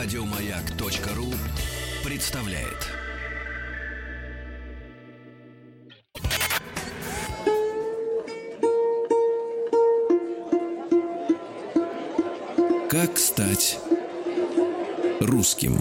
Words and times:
Радиомаяк.ру 0.00 1.34
представляет. 2.04 2.86
Как 12.88 13.18
стать 13.18 13.80
русским? 15.18 15.80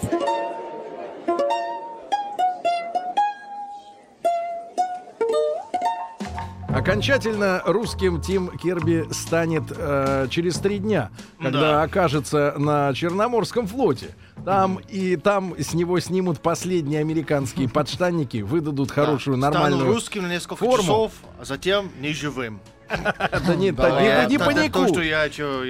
Окончательно 6.92 7.62
русским 7.66 8.22
Тим 8.22 8.48
Кирби 8.58 9.06
станет 9.12 9.64
э, 9.76 10.28
через 10.30 10.56
три 10.56 10.78
дня, 10.80 11.12
когда 11.38 11.60
Да. 11.60 11.84
окажется 11.84 12.54
на 12.58 12.94
Черноморском 12.94 13.68
флоте. 13.68 14.16
Там 14.46 14.80
и 14.88 15.18
там 15.18 15.54
с 15.60 15.74
него 15.74 16.00
снимут 16.00 16.40
последние 16.40 17.02
американские 17.02 17.68
подштанники, 17.74 18.38
выдадут 18.38 18.92
хорошую, 18.92 19.36
Да. 19.36 19.50
нормальную. 19.52 19.86
Русским 19.86 20.24
на 20.24 20.28
несколько 20.30 20.56
форму. 20.56 20.78
часов, 20.84 21.12
а 21.42 21.44
затем 21.44 21.92
неживым. 22.00 22.62
Да 23.48 23.56
не, 23.56 23.72
да, 23.72 24.02
не- 24.02 24.28
паникуй. 24.38 24.92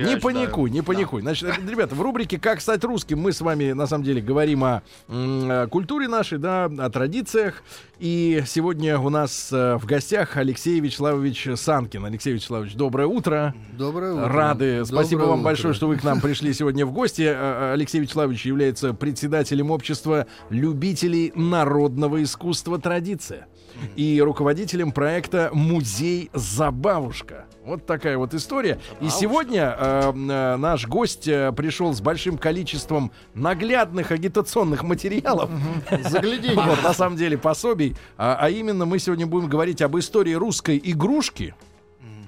Не 0.04 0.18
паникуй, 0.18 0.70
не 0.70 0.82
паникуй. 0.82 1.22
Значит, 1.22 1.50
ребята, 1.68 1.96
в 1.96 2.02
рубрике 2.02 2.40
«Как 2.40 2.62
стать 2.62 2.84
русским» 2.84 3.20
мы 3.20 3.32
с 3.34 3.42
вами, 3.42 3.72
на 3.72 3.88
самом 3.88 4.04
деле, 4.04 4.22
говорим 4.22 4.64
о, 4.64 5.68
культуре 5.70 6.08
нашей, 6.08 6.38
да, 6.38 6.66
о 6.66 6.90
традициях. 6.90 7.64
И 8.00 8.44
сегодня 8.46 9.00
у 9.00 9.10
нас 9.10 9.50
э, 9.52 9.78
в 9.78 9.86
гостях 9.86 10.38
Алексей 10.38 10.80
Вячеславович 10.80 11.48
Санкин. 11.56 12.06
Алексей 12.06 12.34
Вячеславович, 12.34 12.76
доброе 12.76 13.08
утро. 13.08 13.56
Доброе 13.74 14.14
утро. 14.14 14.28
Рады. 14.30 14.86
Спасибо 14.86 15.22
вам 15.24 15.42
большое, 15.42 15.74
что 15.74 15.88
вы 15.88 15.98
к 15.98 16.04
нам 16.04 16.22
пришли 16.22 16.54
сегодня 16.54 16.86
в 16.86 16.92
гости. 16.92 17.24
Э, 17.24 17.74
Алексей 17.74 18.00
Вячеславович 18.00 18.46
является 18.46 18.94
председателем 18.94 19.72
общества 19.72 20.28
любителей 20.52 21.32
народного 21.36 22.22
искусства 22.22 22.80
«Традиция» 22.80 23.48
и 23.96 24.22
руководителем 24.22 24.92
проекта 24.92 25.50
«Музей 25.54 26.30
Забавушка». 26.34 27.46
Вот 27.68 27.86
такая 27.86 28.18
вот 28.18 28.34
история. 28.34 28.80
И 29.02 29.10
сегодня 29.10 29.76
э, 29.78 30.14
э, 30.16 30.56
наш 30.56 30.88
гость 30.88 31.28
э, 31.28 31.52
пришел 31.52 31.94
с 31.94 32.00
большим 32.00 32.38
количеством 32.38 33.12
наглядных 33.34 34.12
агитационных 34.12 34.84
материалов. 34.84 35.50
Загляденье. 36.04 36.62
Вот, 36.62 36.82
на 36.82 36.94
самом 36.94 37.18
деле 37.18 37.38
пособий. 37.38 37.98
А, 38.18 38.38
а 38.40 38.50
именно 38.50 38.86
мы 38.86 39.00
сегодня 39.00 39.28
будем 39.28 39.50
говорить 39.50 39.82
об 39.82 39.98
истории 39.98 40.34
русской 40.34 40.80
игрушки. 40.82 41.56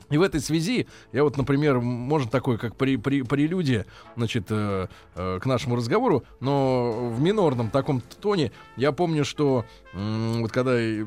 И 0.10 0.18
в 0.18 0.22
этой 0.22 0.40
связи, 0.40 0.88
я 1.12 1.24
вот, 1.24 1.38
например, 1.38 1.80
можно 1.80 2.30
такое, 2.30 2.58
как 2.58 2.76
при, 2.76 2.98
при, 2.98 3.22
прелюдия, 3.22 3.86
значит, 4.16 4.48
э, 4.50 4.88
э, 5.16 5.40
к 5.42 5.46
нашему 5.46 5.76
разговору, 5.76 6.24
но 6.40 7.10
в 7.10 7.22
минорном 7.22 7.70
таком 7.70 8.02
тоне, 8.22 8.52
я 8.76 8.92
помню, 8.92 9.24
что 9.24 9.66
м, 9.94 10.42
вот 10.42 10.52
когда 10.52 10.74
э, 10.76 11.06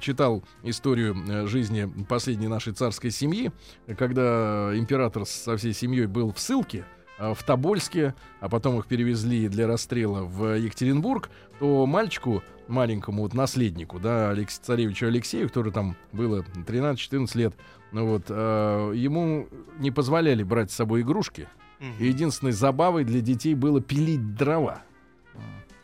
читал 0.00 0.44
историю 0.62 1.16
э, 1.26 1.46
жизни 1.46 1.90
последней 2.08 2.48
нашей 2.48 2.72
царской 2.74 3.10
семьи, 3.10 3.50
когда 3.96 4.72
император 4.74 5.24
со 5.26 5.56
всей 5.56 5.72
семьей 5.72 6.06
был 6.06 6.32
в 6.32 6.38
ссылке, 6.38 6.84
э, 7.18 7.32
в 7.32 7.42
Тобольске, 7.42 8.14
а 8.40 8.48
потом 8.48 8.78
их 8.78 8.86
перевезли 8.86 9.48
для 9.48 9.66
расстрела 9.66 10.22
в 10.22 10.56
Екатеринбург, 10.56 11.30
то 11.58 11.86
мальчику, 11.86 12.42
маленькому 12.68 13.22
вот 13.22 13.34
наследнику, 13.34 13.98
да, 13.98 14.30
Алекс, 14.30 14.58
царевичу 14.58 15.06
Алексею, 15.06 15.48
который 15.48 15.72
там 15.72 15.96
было 16.12 16.44
13-14 16.54 17.38
лет, 17.38 17.54
ну 17.92 18.06
вот, 18.06 18.24
э, 18.28 18.92
ему 18.94 19.48
не 19.78 19.90
позволяли 19.90 20.42
брать 20.42 20.70
с 20.70 20.74
собой 20.74 21.02
игрушки. 21.02 21.48
Мгм. 21.80 21.92
И 21.98 22.06
единственной 22.06 22.52
забавой 22.52 23.04
для 23.04 23.20
детей 23.20 23.54
было 23.54 23.80
пилить 23.80 24.34
дрова. 24.34 24.82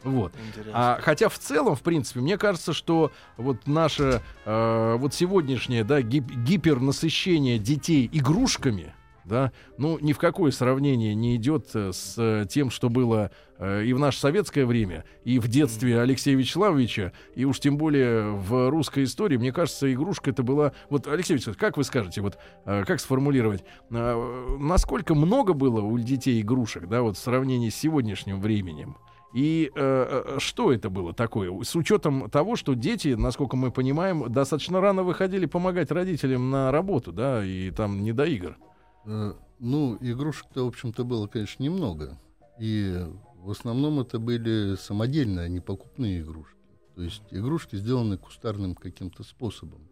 Вот. 0.03 0.35
Интересно. 0.49 0.73
А, 0.75 0.99
хотя 1.01 1.31
в 1.31 1.39
целом, 1.39 1.75
в 1.75 1.81
принципе, 1.81 2.21
мне 2.21 2.37
кажется, 2.37 2.75
что 2.75 3.11
вот 3.39 3.67
наше 3.67 4.21
э, 4.45 4.97
вот 4.99 5.15
сегодняшнее 5.15 5.83
да, 5.83 6.03
гип- 6.03 6.31
гипернасыщение 6.45 7.59
детей 7.59 8.11
игрушками, 8.13 8.95
да, 9.25 9.53
ну 9.79 9.99
ни 10.01 10.13
в 10.13 10.19
какое 10.19 10.51
сравнение 10.51 11.15
не 11.15 11.37
идет 11.37 11.71
э, 11.75 11.93
с 11.93 12.15
э, 12.19 12.47
тем, 12.49 12.71
что 12.71 12.89
было 12.89 13.31
э, 13.59 13.85
и 13.85 13.93
в 13.93 13.99
наше 13.99 14.19
советское 14.19 14.67
время, 14.67 15.05
и 15.25 15.39
в 15.39 15.49
детстве 15.49 16.01
Алексея 16.01 16.37
Вячеславовича, 16.37 17.13
и 17.35 17.45
уж 17.45 17.61
тем 17.61 17.77
более 17.77 18.31
в 18.33 18.71
русской 18.71 19.05
истории. 19.05 19.37
Мне 19.37 19.53
кажется, 19.53 19.93
игрушка 19.93 20.31
это 20.31 20.43
была. 20.43 20.73
Вот 20.91 21.07
Алексей 21.07 21.35
Вячеславович, 21.35 21.61
как 21.61 21.77
вы 21.77 21.85
скажете, 21.85 22.21
вот 22.21 22.39
как 22.65 23.01
сформулировать, 23.01 23.65
насколько 23.91 25.15
много 25.15 25.53
было 25.53 25.81
у 25.81 25.99
детей 25.99 26.41
игрушек, 26.41 26.89
да, 26.89 27.03
вот 27.03 27.17
в 27.17 27.21
сравнении 27.21 27.71
с 27.71 27.77
сегодняшним 27.77 28.41
временем? 28.41 28.97
И 29.35 29.73
э, 29.75 30.25
э, 30.37 30.39
что 30.39 30.73
это 30.73 30.91
было 30.91 31.13
такое? 31.13 31.53
С 31.65 31.75
учетом 31.75 32.31
того, 32.31 32.55
что 32.55 32.75
дети, 32.75 33.09
насколько 33.09 33.57
мы 33.57 33.73
понимаем, 33.73 34.33
достаточно 34.33 34.81
рано 34.81 35.03
выходили 35.03 35.47
помогать 35.47 35.91
родителям 35.91 36.51
на 36.51 36.71
работу, 36.71 37.11
да, 37.11 37.45
и 37.45 37.73
там 37.73 38.05
не 38.05 38.13
до 38.13 38.27
игр. 38.27 38.57
Э, 38.57 38.74
Ну, 39.07 39.97
игрушек-то, 40.01 40.65
в 40.65 40.69
общем-то, 40.69 41.05
было, 41.05 41.27
конечно, 41.27 41.63
немного. 41.63 42.19
И 42.59 43.07
в 43.37 43.51
основном 43.51 44.01
это 44.01 44.19
были 44.19 44.77
самодельные, 44.77 45.47
а 45.47 45.49
не 45.49 45.61
покупные 45.61 46.21
игрушки. 46.21 46.55
То 46.95 47.03
есть 47.03 47.23
игрушки, 47.31 47.77
сделанные 47.77 48.19
кустарным 48.19 48.75
каким-то 48.75 49.23
способом. 49.23 49.89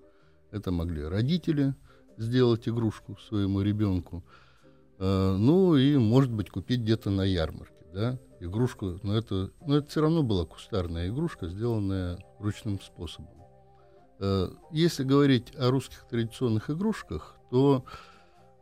Это 0.51 0.71
могли 0.71 1.05
родители 1.05 1.75
сделать 2.17 2.69
игрушку 2.69 3.17
своему 3.29 3.63
ребенку. 3.63 4.25
Э, 4.99 5.37
Ну 5.39 5.77
и, 5.77 5.97
может 5.97 6.33
быть, 6.33 6.51
купить 6.51 6.81
где-то 6.81 7.11
на 7.11 7.23
ярмарке, 7.23 7.87
да, 7.93 8.19
игрушку. 8.41 9.01
Но 9.03 9.17
это, 9.17 9.51
но 9.67 9.77
это 9.77 9.89
все 9.89 10.03
равно 10.03 10.23
была 10.23 10.45
кустарная 10.45 11.09
игрушка, 11.09 11.49
сделанная 11.49 12.19
ручным 12.39 12.81
способом. 12.81 13.35
Э, 14.21 14.49
Если 14.71 15.05
говорить 15.05 15.55
о 15.57 15.71
русских 15.71 16.07
традиционных 16.09 16.71
игрушках, 16.71 17.37
то 17.51 17.85
Э, 17.87 18.12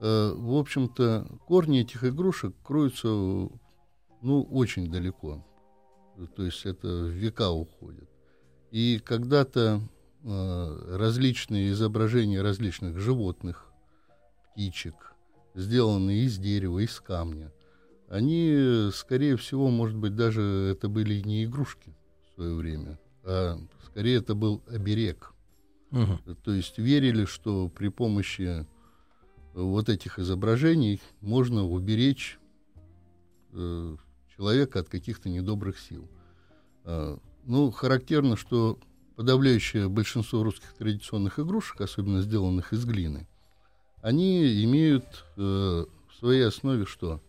в 0.00 0.58
общем-то, 0.58 1.38
корни 1.46 1.80
этих 1.80 2.04
игрушек 2.04 2.54
кроются, 2.64 3.08
ну, 3.08 4.42
очень 4.50 4.90
далеко. 4.90 5.44
То 6.36 6.44
есть 6.44 6.66
это 6.66 6.88
в 6.88 7.10
века 7.10 7.50
уходит. 7.50 8.08
И 8.70 9.00
когда-то 9.04 9.80
э, 10.22 10.96
различные 10.96 11.72
изображения 11.72 12.40
различных 12.40 12.98
животных, 12.98 13.72
птичек, 14.44 15.14
сделанные 15.54 16.24
из 16.24 16.38
дерева, 16.38 16.78
из 16.78 17.00
камня, 17.00 17.52
они, 18.08 18.90
скорее 18.92 19.36
всего, 19.36 19.70
может 19.70 19.96
быть, 19.96 20.14
даже 20.16 20.42
это 20.72 20.88
были 20.88 21.20
не 21.20 21.44
игрушки 21.44 21.94
в 22.22 22.34
свое 22.34 22.54
время, 22.54 22.98
а 23.22 23.58
скорее 23.84 24.16
это 24.16 24.34
был 24.34 24.62
оберег. 24.66 25.32
То 26.44 26.52
есть 26.52 26.78
верили, 26.78 27.24
что 27.24 27.68
при 27.68 27.88
помощи 27.88 28.66
вот 29.64 29.88
этих 29.88 30.18
изображений 30.18 31.00
можно 31.20 31.66
уберечь 31.66 32.38
э, 33.52 33.96
человека 34.36 34.80
от 34.80 34.88
каких-то 34.88 35.28
недобрых 35.28 35.78
сил. 35.78 36.08
А, 36.84 37.18
ну, 37.44 37.70
характерно, 37.70 38.36
что 38.36 38.78
подавляющее 39.16 39.88
большинство 39.88 40.42
русских 40.42 40.72
традиционных 40.74 41.38
игрушек, 41.38 41.80
особенно 41.80 42.22
сделанных 42.22 42.72
из 42.72 42.84
глины, 42.84 43.28
они 44.02 44.64
имеют 44.64 45.26
э, 45.36 45.40
в 45.40 46.18
своей 46.18 46.42
основе 46.42 46.86
что? 46.86 47.20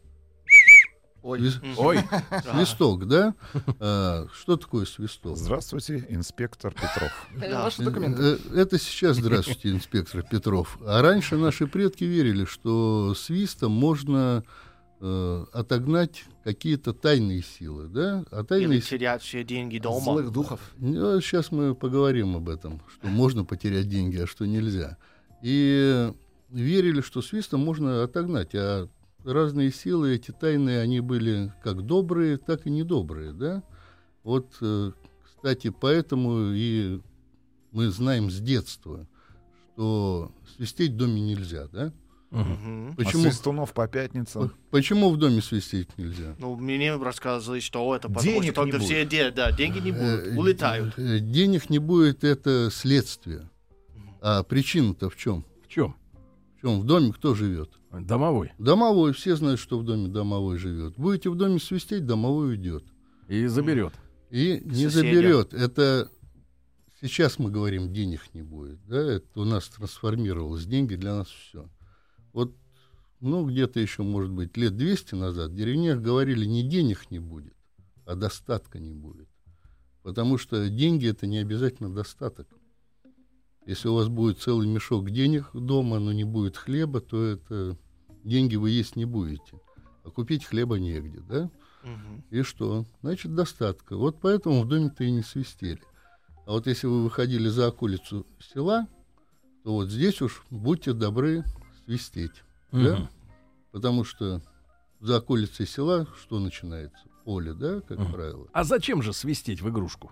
Ой. 1.24 1.52
Ой, 1.78 2.00
Свисток, 2.52 3.08
да? 3.08 3.36
А, 3.80 4.28
что 4.34 4.58
такое 4.58 4.86
свисток? 4.86 5.38
Здравствуйте, 5.38 6.06
инспектор 6.10 6.74
Петров. 6.74 7.12
Да. 7.40 7.70
Э, 7.80 8.38
Это 8.56 8.80
сейчас, 8.80 9.18
здравствуйте, 9.18 9.70
инспектор 9.72 10.24
Петров. 10.24 10.78
А 10.86 11.02
раньше 11.02 11.38
наши 11.38 11.68
предки 11.68 12.04
верили, 12.04 12.46
что 12.46 13.14
свистом 13.16 13.72
можно 13.72 14.44
э, 15.00 15.46
отогнать 15.54 16.24
какие-то 16.44 16.94
тайные 16.94 17.44
силы, 17.44 17.88
да? 17.88 18.24
А 18.32 18.40
Или 18.40 18.46
тайные 18.48 18.82
силы... 18.82 19.00
терять 19.00 19.22
все 19.22 19.44
деньги 19.44 19.78
дома. 19.78 20.02
Злых 20.02 20.32
духов. 20.32 20.60
сейчас 20.80 21.52
мы 21.52 21.76
поговорим 21.76 22.36
об 22.36 22.50
этом, 22.50 22.82
что 22.94 23.08
можно 23.08 23.46
потерять 23.46 23.88
деньги, 23.88 24.18
а 24.18 24.28
что 24.28 24.46
нельзя. 24.46 24.98
И 25.44 26.12
верили, 26.50 27.02
что 27.02 27.22
свистом 27.22 27.62
можно 27.62 28.04
отогнать, 28.04 28.56
а 28.56 28.88
разные 29.24 29.72
силы, 29.72 30.16
эти 30.16 30.32
тайные, 30.32 30.80
они 30.82 31.00
были 31.00 31.54
как 31.64 31.82
добрые, 31.86 32.38
так 32.38 32.66
и 32.68 32.70
недобрые, 32.70 33.34
да? 33.34 33.64
Вот, 34.24 34.48
э, 34.62 34.92
кстати, 35.26 35.70
поэтому 35.70 36.52
и 36.54 37.00
мы 37.72 37.90
знаем 37.90 38.30
с 38.30 38.40
детства, 38.40 39.08
что 39.74 40.32
свистеть 40.56 40.92
в 40.92 40.98
доме 40.98 41.22
нельзя, 41.22 41.68
да? 41.72 41.92
Мгм. 42.32 42.96
Почему, 42.96 43.24
А 43.28 43.32
свистунов 43.32 43.74
по 43.74 43.88
пятницам. 43.90 44.54
почему 44.70 45.10
в 45.10 45.18
доме 45.18 45.42
свистеть 45.42 45.90
нельзя? 45.98 46.34
Ну, 46.40 46.56
мне 46.56 46.96
рассказывали, 46.96 47.60
что 47.60 47.94
это 47.94 48.08
потому 48.08 48.24
Денег 48.24 48.44
что 48.44 48.46
не 48.46 48.52
тогда 48.72 48.78
будет. 48.78 48.86
все 48.86 49.06
де- 49.06 49.32
да, 49.32 49.52
деньги 49.52 49.80
не 49.80 49.92
будут, 49.92 50.28
Э, 50.28 50.38
улетают. 50.38 50.94
э, 50.98 51.20
Денег 51.20 51.70
не 51.70 51.80
будет, 51.80 52.24
это 52.24 52.70
следствие. 52.72 53.50
А 54.22 54.44
причина-то 54.44 55.10
в 55.10 55.18
чем? 55.18 55.44
в 55.66 55.68
чем? 55.68 55.96
В 56.58 56.62
чем? 56.62 56.80
В 56.82 56.86
доме 56.86 57.12
кто 57.12 57.36
живет? 57.36 57.70
Домовой. 57.92 58.54
Домовой, 58.58 59.14
все 59.14 59.36
знают, 59.36 59.60
что 59.60 59.78
в 59.78 59.84
доме 59.84 60.08
домовой 60.08 60.58
живет. 60.58 60.96
Будете 60.98 61.30
в 61.30 61.36
доме 61.36 61.60
свистеть, 61.60 62.06
домовой 62.06 62.52
уйдет. 62.52 62.86
И 63.28 63.46
заберет. 63.48 63.94
И 64.30 64.62
не 64.64 64.90
Соседи. 64.90 65.14
заберет. 65.14 65.54
Это 65.54 66.10
сейчас 67.02 67.38
мы 67.38 67.52
говорим, 67.52 67.92
денег 67.92 68.34
не 68.34 68.42
будет. 68.42 68.80
Да? 68.88 68.98
Это 68.98 69.42
у 69.42 69.46
нас 69.46 69.68
трансформировалось. 69.68 70.66
Деньги 70.66 70.96
для 70.96 71.16
нас 71.16 71.28
все. 71.28 71.70
Вот, 72.32 72.56
ну, 73.20 73.46
где-то 73.46 73.80
еще, 73.80 74.04
может 74.04 74.32
быть, 74.32 74.56
лет 74.56 74.78
200 74.78 75.16
назад 75.16 75.52
в 75.52 75.56
деревнях 75.56 76.02
говорили, 76.02 76.46
не 76.46 76.64
денег 76.64 77.12
не 77.12 77.20
будет, 77.20 77.56
а 78.06 78.16
достатка 78.16 78.80
не 78.80 78.94
будет. 78.94 79.28
Потому 80.02 80.38
что 80.38 80.70
деньги 80.70 81.08
это 81.08 81.28
не 81.28 81.40
обязательно 81.40 81.94
достаток. 81.94 82.48
Если 83.66 83.88
у 83.88 83.96
вас 83.96 84.08
будет 84.08 84.40
целый 84.40 84.68
мешок 84.68 85.10
денег 85.12 85.50
дома, 85.54 86.00
но 86.00 86.12
не 86.12 86.24
будет 86.24 86.58
хлеба, 86.58 87.00
то 87.00 87.24
это 87.24 87.78
деньги 88.24 88.56
вы 88.56 88.72
есть 88.72 88.96
не 88.96 89.06
будете. 89.06 89.60
А 90.04 90.10
купить 90.10 90.46
хлеба 90.46 90.80
негде, 90.80 91.20
да? 91.20 91.50
Мгм. 91.84 92.24
И 92.32 92.42
что? 92.42 92.86
Значит, 93.02 93.36
достатка. 93.36 93.98
Вот 93.98 94.20
поэтому 94.20 94.62
в 94.64 94.68
доме-то 94.68 95.04
и 95.04 95.12
не 95.12 95.22
свистели. 95.22 95.82
А 96.48 96.52
вот 96.52 96.68
если 96.68 96.88
вы 96.88 97.04
выходили 97.04 97.50
за 97.50 97.68
околицу 97.68 98.26
села, 98.40 98.88
то 99.64 99.74
вот 99.74 99.90
здесь 99.90 100.22
уж 100.22 100.44
будьте 100.50 100.94
добры 100.94 101.44
свистеть. 101.86 102.44
Да? 102.72 102.96
Мгм. 102.96 103.10
Потому 103.72 104.04
что 104.04 104.42
за 105.00 105.18
околицей 105.18 105.68
села 105.68 106.08
что 106.20 106.40
начинается? 106.40 107.08
Поле, 107.26 107.54
да, 107.54 107.82
как 107.82 108.00
Мгм. 108.00 108.12
правило. 108.12 108.48
А 108.54 108.64
зачем 108.64 109.04
же 109.04 109.14
свистеть 109.14 109.62
в 109.62 109.70
игрушку? 109.70 110.12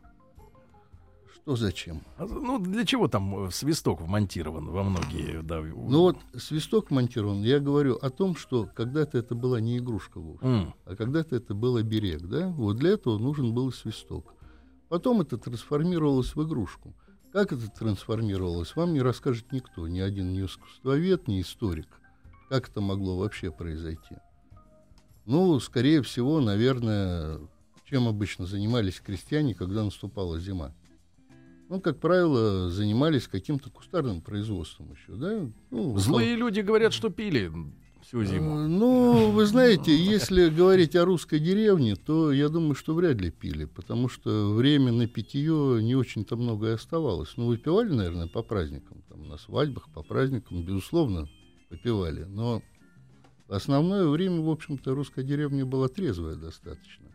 Что 1.44 1.56
зачем? 1.56 2.02
А, 2.18 2.26
Ну, 2.26 2.60
для 2.60 2.86
чего 2.86 3.08
там 3.08 3.48
э, 3.48 3.52
свисток 3.52 4.02
вмонтирован 4.02 4.70
во 4.70 4.84
многие... 4.84 5.42
Да, 5.42 5.62
Ну 5.62 6.02
вот 6.02 6.18
свисток 6.36 6.92
монтирован, 6.92 7.42
я 7.44 7.60
говорю 7.60 7.96
о 7.96 8.10
том, 8.10 8.36
что 8.36 8.68
когда-то 8.76 9.18
это 9.18 9.36
была 9.36 9.60
не 9.60 9.78
игрушка 9.78 10.20
вовсе. 10.20 10.46
М. 10.46 10.74
а 10.86 10.96
когда-то 10.96 11.36
это 11.36 11.54
был 11.54 11.78
оберег, 11.78 12.22
да? 12.22 12.50
Вот 12.50 12.78
для 12.78 12.92
этого 12.92 13.18
нужен 13.18 13.54
был 13.54 13.72
свисток. 13.72 14.34
Потом 14.90 15.22
это 15.22 15.38
трансформировалось 15.38 16.36
в 16.36 16.44
игрушку. 16.44 16.94
Как 17.32 17.54
это 17.54 17.68
трансформировалось, 17.70 18.76
вам 18.76 18.94
не 18.94 19.02
расскажет 19.02 19.52
никто, 19.52 19.88
ни 19.88 20.00
один 20.00 20.34
ни 20.34 20.44
искусствовед, 20.44 21.28
ни 21.28 21.42
историк. 21.42 21.88
Как 22.50 22.70
это 22.70 22.82
могло 22.82 23.18
вообще 23.18 23.52
произойти? 23.52 24.18
Ну, 25.26 25.60
скорее 25.60 26.02
всего, 26.02 26.42
наверное, 26.42 27.40
чем 27.86 28.08
обычно 28.08 28.48
занимались 28.48 29.00
крестьяне, 29.00 29.54
когда 29.54 29.84
наступала 29.84 30.40
зима. 30.40 30.74
Ну, 31.70 31.80
как 31.80 32.00
правило, 32.00 32.70
занимались 32.72 33.28
каким-то 33.28 33.70
кустарным 33.70 34.22
производством 34.22 34.92
еще, 34.92 35.14
да? 35.14 35.48
Ну, 35.70 35.98
Злые 36.00 36.36
люди 36.36 36.62
говорят, 36.62 36.94
что 36.94 37.12
пили 37.12 37.52
всю 38.02 38.24
зиму. 38.24 38.62
Э, 38.62 38.68
Ну, 38.68 39.30
вы 39.30 39.46
знаете, 39.46 39.96
если 39.96 40.50
говорить 40.50 40.96
о 40.96 41.06
русской 41.06 41.38
деревне, 41.38 41.96
то 41.96 42.32
я 42.32 42.50
думаю, 42.50 42.74
что 42.74 42.96
вряд 42.96 43.22
ли 43.22 43.30
пили, 43.30 43.66
потому 43.66 44.10
что 44.10 44.52
время 44.52 44.92
на 44.92 45.08
питье 45.08 45.80
не 45.84 45.96
очень-то 45.96 46.38
много 46.38 46.70
и 46.70 46.74
оставалось. 46.74 47.38
Ну, 47.38 47.46
выпивали, 47.46 47.94
наверное, 47.94 48.28
по 48.28 48.42
праздникам, 48.42 49.04
там, 49.08 49.28
на 49.30 49.38
свадьбах, 49.38 49.90
по 49.94 50.02
праздникам, 50.02 50.66
безусловно, 50.66 51.30
выпивали. 51.70 52.24
Но 52.24 52.64
основное 53.48 54.08
время, 54.08 54.42
в 54.42 54.50
общем-то, 54.50 54.96
русская 54.96 55.24
деревня 55.24 55.68
была 55.68 55.88
трезвая 55.88 56.36
достаточно. 56.36 57.06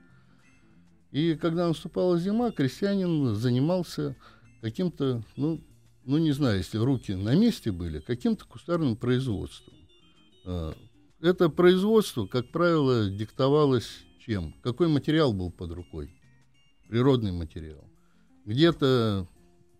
И 1.10 1.34
когда 1.34 1.66
наступала 1.66 2.18
зима, 2.20 2.52
крестьянин 2.52 3.34
занимался 3.34 4.16
каким-то, 4.64 5.22
ну, 5.36 5.60
ну, 6.06 6.16
не 6.16 6.32
знаю, 6.32 6.56
если 6.56 6.78
руки 6.78 7.12
на 7.14 7.34
месте 7.36 7.70
были, 7.70 8.00
каким-то 8.00 8.46
кустарным 8.46 8.96
производством. 8.96 9.74
А, 10.46 10.74
Это 11.20 11.50
производство, 11.50 12.26
как 12.26 12.50
правило, 12.50 13.10
диктовалось 13.10 13.90
чем? 14.24 14.54
Какой 14.62 14.88
материал 14.88 15.34
был 15.34 15.50
под 15.50 15.72
рукой? 15.72 16.10
Природный 16.88 17.32
материал. 17.32 17.84
Где-то 18.46 19.28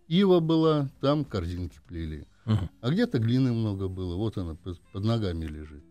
ива 0.07 0.39
была, 0.39 0.91
там 1.01 1.25
корзинки 1.25 1.79
плели. 1.87 2.27
А 2.45 2.91
где-то 2.91 3.17
глины 3.17 3.53
много 3.53 3.87
было, 3.87 4.15
вот 4.15 4.37
она 4.37 4.53
под, 4.53 4.79
под 4.93 5.03
ногами 5.03 5.45
лежит. 5.45 5.83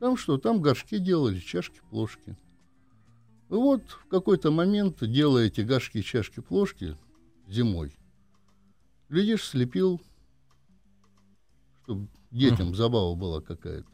Там 0.00 0.16
что? 0.16 0.36
Там 0.36 0.60
горшки 0.60 0.98
делали, 0.98 1.38
чашки, 1.38 1.80
плошки. 1.90 2.36
И 3.50 3.54
вот 3.54 3.82
в 3.88 4.08
какой-то 4.08 4.50
момент, 4.50 4.98
делая 5.00 5.46
эти 5.46 5.60
горшки, 5.60 6.02
чашки, 6.02 6.40
плошки 6.40 6.96
зимой, 7.46 7.92
глядишь, 9.12 9.44
слепил, 9.44 10.00
чтобы 11.84 12.08
детям 12.30 12.74
забава 12.74 13.14
была 13.14 13.40
какая-то. 13.40 13.86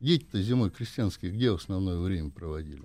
Дети-то 0.00 0.42
зимой 0.42 0.70
крестьянские 0.70 1.30
где 1.30 1.52
в 1.52 1.54
основное 1.54 1.98
время 2.00 2.30
проводили? 2.30 2.82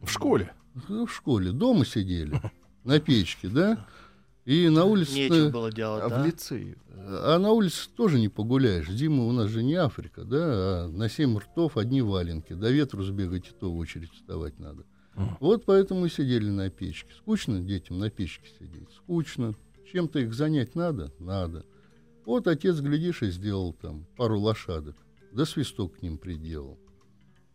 В 0.00 0.08
школе. 0.08 0.54
Ну, 0.88 1.04
В 1.04 1.12
школе. 1.12 1.50
Дома 1.50 1.84
сидели, 1.84 2.40
на 2.84 3.00
печке, 3.00 3.48
да? 3.48 3.86
И 4.46 4.68
на 4.68 4.84
улице... 4.84 5.14
Нечего 5.14 5.50
было 5.50 5.72
делать, 5.72 6.02
А 6.04 6.08
да? 6.08 6.22
в 6.22 6.26
лицее? 6.26 6.76
А 6.96 7.38
на 7.38 7.50
улице 7.50 7.90
тоже 7.94 8.18
не 8.18 8.28
погуляешь. 8.28 8.88
Зима 8.88 9.24
у 9.24 9.32
нас 9.32 9.50
же 9.50 9.62
не 9.62 9.74
Африка, 9.74 10.24
да? 10.24 10.84
А 10.84 10.88
на 10.88 11.08
семь 11.08 11.36
ртов 11.36 11.76
одни 11.76 12.00
валенки. 12.02 12.54
До 12.54 12.70
ветру 12.70 13.02
сбегать 13.02 13.48
и 13.48 13.50
то 13.52 13.70
в 13.70 13.76
очередь 13.76 14.12
вставать 14.12 14.58
надо. 14.58 14.84
Вот 15.40 15.64
поэтому 15.66 16.06
и 16.06 16.08
сидели 16.08 16.48
на 16.48 16.70
печке. 16.70 17.12
Скучно 17.18 17.60
детям 17.60 17.98
на 17.98 18.10
печке 18.10 18.48
сидеть? 18.58 18.88
Скучно. 18.96 19.54
Чем-то 19.92 20.20
их 20.20 20.34
занять 20.34 20.74
надо? 20.74 21.12
Надо. 21.18 21.64
Вот 22.24 22.46
отец, 22.46 22.78
глядишь, 22.80 23.22
и 23.22 23.30
сделал 23.30 23.72
там 23.72 24.06
пару 24.16 24.38
лошадок. 24.38 24.96
Да 25.32 25.44
свисток 25.44 25.96
к 25.98 26.02
ним 26.02 26.18
приделал. 26.18 26.78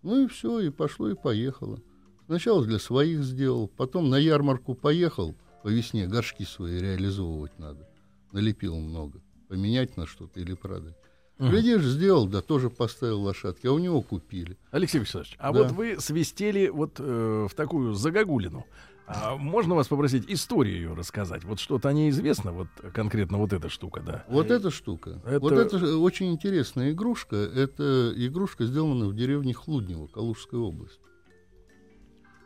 Ну 0.02 0.24
и 0.26 0.28
все, 0.28 0.60
и 0.60 0.70
пошло, 0.70 1.10
и 1.10 1.16
поехало. 1.16 1.80
Сначала 2.26 2.66
для 2.66 2.80
своих 2.80 3.24
сделал, 3.24 3.68
потом 3.68 4.10
на 4.10 4.18
ярмарку 4.18 4.76
поехал, 4.76 5.36
по 5.64 5.68
весне 5.70 6.08
горшки 6.08 6.44
свои 6.44 6.80
реализовывать 6.80 7.58
надо. 7.58 7.88
Налепил 8.32 8.76
много. 8.80 9.22
Поменять 9.48 9.96
на 9.96 10.06
что-то 10.06 10.40
или 10.40 10.54
продать. 10.54 10.96
Мгм. 11.38 11.50
Глядишь, 11.52 11.84
сделал, 11.84 12.28
да 12.28 12.42
тоже 12.42 12.70
поставил 12.70 13.22
лошадки, 13.22 13.68
а 13.68 13.72
у 13.72 13.80
него 13.80 14.02
купили. 14.02 14.58
Алексей 14.72 15.00
Вячеславович, 15.00 15.36
а 15.38 15.52
Да. 15.54 15.64
вот 15.64 15.72
вы 15.72 16.00
свистели 16.00 16.68
вот 16.70 16.96
э, 17.00 17.48
в 17.50 17.54
такую 17.56 17.94
загогулину. 17.94 18.66
А 19.08 19.36
можно 19.38 19.76
вас 19.76 19.88
попросить 19.88 20.26
историю 20.28 20.76
ее 20.76 20.94
рассказать? 20.94 21.44
Вот 21.44 21.60
что-то 21.60 21.90
о 21.90 21.94
ней 21.94 22.10
известно, 22.10 22.52
вот 22.52 22.68
конкретно 22.94 23.38
вот 23.38 23.54
эта 23.54 23.70
штука, 23.70 24.02
да. 24.02 24.26
Вот 24.28 24.50
эта 24.50 24.72
штука. 24.72 25.22
Это- 25.26 25.40
Вот 25.40 25.52
это 25.54 25.98
очень 26.00 26.32
интересная 26.32 26.92
игрушка. 26.92 27.36
Это 27.36 28.12
игрушка, 28.16 28.66
сделана 28.66 29.06
в 29.08 29.16
деревне 29.16 29.54
Хлуднево, 29.54 30.08
Калужская 30.08 30.60
область. 30.60 31.00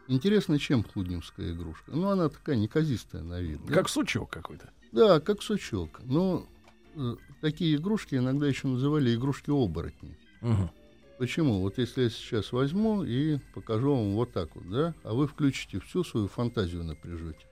Интересно, 0.08 0.58
чем 0.58 0.84
хлудневская 0.84 1.52
игрушка? 1.54 1.92
Ну, 1.92 2.10
она 2.10 2.30
такая 2.30 2.56
неказистая 2.56 3.22
на 3.22 3.40
вид. 3.40 3.64
да? 3.66 3.74
Как 3.74 3.88
сучок 3.90 4.30
какой-то. 4.32 4.70
Да, 4.92 5.20
как 5.20 5.44
сучок. 5.44 6.02
Но 6.04 6.48
э, 6.96 7.16
такие 7.42 7.76
игрушки 7.76 8.16
иногда 8.16 8.48
еще 8.48 8.68
называли 8.68 9.14
игрушки-оборотни. 9.16 10.18
Мгм. 10.42 10.72
Почему? 11.20 11.60
Вот 11.60 11.78
если 11.78 12.04
я 12.04 12.10
сейчас 12.10 12.52
возьму 12.54 13.04
и 13.04 13.38
покажу 13.54 13.94
вам 13.94 14.14
вот 14.16 14.32
так 14.32 14.56
вот, 14.56 14.70
да, 14.70 14.94
а 15.04 15.14
вы 15.14 15.28
включите 15.28 15.80
всю 15.82 16.04
свою 16.06 16.28
фантазию 16.28 16.84
напряжете, 16.86 17.46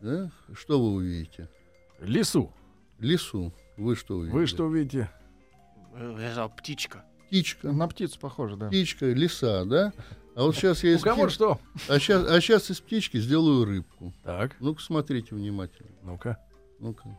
да, 0.00 0.32
что 0.54 0.80
вы 0.82 0.94
увидите? 0.94 1.48
Лису. 2.00 2.52
Лису. 2.98 3.52
Вы 3.76 3.94
что 3.94 4.16
увидите? 4.16 4.36
Вы 4.38 4.46
что 4.46 4.68
видите? 4.68 5.10
Э, 5.94 6.16
Я 6.18 6.28
сказал, 6.28 6.50
птичка. 6.56 7.04
Птичка. 7.26 7.72
На 7.72 7.88
птицу 7.88 8.18
похоже, 8.18 8.56
да. 8.56 8.68
Птичка, 8.68 9.06
лиса, 9.12 9.64
да? 9.66 9.92
А 10.34 10.42
вот 10.44 10.56
сейчас 10.56 10.82
я 10.82 10.92
У 10.92 10.96
из 10.96 11.02
кого 11.02 11.24
птиц- 11.26 11.34
что? 11.34 11.60
а 11.88 11.98
сейчас, 11.98 12.26
а 12.28 12.40
щас 12.40 12.70
из 12.70 12.80
птички 12.80 13.18
сделаю 13.18 13.64
рыбку. 13.66 14.14
Так, 14.24 14.56
Ну-ка, 14.60 14.80
смотрите 14.82 15.34
внимательно. 15.34 15.90
ну-ка. 16.02 16.38
Ну-ка. 16.80 17.18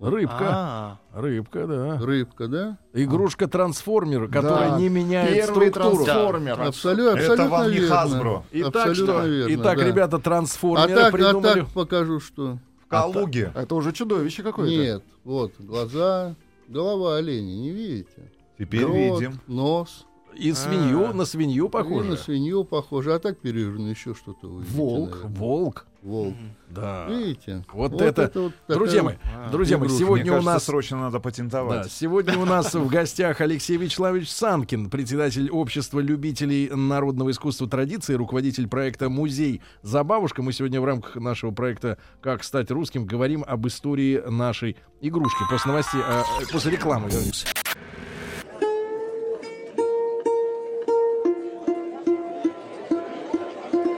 Рыбка. 0.00 0.36
А, 0.40 0.98
Рыбка, 1.14 1.66
да. 1.66 1.98
Рыбка, 1.98 2.48
да? 2.48 2.78
Игрушка-трансформер, 2.92 4.28
которая 4.28 4.70
Да. 4.72 4.78
не 4.78 4.88
меняет 4.88 5.32
Первый 5.46 5.70
структуру. 5.70 6.04
трансформер. 6.04 6.60
Абсолютно, 6.60 7.18
Это 7.18 7.32
абсолютно 7.32 7.48
вам 7.48 7.70
не. 7.70 7.78
Hasbro. 7.78 8.42
Итак, 8.52 8.76
Абсолютно 8.88 9.14
что? 9.20 9.26
верно, 9.26 9.54
Итак, 9.54 9.78
да. 9.78 9.84
ребята, 9.84 10.16
А 10.16 10.20
трансформеры 10.20 10.94
так, 10.94 11.08
а 11.08 11.16
придумали. 11.16 11.60
так 11.60 11.68
покажу, 11.70 12.20
что. 12.20 12.58
В 12.84 12.88
Калуге. 12.88 13.52
Это 13.54 13.74
уже 13.74 13.92
чудовище 13.92 14.42
какое-то. 14.42 14.70
Нет, 14.76 15.02
вот, 15.24 15.52
глаза, 15.58 16.34
голова 16.68 17.16
оленя, 17.16 17.56
не 17.56 17.70
видите? 17.70 18.30
Теперь 18.58 18.84
Рот, 18.84 18.94
видим. 19.20 19.40
нос. 19.46 20.06
И 20.38 20.52
свинью, 20.52 21.10
А. 21.10 21.12
на 21.14 21.24
свинью 21.24 21.66
И 21.66 21.70
похоже. 21.70 22.10
на 22.10 22.16
свинью 22.16 22.64
похоже. 22.64 23.14
А 23.14 23.18
так 23.18 23.38
пережно 23.38 23.88
еще 23.88 24.14
что-то 24.14 24.48
увидите. 24.48 24.76
Волк. 24.76 25.10
наверное. 25.14 25.38
Волк. 25.38 25.86
Волк. 26.02 26.34
Да. 26.70 27.06
Видите? 27.08 27.64
Вот 27.72 28.00
это- 28.00 28.30
вот 28.34 28.52
такая 28.66 28.76
Друзья 28.78 29.02
мои, 29.02 29.14
А. 29.24 29.50
друзья 29.50 29.76
мои, 29.78 29.88
сегодня 29.88 30.24
Мне 30.24 30.30
у 30.30 30.34
кажется, 30.34 30.52
нас 30.54 30.64
срочно 30.64 30.98
надо 30.98 31.12
Да, 31.14 31.20
патентовать. 31.20 31.90
сегодня 31.90 32.38
у 32.38 32.44
нас 32.44 32.74
в 32.74 32.86
гостях 32.88 33.40
Алексей 33.40 33.76
Вячеславович 33.76 34.30
Санкин, 34.30 34.88
председатель 34.88 35.50
общества 35.50 35.98
любителей 35.98 36.68
народного 36.68 37.30
искусства 37.32 37.68
традиции, 37.68 38.14
руководитель 38.14 38.68
проекта 38.68 39.08
«Музей 39.08 39.62
Забавушка». 39.82 40.42
Мы 40.42 40.52
сегодня 40.52 40.80
в 40.80 40.84
рамках 40.84 41.16
нашего 41.16 41.50
проекта 41.50 41.98
«Как 42.20 42.44
стать 42.44 42.70
русским» 42.70 43.04
говорим 43.04 43.42
об 43.46 43.66
истории 43.66 44.22
нашей 44.28 44.76
игрушки. 45.00 45.42
После 45.50 45.72
новостей, 45.72 46.00
а, 46.04 46.22
э, 46.40 46.44
после 46.52 46.70
рекламы 46.72 47.08
вернемся. 47.10 47.46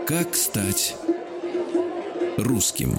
Как 0.09 0.35
стать 0.35 0.97
русским? 2.39 2.97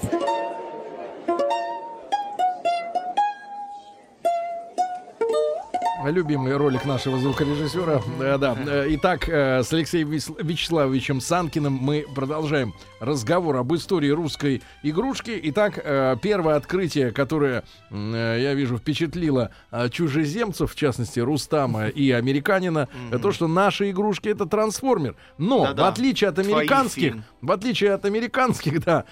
Любимый 6.04 6.56
ролик 6.56 6.86
нашего 6.86 7.18
звукорежиссера. 7.18 8.00
Да, 8.18 8.38
да. 8.38 8.56
Итак, 8.94 9.28
э, 9.28 9.62
с 9.62 9.70
Алексеем 9.72 10.08
Вячеславовичем 10.10 11.20
Санкиным 11.20 11.74
мы 11.74 12.06
продолжаем 12.14 12.74
разговор 13.00 13.56
об 13.56 13.74
истории 13.74 14.08
русской 14.08 14.62
игрушки. 14.82 15.38
Итак, 15.44 15.78
э, 15.82 16.16
первое 16.22 16.56
открытие, 16.56 17.10
которое, 17.10 17.64
э, 17.90 18.38
я 18.40 18.54
вижу, 18.54 18.78
впечатлило 18.78 19.50
чужеземцев, 19.90 20.72
в 20.72 20.74
частности, 20.74 21.20
Рустама 21.20 21.88
и 21.88 22.10
американина, 22.12 22.88
то, 23.20 23.30
что 23.32 23.46
наши 23.46 23.90
игрушки— 23.90 24.28
это 24.30 24.46
трансформер. 24.46 25.16
Но, 25.36 25.64
Да-да. 25.64 25.84
в 25.84 25.88
отличие 25.88 26.30
от 26.30 26.38
американских, 26.38 27.16
в 27.42 27.52
отличие 27.52 27.92
от 27.92 28.04
американских, 28.04 28.84
да, 28.84 29.04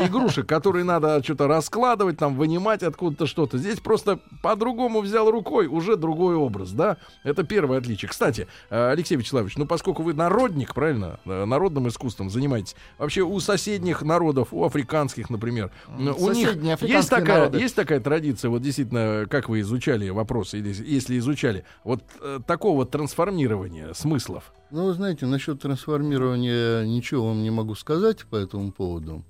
игрушек, 0.00 0.46
которые 0.46 0.84
надо 0.84 1.22
что-то 1.22 1.48
раскладывать, 1.48 2.16
там, 2.18 2.36
вынимать 2.36 2.82
откуда-то 2.82 3.26
что-то, 3.26 3.58
здесь 3.58 3.80
просто 3.80 4.20
по-другому 4.42 5.00
взял 5.00 5.30
рукой, 5.30 5.66
уже 5.66 5.96
другой 5.96 6.27
образ, 6.36 6.72
да? 6.72 6.96
Это 7.22 7.42
первое 7.44 7.78
отличие. 7.78 8.08
Кстати, 8.08 8.46
э, 8.70 8.90
Алексей 8.90 9.16
Вячеславович, 9.16 9.56
ну, 9.56 9.66
поскольку 9.66 10.02
вы 10.02 10.14
народник, 10.14 10.74
правильно, 10.74 11.18
э, 11.24 11.44
народным 11.44 11.88
искусством 11.88 12.30
занимаетесь, 12.30 12.76
вообще 12.98 13.22
у 13.22 13.38
соседних 13.40 14.02
народов, 14.02 14.48
у 14.52 14.64
африканских, 14.64 15.30
например, 15.30 15.70
у 15.88 16.30
них 16.30 16.56
есть 16.82 17.10
такая, 17.10 17.38
народы. 17.40 17.58
есть 17.58 17.74
такая 17.74 18.00
традиция, 18.00 18.50
вот 18.50 18.62
действительно, 18.62 19.26
как 19.28 19.48
вы 19.48 19.60
изучали 19.60 20.08
вопросы, 20.08 20.58
или 20.58 20.74
если 20.84 21.18
изучали, 21.18 21.64
вот 21.84 22.02
э, 22.20 22.40
такого 22.46 22.86
трансформирования 22.86 23.92
смыслов. 23.92 24.52
Ну, 24.70 24.86
вы 24.86 24.94
знаете, 24.94 25.26
насчет 25.26 25.60
трансформирования 25.60 26.84
ничего 26.84 27.28
вам 27.28 27.42
не 27.42 27.50
могу 27.50 27.74
сказать 27.74 28.24
по 28.26 28.36
этому 28.36 28.72
поводу. 28.72 29.24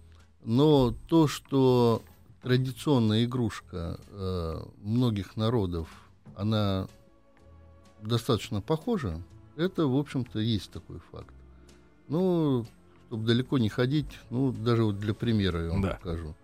Но 0.44 0.94
то, 1.08 1.28
что 1.28 2.02
традиционная 2.42 3.24
игрушка 3.24 3.98
э, 4.10 4.62
многих 4.82 5.36
народов, 5.36 5.88
она 6.38 6.86
достаточно 8.00 8.60
похожа, 8.60 9.20
это, 9.56 9.86
в 9.86 9.96
общем-то, 9.96 10.38
есть 10.38 10.70
такой 10.70 11.00
факт. 11.12 11.34
Ну, 12.08 12.64
чтобы 13.08 13.26
далеко 13.26 13.58
не 13.58 13.68
ходить, 13.68 14.06
ну, 14.30 14.52
даже 14.52 14.84
вот 14.84 14.98
для 14.98 15.14
примера 15.14 15.64
я 15.64 15.70
вам 15.70 15.82
Да. 15.82 15.98
покажу. 16.00 16.34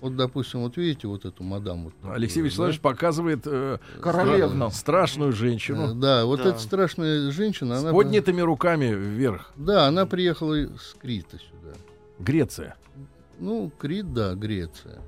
Вот, 0.00 0.16
допустим, 0.16 0.60
вот 0.60 0.76
видите 0.76 1.06
вот 1.06 1.24
эту 1.24 1.44
мадам. 1.44 1.84
Вот 1.84 1.94
такую, 1.94 2.14
Алексей 2.14 2.40
да? 2.40 2.46
Вячеславович 2.46 2.80
показывает 2.80 3.42
э, 3.46 3.78
Королевну. 4.00 4.66
стра- 4.66 4.70
страшную 4.72 5.30
Э, 5.30 5.34
женщину 5.34 5.94
Да, 5.94 6.24
вот 6.24 6.42
Да. 6.42 6.48
эта 6.50 6.58
страшная 6.58 7.30
женщина, 7.30 7.76
с 7.78 7.82
она... 7.82 7.92
поднятыми 7.92 8.40
руками 8.40 8.86
вверх. 8.92 9.52
Да, 9.56 9.86
она 9.86 10.04
приехала 10.06 10.54
с 10.76 10.94
Крита 11.00 11.38
сюда. 11.38 11.76
Греция. 12.18 12.76
Ну, 13.38 13.70
Крит, 13.78 14.12
да, 14.12 14.34
Греция. 14.34 15.00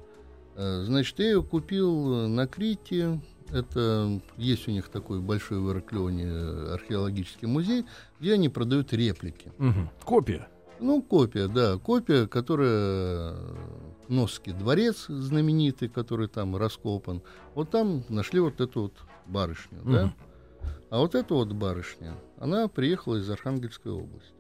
Э, 0.57 0.83
Значит, 0.85 1.19
я 1.19 1.27
ее 1.27 1.43
купил 1.43 2.29
на 2.29 2.47
Крите. 2.47 3.21
Это 3.53 4.21
есть 4.37 4.67
у 4.69 4.71
них 4.71 4.89
такой 4.89 5.21
большой 5.21 5.59
в 5.61 5.71
Ираклионе 5.71 6.73
археологический 6.73 7.47
музей, 7.47 7.85
где 8.21 8.35
они 8.35 8.49
продают 8.49 8.93
реплики. 8.93 9.53
Мгм. 9.59 9.91
Копия. 10.05 10.49
Ну, 10.81 11.03
копия, 11.03 11.47
да, 11.47 11.79
копия, 11.79 12.27
которая 12.27 13.33
э, 13.33 13.55
Носский 14.09 14.53
дворец 14.53 15.07
знаменитый, 15.07 15.89
который 15.89 16.27
там 16.29 16.57
раскопан. 16.57 17.23
Вот 17.55 17.71
там 17.71 18.05
нашли 18.09 18.41
вот 18.41 18.61
эту 18.61 18.83
вот 18.83 18.95
барышню, 19.27 19.81
да. 19.85 20.05
Мгм. 20.07 20.15
А 20.91 20.99
вот 20.99 21.15
эта 21.15 21.35
вот 21.35 21.53
барышня, 21.53 22.15
она 22.39 22.69
приехала 22.69 23.17
из 23.17 23.29
Архангельской 23.31 23.93
области. 23.93 24.33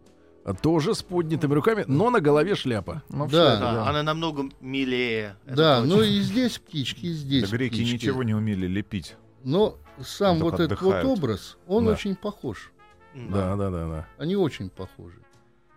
А 0.44 0.52
Тоже 0.52 0.94
с 0.94 1.02
поднятыми 1.02 1.54
руками, 1.54 1.84
но 1.88 2.10
на 2.10 2.20
голове 2.20 2.54
шляпа. 2.54 3.02
Ну, 3.08 3.26
Да. 3.26 3.28
всё, 3.56 3.60
Да, 3.60 3.88
она 3.88 4.02
намного 4.02 4.44
милее. 4.60 5.36
да, 5.46 5.82
ну 5.82 6.02
и 6.02 6.20
здесь 6.20 6.58
птички, 6.58 7.06
и 7.06 7.12
здесь 7.12 7.48
Да 7.50 7.56
греки 7.56 7.74
птички. 7.74 7.94
ничего 7.94 8.22
не 8.22 8.34
умели 8.34 8.66
лепить. 8.66 9.16
Но 9.42 9.78
сам 10.02 10.38
вот 10.40 10.60
этот 10.60 10.82
вот 10.82 10.94
отдыхают. 10.96 11.18
образ, 11.18 11.56
он 11.66 11.86
Да. 11.86 11.92
очень 11.92 12.14
похож. 12.14 12.72
Да, 13.14 13.56
да, 13.56 13.70
да, 13.70 13.88
да. 13.88 14.06
Они 14.18 14.36
очень 14.36 14.68
похожи. 14.68 15.18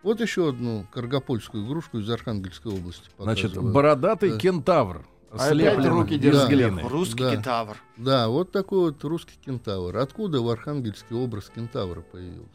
Вот 0.03 0.19
еще 0.21 0.49
одну 0.49 0.85
каргопольскую 0.91 1.65
игрушку 1.65 1.99
из 1.99 2.09
Архангельской 2.09 2.71
области 2.73 3.09
Значит, 3.17 3.51
показываю. 3.51 3.73
бородатый 3.73 4.31
Да. 4.31 4.37
кентавр. 4.37 5.05
Опять 5.31 5.47
слепленный 5.49 5.89
руки 5.89 6.13
из 6.15 6.19
держит. 6.21 6.49
глины. 6.49 6.81
Русский 6.87 7.23
Да. 7.23 7.31
кентавр. 7.35 7.77
Да, 7.97 8.27
вот 8.29 8.51
такой 8.51 8.79
вот 8.91 9.03
русский 9.03 9.37
кентавр. 9.45 9.97
Откуда 9.97 10.41
в 10.41 10.49
Архангельске 10.49 11.15
образ 11.15 11.51
кентавра 11.53 12.01
появился? 12.01 12.47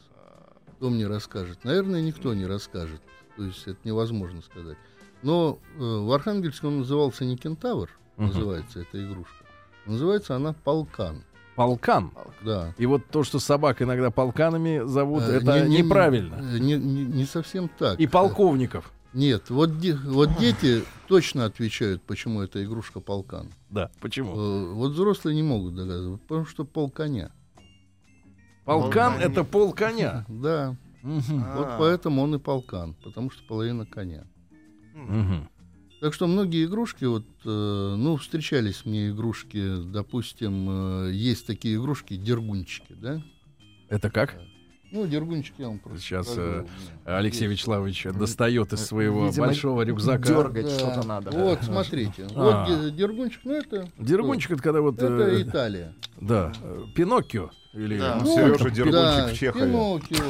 Кто 0.82 0.90
мне 0.90 1.06
расскажет? 1.06 1.62
Наверное, 1.62 2.02
никто 2.02 2.34
не 2.34 2.44
расскажет. 2.44 3.00
То 3.36 3.44
есть 3.44 3.62
это 3.68 3.78
невозможно 3.84 4.42
сказать. 4.42 4.76
Но 5.22 5.60
э, 5.76 5.80
в 5.80 6.10
Архангельске 6.12 6.66
он 6.66 6.78
назывался 6.80 7.24
не 7.24 7.36
кентавр, 7.36 7.88
Мгм. 8.16 8.26
называется 8.26 8.80
эта 8.80 9.00
игрушка. 9.00 9.44
Называется 9.86 10.34
она 10.34 10.54
полкан. 10.64 11.22
Полкан. 11.54 12.10
Да. 12.44 12.74
И 12.78 12.86
вот 12.86 13.02
то, 13.12 13.22
что 13.22 13.38
собак 13.38 13.80
иногда 13.80 14.10
полканами 14.10 14.82
зовут, 14.84 15.22
Э, 15.22 15.36
это 15.36 15.62
не- 15.62 15.68
не- 15.76 15.82
неправильно. 15.82 16.34
э, 16.52 16.58
Не, 16.58 16.74
не- 16.76 17.04
не 17.04 17.26
совсем 17.26 17.68
так. 17.78 18.00
И 18.00 18.08
полковников. 18.08 18.90
Нет, 19.12 19.50
вот, 19.50 19.78
де- 19.78 19.94
вот 19.94 20.36
дети 20.40 20.82
точно 21.06 21.44
отвечают, 21.44 22.02
почему 22.02 22.40
эта 22.40 22.64
игрушка 22.64 22.98
полкан. 22.98 23.52
Да, 23.70 23.88
почему? 24.00 24.32
Э, 24.34 24.72
Вот 24.72 24.92
взрослые 24.94 25.36
не 25.36 25.44
могут 25.44 25.76
догадываться, 25.76 26.26
потому 26.26 26.44
что 26.44 26.64
полконя. 26.64 27.30
Полкан 28.64 29.14
это 29.20 29.44
пол 29.44 29.72
коня. 29.72 30.24
Да, 30.28 30.76
Мгм. 31.02 31.44
А. 31.44 31.56
вот 31.56 31.68
поэтому 31.78 32.22
он 32.22 32.34
и 32.36 32.38
полкан, 32.38 32.94
потому 33.02 33.30
что 33.30 33.42
половина 33.48 33.84
коня. 33.86 34.24
Так 36.00 36.14
что 36.14 36.26
многие 36.26 36.64
игрушки, 36.64 37.04
вот, 37.04 37.24
э, 37.44 37.48
ну, 37.96 38.16
встречались 38.16 38.84
мне 38.84 39.10
игрушки, 39.10 39.82
допустим, 39.84 41.06
э, 41.08 41.12
есть 41.12 41.46
такие 41.46 41.76
игрушки, 41.76 42.16
дергунчики, 42.16 42.92
да? 42.94 43.22
Это 43.88 44.10
как? 44.10 44.36
Ну, 44.90 45.06
дергунчики 45.06 45.60
я 45.62 45.68
вам 45.68 45.78
просто 45.78 46.00
Сейчас, 46.00 46.34
э, 46.36 46.66
Алексей 47.04 47.42
есть. 47.48 47.52
Вячеславович 47.52 48.04
достает 48.14 48.72
из 48.72 48.84
своего 48.84 49.26
Видимо, 49.28 49.46
большого 49.46 49.82
рюкзака. 49.86 50.26
дергать 50.26 50.64
Да. 50.66 50.70
что-то 50.70 51.06
надо. 51.06 51.30
Вот, 51.30 51.62
смотрите. 51.62 52.26
А. 52.34 52.64
Вот 52.66 52.68
де- 52.82 52.90
дергунчик, 52.90 53.40
ну, 53.44 53.52
это... 53.54 53.88
Дергунчик 53.98 54.50
это 54.52 54.62
когда 54.62 54.80
вот... 54.80 54.96
Это 55.00 55.06
э, 55.28 55.42
Италия. 55.42 55.94
Да, 56.20 56.52
э, 56.62 56.84
Пиноккио. 56.96 57.50
Или 57.72 57.98
Да. 57.98 58.20
Ну, 58.22 58.34
Сережа 58.34 58.70
Дергунчик 58.70 58.92
да, 58.92 59.26
в 59.28 59.34
Чехове. 59.34 59.64
Пиноккио. 59.66 60.24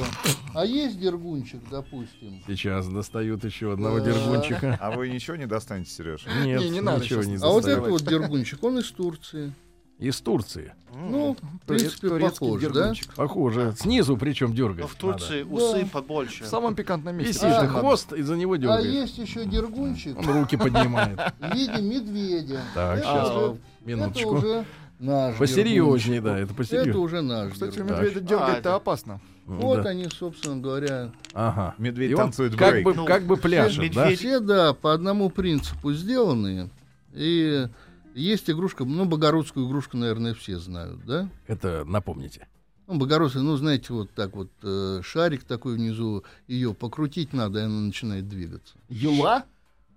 А 0.54 0.64
есть 0.64 1.00
дергунчик, 1.00 1.61
допустим. 1.70 2.40
сейчас 2.46 2.87
достают 2.87 3.44
еще 3.44 3.72
одного 3.72 3.99
Да. 3.99 4.04
дергунчика. 4.12 4.78
А 4.80 4.90
вы 4.92 5.08
ничего 5.08 5.37
не 5.37 5.46
достанете, 5.46 5.90
Сереж? 5.90 6.25
Нет, 6.44 6.61
Не, 6.61 6.70
не 6.70 6.80
надо 6.80 7.02
ничего 7.02 7.22
не 7.25 7.37
А 7.37 7.49
вот 7.49 7.64
этот 7.66 7.88
вот 7.88 8.02
дергунчик, 8.02 8.62
он 8.62 8.78
из 8.78 8.90
Турции. 8.92 9.52
Из 9.99 10.20
Турции. 10.20 10.72
Ну, 10.92 11.37
в 11.62 11.66
принципе, 11.66 12.08
турецкий 12.08 12.46
похож, 12.49 12.62
да? 12.72 12.92
Похоже. 13.14 13.75
Снизу 13.78 14.16
причем 14.16 14.52
дергать. 14.52 14.80
Но 14.80 14.87
в 14.88 14.94
Турции 14.96 15.42
надо. 15.44 15.54
усы 15.54 15.80
Да. 15.82 15.88
побольше. 15.92 16.44
В 16.44 16.49
самом 16.49 16.75
пикантном 16.75 17.16
месте. 17.16 17.32
Висит 17.32 17.44
А, 17.44 17.66
хвост, 17.68 18.12
и 18.12 18.22
за 18.22 18.37
него 18.37 18.54
А 18.54 18.58
дергаешь. 18.58 18.84
есть 18.87 19.18
еще 19.18 19.44
дергунчик 19.44 20.18
Он 20.18 20.26
руки 20.40 20.56
поднимает. 20.56 21.18
в 21.38 21.54
виде 21.54 21.80
медведя. 21.82 22.62
Так, 22.75 22.99
это, 22.99 23.06
сейчас, 23.06 23.30
уже, 23.30 23.56
минуточку. 23.84 24.64
Это 25.02 25.11
наш 25.11 25.37
Посерьезнее, 25.37 26.21
да, 26.21 26.35
это 26.38 26.44
Это 26.44 26.54
посерьезнее. 26.54 26.97
уже 26.97 27.21
наш 27.23 27.52
Кстати, 27.52 27.78
медведя 27.78 28.21
дергать-то 28.21 28.59
это- 28.59 28.75
опасно. 28.76 29.21
Вот 29.47 29.82
Да. 29.82 29.90
они, 29.90 30.06
собственно 30.09 30.61
говоря. 30.61 31.11
Ага. 31.35 31.75
Медведь 31.78 32.14
танцует 32.14 32.54
как 32.54 32.82
бы, 32.85 32.94
Ну, 32.94 33.04
как 33.04 33.25
бы 33.25 33.37
пляшет, 33.37 33.78
да? 33.78 33.85
медведь- 34.06 34.18
Все, 34.18 34.38
да, 34.40 34.73
по 34.73 34.92
одному 34.94 35.30
принципу 35.30 35.92
сделаны. 35.92 36.71
И 37.12 37.66
есть 38.14 38.49
игрушка, 38.49 38.85
ну, 38.85 39.04
богородскую 39.04 39.66
игрушку, 39.66 39.97
наверное, 39.97 40.35
все 40.35 40.59
знают, 40.59 41.04
да? 41.04 41.28
Это 41.49 41.85
напомните. 41.85 42.47
Ну, 42.87 42.99
богородская, 42.99 43.42
ну, 43.42 43.56
знаете, 43.56 43.92
вот 43.92 44.11
так 44.12 44.35
вот 44.37 44.50
э, 44.62 45.00
шарик 45.02 45.42
такой 45.44 45.75
внизу, 45.75 46.25
ее 46.47 46.73
покрутить 46.75 47.32
надо, 47.32 47.61
и 47.61 47.62
она 47.62 47.80
начинает 47.80 48.28
двигаться. 48.28 48.75
Юла? 48.88 49.44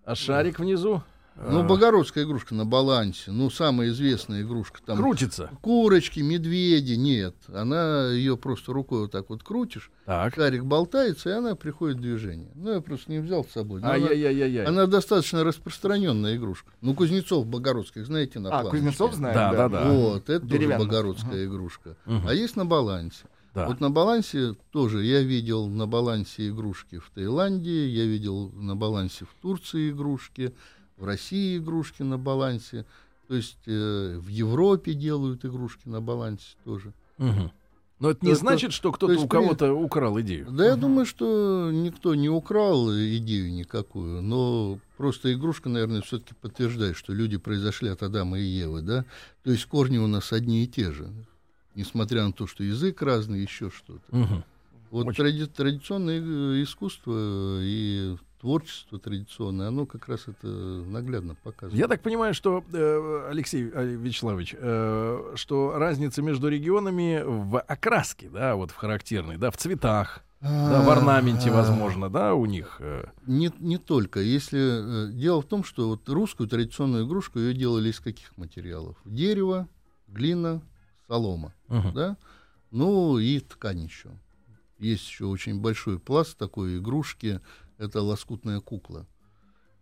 А 0.06 0.16
шарик 0.16 0.60
внизу? 0.60 1.04
Ну, 1.38 1.60
а, 1.60 1.64
богородская 1.64 2.24
игрушка 2.24 2.56
на 2.56 2.66
балансе, 2.66 3.32
ну, 3.32 3.50
самая 3.50 3.90
известная 3.90 4.42
игрушка. 4.42 4.80
Там 4.86 4.98
крутится. 4.98 5.50
курочки, 5.62 6.22
медведи, 6.22 6.94
нет. 6.94 7.36
Она 7.54 8.10
ее 8.12 8.38
просто 8.38 8.72
рукой 8.72 9.02
вот 9.02 9.12
так 9.12 9.30
вот 9.30 9.44
крутишь, 9.44 9.92
Так. 10.06 10.34
шарик 10.36 10.64
болтается, 10.64 11.30
и 11.30 11.34
она 11.34 11.56
приходит 11.56 11.98
в 11.98 12.02
движение. 12.02 12.50
Ну, 12.56 12.72
я 12.76 12.80
просто 12.82 13.12
не 13.12 13.20
взял 13.20 13.44
с 13.44 13.52
собой. 13.52 13.82
но 13.82 13.88
она, 13.92 14.08
Ай-яй-яй-яй. 14.08 14.66
она 14.66 14.86
достаточно 14.86 15.44
распространенная 15.44 16.38
игрушка. 16.38 16.72
Ну, 16.80 16.94
Кузнецов 16.94 17.46
Богородских, 17.48 18.06
знаете, 18.06 18.40
на 18.40 18.50
А, 18.50 18.62
планочке? 18.62 18.78
Кузнецов 18.78 19.14
знает. 19.14 19.36
Да, 19.36 19.52
да, 19.52 19.70
да. 19.70 19.90
Вот, 19.92 20.30
это 20.30 20.48
тоже 20.48 20.78
богородская 20.78 21.46
игрушка. 21.46 21.98
Мгм. 22.06 22.28
А 22.30 22.34
есть 22.34 22.56
на 22.56 22.66
балансе. 22.66 23.26
Да. 23.54 23.68
Вот 23.68 23.80
на 23.82 23.90
балансе 23.90 24.56
тоже 24.72 25.04
я 25.06 25.22
видел 25.22 25.68
на 25.68 25.86
балансе 25.88 26.50
игрушки 26.50 27.00
в 27.00 27.10
Таиланде, 27.14 27.88
я 27.90 28.06
видел 28.06 28.52
на 28.54 28.76
балансе 28.76 29.26
в 29.26 29.42
Турции 29.42 29.92
игрушки, 29.92 30.54
в 30.98 31.06
России 31.06 31.58
игрушки 31.58 32.04
на 32.04 32.18
балансе. 32.18 32.86
То 33.28 33.36
есть 33.36 33.58
э, 33.66 34.18
в 34.20 34.28
Европе 34.28 34.94
делают 34.94 35.46
игрушки 35.46 35.88
на 35.88 36.02
балансе 36.02 36.56
тоже. 36.64 36.94
Мгм. 37.18 37.52
Но 38.00 38.10
это 38.12 38.26
не 38.26 38.34
То- 38.34 38.40
значит, 38.40 38.74
что 38.74 38.92
кто-то 38.92 39.18
у 39.20 39.28
кого-то 39.28 39.74
украл 39.74 40.20
идею. 40.20 40.52
Да 40.52 40.66
я 40.66 40.76
думаю, 40.76 41.06
что 41.06 41.70
никто 41.72 42.14
не 42.14 42.30
украл 42.30 42.92
идею 42.92 43.54
никакую, 43.54 44.22
но 44.22 44.80
просто 44.98 45.34
игрушка, 45.34 45.70
наверное, 45.70 46.02
все-таки 46.02 46.34
подтверждает, 46.42 46.98
что 46.98 47.14
люди 47.14 47.38
произошли 47.38 47.88
от 47.90 48.04
Адама 48.04 48.38
и 48.38 48.44
Евы, 48.44 48.82
да? 48.82 49.06
То 49.44 49.52
есть 49.52 49.66
корни 49.66 49.98
у 49.98 50.08
нас 50.08 50.34
одни 50.34 50.66
и 50.66 50.68
те 50.68 50.92
же, 50.92 51.08
несмотря 51.74 52.26
на 52.26 52.34
то, 52.34 52.48
что 52.48 52.64
язык 52.66 53.02
разный, 53.02 53.42
еще 53.42 53.72
что-то. 53.72 54.04
Мгм. 54.16 54.44
Вот 54.92 55.08
Очень. 55.08 55.24
тради- 55.24 55.46
традиционное 55.48 56.22
э, 56.22 56.64
искусство 56.64 57.60
и 57.62 58.18
творчество 58.46 59.00
традиционное, 59.00 59.70
оно 59.70 59.88
как 59.88 60.08
раз 60.08 60.28
это 60.28 60.46
наглядно 60.48 61.34
показывает. 61.34 61.74
Я 61.80 61.88
так 61.88 62.02
понимаю, 62.04 62.36
что, 62.36 62.64
э, 62.72 63.28
Алексей 63.32 63.72
э, 63.74 63.86
Вячеславович, 63.96 64.56
э, 64.56 65.34
что 65.34 65.74
разница 65.78 66.22
между 66.22 66.48
регионами 66.48 67.24
в 67.26 67.60
окраске, 67.60 68.30
да, 68.30 68.56
вот 68.56 68.70
в 68.70 68.76
характерной, 68.76 69.38
да, 69.38 69.50
в 69.50 69.58
цветах, 69.58 70.22
да, 70.42 70.84
в 70.84 70.90
орнаменте, 70.92 71.50
А, 71.50 71.54
возможно, 71.56 72.08
да, 72.08 72.36
у 72.36 72.46
них. 72.46 72.80
Не, 73.26 73.52
не 73.58 73.80
только. 73.80 74.20
Если 74.20 75.12
дело 75.12 75.42
в 75.42 75.46
том, 75.46 75.64
что 75.64 75.88
вот 75.90 76.08
русскую 76.08 76.48
традиционную 76.48 77.08
игрушку 77.08 77.40
ее 77.40 77.56
делали 77.56 77.90
из 77.90 78.00
каких 78.00 78.38
материалов? 78.38 78.96
Дерево, 79.06 79.68
глина, 80.08 80.62
солома, 81.08 81.52
Мгм. 81.68 81.94
да? 81.96 82.18
Ну 82.70 83.18
и 83.18 83.40
ткань 83.40 83.86
еще. 83.86 84.10
Есть 84.78 85.08
еще 85.08 85.26
очень 85.26 85.60
большой 85.60 85.98
пласт 85.98 86.38
такой 86.38 86.78
игрушки. 86.78 87.42
Это 87.78 88.02
лоскутная 88.02 88.60
кукла. 88.62 89.06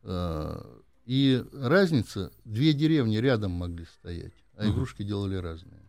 Э, 0.04 0.62
И 1.06 1.44
разница: 1.54 2.32
две 2.46 2.74
деревни 2.74 3.18
рядом 3.18 3.52
могли 3.52 3.86
стоять, 3.86 4.34
а 4.58 4.68
игрушки 4.70 5.04
делали 5.04 5.36
разные. 5.36 5.82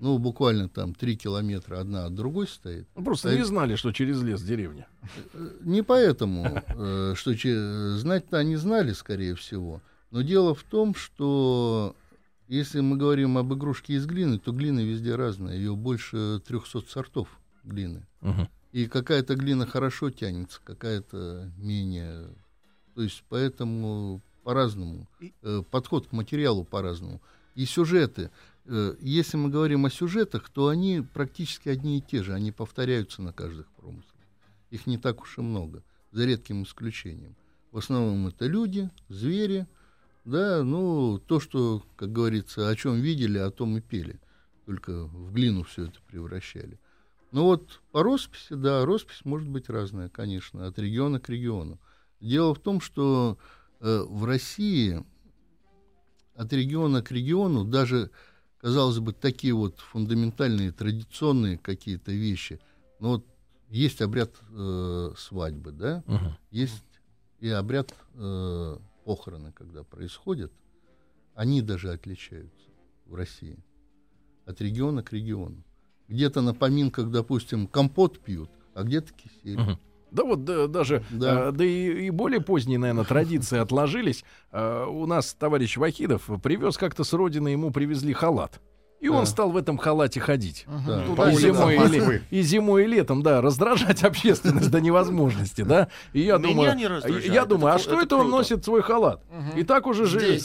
Ну, 0.00 0.18
буквально 0.18 0.68
там 0.68 0.94
три 0.94 1.16
километра 1.16 1.80
одна 1.80 2.06
от 2.06 2.14
другой 2.14 2.46
стоит. 2.46 2.86
Ну, 2.94 3.02
Просто 3.02 3.30
А 3.30 3.34
не 3.34 3.44
знали, 3.44 3.74
что 3.74 3.92
через 3.92 4.22
лес 4.22 4.40
деревня. 4.42 4.86
Э, 5.34 5.50
Не 5.60 5.82
поэтому, 5.82 6.62
э, 6.68 7.14
что 7.16 7.32
знать-то 7.98 8.38
они 8.38 8.56
знали, 8.56 8.92
скорее 8.92 9.34
всего. 9.34 9.80
Но 10.10 10.22
дело 10.22 10.54
в 10.54 10.62
том, 10.62 10.94
что 10.94 11.96
если 12.46 12.80
мы 12.80 12.96
говорим 12.96 13.36
об 13.38 13.52
игрушке 13.52 13.94
из 13.94 14.06
глины, 14.06 14.38
то 14.38 14.52
глина 14.52 14.80
везде 14.80 15.16
разная. 15.16 15.56
Ее 15.56 15.74
больше 15.74 16.40
300 16.46 16.82
сортов 16.88 17.28
глины. 17.64 18.06
Мгм. 18.20 18.48
И 18.72 18.86
какая-то 18.86 19.34
глина 19.34 19.66
хорошо 19.66 20.10
тянется, 20.10 20.60
какая-то 20.62 21.50
менее. 21.56 22.28
То 22.94 23.02
есть 23.02 23.24
поэтому 23.28 24.20
по-разному. 24.42 25.06
Э, 25.42 25.62
Подход 25.70 26.06
к 26.06 26.12
материалу 26.12 26.64
по-разному. 26.64 27.20
И 27.54 27.64
сюжеты. 27.64 28.30
Э, 28.66 28.94
Если 29.00 29.36
мы 29.36 29.50
говорим 29.50 29.86
о 29.86 29.90
сюжетах, 29.90 30.48
то 30.50 30.68
они 30.68 31.02
практически 31.14 31.68
одни 31.68 31.98
и 31.98 32.02
те 32.02 32.22
же. 32.22 32.34
Они 32.34 32.52
повторяются 32.52 33.22
на 33.22 33.32
каждых 33.32 33.66
промыслах. 33.72 34.14
Их 34.70 34.86
не 34.86 34.98
так 34.98 35.22
уж 35.22 35.38
и 35.38 35.40
много, 35.40 35.82
за 36.12 36.26
редким 36.26 36.62
исключением. 36.62 37.34
В 37.72 37.78
основном 37.78 38.28
это 38.28 38.46
люди, 38.46 38.90
звери, 39.08 39.66
да, 40.24 40.62
ну, 40.62 41.18
то, 41.18 41.40
что, 41.40 41.82
как 41.96 42.12
говорится, 42.12 42.68
о 42.68 42.76
чем 42.76 43.00
видели, 43.00 43.38
о 43.38 43.50
том 43.50 43.78
и 43.78 43.80
пели. 43.80 44.20
Только 44.66 45.04
в 45.04 45.32
глину 45.32 45.62
все 45.62 45.84
это 45.84 45.98
превращали. 46.06 46.78
Ну 47.30 47.44
вот 47.44 47.80
по 47.92 48.02
росписи, 48.02 48.54
да, 48.54 48.84
роспись 48.86 49.24
может 49.24 49.48
быть 49.48 49.68
разная, 49.68 50.08
конечно, 50.08 50.66
от 50.66 50.78
региона 50.78 51.20
к 51.20 51.28
региону. 51.28 51.78
Дело 52.20 52.54
в 52.54 52.58
том, 52.58 52.80
что 52.80 53.38
э, 53.80 54.02
в 54.08 54.24
России 54.24 55.04
от 56.34 56.52
региона 56.52 57.02
к 57.02 57.10
региону 57.10 57.64
даже, 57.64 58.10
казалось 58.58 58.98
бы, 58.98 59.12
такие 59.12 59.52
вот 59.52 59.78
фундаментальные, 59.80 60.72
традиционные 60.72 61.58
какие-то 61.58 62.12
вещи. 62.12 62.60
Но 62.98 63.08
вот 63.10 63.26
есть 63.68 64.00
обряд 64.00 64.34
э, 64.50 65.12
свадьбы, 65.16 65.72
да, 65.72 66.02
Мгм. 66.06 66.36
есть 66.50 66.84
и 67.40 67.48
обряд 67.50 67.94
э, 68.14 68.76
похороны, 69.04 69.52
когда 69.52 69.84
происходят, 69.84 70.52
они 71.34 71.60
даже 71.60 71.92
отличаются 71.92 72.68
в 73.06 73.14
России 73.14 73.58
от 74.46 74.60
региона 74.60 75.02
к 75.02 75.12
региону. 75.12 75.62
Где-то 76.08 76.40
на 76.40 76.54
поминках, 76.54 77.10
допустим, 77.10 77.66
компот 77.66 78.18
пьют, 78.20 78.50
а 78.74 78.82
где-то 78.82 79.12
кисель. 79.12 79.58
Мгм. 79.60 79.78
Да 80.10 80.24
вот 80.24 80.44
да, 80.44 80.66
даже, 80.68 81.04
Да. 81.10 81.48
э, 81.48 81.52
да 81.52 81.64
и, 81.64 82.06
и 82.06 82.10
более 82.10 82.40
поздние, 82.40 82.78
наверное, 82.78 83.04
традиции 83.04 83.58
отложились. 83.60 84.24
Э, 84.52 84.86
у 84.86 85.04
нас 85.06 85.34
товарищ 85.38 85.76
Вахидов 85.76 86.22
привез 86.42 86.78
как-то 86.78 87.04
с 87.04 87.12
родины, 87.12 87.48
ему 87.48 87.70
привезли 87.70 88.14
халат. 88.14 88.60
И 89.00 89.08
он 89.08 89.20
Да. 89.20 89.26
стал 89.26 89.50
в 89.52 89.56
этом 89.56 89.76
халате 89.78 90.18
ходить. 90.18 90.66
Да. 90.86 91.30
И, 91.30 91.34
зимой, 91.36 91.76
и, 91.76 91.78
ле- 91.88 92.22
и 92.30 92.42
зимой, 92.42 92.82
и 92.84 92.86
летом, 92.88 93.22
да, 93.22 93.40
раздражать 93.40 94.02
общественность 94.02 94.70
до 94.72 94.80
невозможности, 94.80 95.60
да. 95.62 95.86
И 96.14 96.20
я 96.22 96.38
Меня 96.38 96.48
думаю, 96.48 97.22
я 97.32 97.44
думаю, 97.44 97.74
а 97.74 97.78
что 97.78 97.92
это, 97.96 98.02
это 98.06 98.16
он 98.16 98.30
носит 98.30 98.64
свой 98.64 98.82
халат? 98.82 99.22
И 99.56 99.62
так 99.62 99.86
уже 99.86 100.06
ж- 100.06 100.40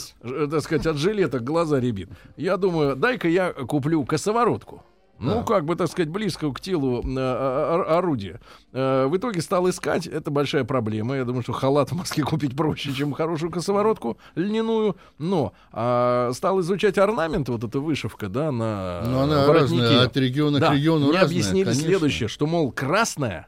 так 0.50 0.60
сказать, 0.60 0.86
от 0.86 0.98
жилета 0.98 1.40
глаза 1.40 1.80
ребит. 1.80 2.10
Я 2.36 2.56
думаю, 2.58 2.94
дай-ка 2.96 3.28
я 3.28 3.52
куплю 3.52 4.04
косоворотку. 4.04 4.84
Ну, 5.20 5.36
Да. 5.36 5.42
как 5.44 5.64
бы, 5.64 5.76
так 5.76 5.88
сказать, 5.88 6.08
близко 6.10 6.50
к 6.52 6.60
телу 6.60 7.00
э, 7.02 7.18
о- 7.18 7.84
о- 7.86 7.98
орудия. 7.98 8.40
Э, 8.72 9.06
в 9.06 9.16
итоге 9.16 9.40
стал 9.42 9.68
искать. 9.70 10.06
Это 10.08 10.30
большая 10.32 10.64
проблема. 10.64 11.14
Я 11.16 11.24
думаю, 11.24 11.42
что 11.42 11.52
халат 11.52 11.92
в 11.92 11.94
Москве 11.96 12.24
купить 12.24 12.56
проще, 12.56 12.92
чем 12.92 13.12
хорошую 13.12 13.52
косоворотку 13.52 14.18
льняную. 14.34 14.96
Но 15.18 15.52
а, 15.72 16.30
стал 16.34 16.60
изучать 16.60 16.98
орнамент, 16.98 17.48
вот 17.48 17.62
эта 17.62 17.78
вышивка, 17.78 18.28
да, 18.28 18.50
на 18.50 19.02
Но 19.06 19.22
она 19.22 19.46
воротнике. 19.46 19.82
разная, 19.84 20.02
от 20.04 20.16
региона 20.16 20.58
Да, 20.58 20.70
к 20.70 20.74
региону 20.74 21.06
мне 21.06 21.12
разная, 21.18 21.24
объяснили 21.26 21.64
конечно. 21.64 21.84
следующее, 21.84 22.28
что, 22.28 22.46
мол, 22.46 22.72
красная, 22.72 23.46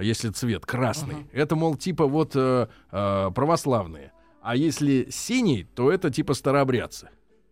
если 0.00 0.30
цвет 0.30 0.64
красный, 0.64 1.26
это, 1.32 1.54
мол, 1.56 1.76
типа 1.76 2.06
вот 2.06 2.32
э, 2.34 2.68
э, 2.90 3.30
православные. 3.34 4.12
А 4.40 4.56
если 4.56 5.08
синий, 5.10 5.64
то 5.74 5.92
это 5.92 6.10
типа 6.10 6.32
старообрядцы. 6.34 7.10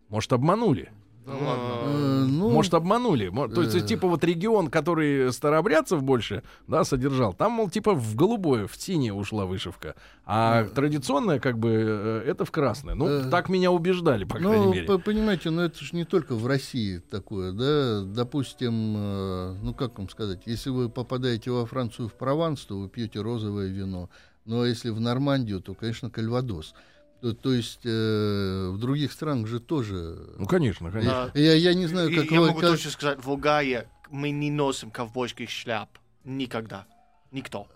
Может, 0.09 0.33
обманули? 0.33 0.91
Да 1.27 1.33
ладно. 1.33 1.71
Э, 1.85 2.25
ну, 2.29 2.51
Может, 2.51 2.75
обманули. 2.75 3.31
То 3.55 3.63
есть, 3.63 3.77
э. 3.77 3.81
типа, 3.81 4.09
вот 4.09 4.25
регион, 4.25 4.69
который 4.71 5.33
старообрядцев 5.33 6.03
больше, 6.03 6.43
да, 6.67 6.83
содержал, 6.85 7.35
там, 7.35 7.53
мол, 7.53 7.69
типа, 7.69 7.95
в 7.95 8.15
голубое, 8.17 8.67
в 8.67 8.77
синее 8.77 9.13
ушла 9.13 9.45
вышивка. 9.45 9.95
А 10.25 10.65
традиционная, 10.65 11.39
как 11.39 11.59
бы, 11.59 11.69
э, 11.71 12.23
это 12.27 12.45
в 12.45 12.51
красное. 12.51 12.95
Ну, 12.95 13.07
Э. 13.07 13.31
так 13.31 13.49
меня 13.49 13.71
убеждали, 13.71 14.25
по 14.25 14.39
крайней 14.39 14.65
ну, 14.67 14.73
мере. 14.73 14.87
по- 14.87 14.99
понимаете, 14.99 15.51
но 15.51 15.63
это 15.65 15.79
же 15.85 15.95
не 15.95 16.05
только 16.05 16.35
в 16.35 16.47
России 16.47 16.99
такое, 17.11 17.53
да, 17.53 18.03
допустим, 18.03 18.95
э, 18.97 19.55
ну 19.63 19.75
как 19.75 19.99
вам 19.99 20.09
сказать, 20.09 20.43
если 20.47 20.71
вы 20.71 20.89
попадаете 20.89 21.51
во 21.51 21.67
Францию 21.67 22.09
в 22.09 22.15
Прованс, 22.15 22.61
то 22.65 22.79
вы 22.79 22.89
пьете 22.89 23.21
розовое 23.21 23.69
вино, 23.69 24.09
ну 24.47 24.63
а 24.63 24.67
если 24.67 24.91
в 24.91 25.01
Нормандию, 25.01 25.61
то, 25.61 25.75
конечно, 25.75 26.11
кальвадос. 26.11 26.75
То, 27.21 27.35
то 27.35 27.53
есть 27.53 27.81
э, 27.85 28.69
в 28.73 28.79
других 28.79 29.13
странах 29.13 29.47
же 29.47 29.61
тоже. 29.61 30.17
Ну, 30.39 30.47
конечно, 30.47 30.91
конечно. 30.91 31.31
Да. 31.35 31.41
Я, 31.41 31.55
я 31.55 31.75
не 31.75 31.87
знаю, 31.87 32.09
И 32.09 32.17
как 32.17 32.31
я 32.31 32.41
вы- 32.41 32.47
могу 32.49 32.61
как- 32.61 32.71
точно 32.71 32.91
сказать, 32.91 33.23
в 33.23 33.31
Угае 33.31 33.89
мы 34.11 34.31
не 34.31 34.51
носим 34.51 34.91
ковбойских 34.91 35.51
шляп. 35.51 35.89
Никогда. 36.25 36.87
Никто. 37.31 37.67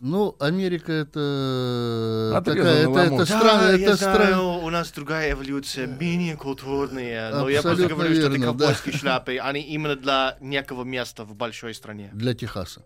Ну, 0.00 0.34
Америка 0.40 0.92
это 0.92 2.32
Отрезанный 2.36 2.84
такая, 2.84 3.04
это, 3.06 3.14
это 3.14 3.26
страна, 3.26 3.58
да, 3.60 3.72
я 3.72 3.78
это 3.86 3.94
знаю, 3.96 4.14
страна. 4.16 4.42
у 4.58 4.70
нас 4.70 4.90
другая 4.92 5.32
эволюция, 5.32 5.86
менее 5.86 6.36
культурная. 6.36 7.30
Но 7.30 7.48
я 7.48 7.62
просто 7.62 7.84
Абсолютно 7.84 7.96
говорю, 7.96 8.14
что 8.14 8.20
это 8.26 8.30
верно, 8.36 8.46
да. 8.46 8.52
ковбойские 8.66 8.94
шляпы, 8.94 9.36
они 9.38 9.60
именно 9.60 9.96
для 9.96 10.36
некого 10.40 10.82
места 10.84 11.24
в 11.24 11.34
большой 11.34 11.74
стране. 11.74 12.10
Для 12.12 12.34
Техаса, 12.34 12.82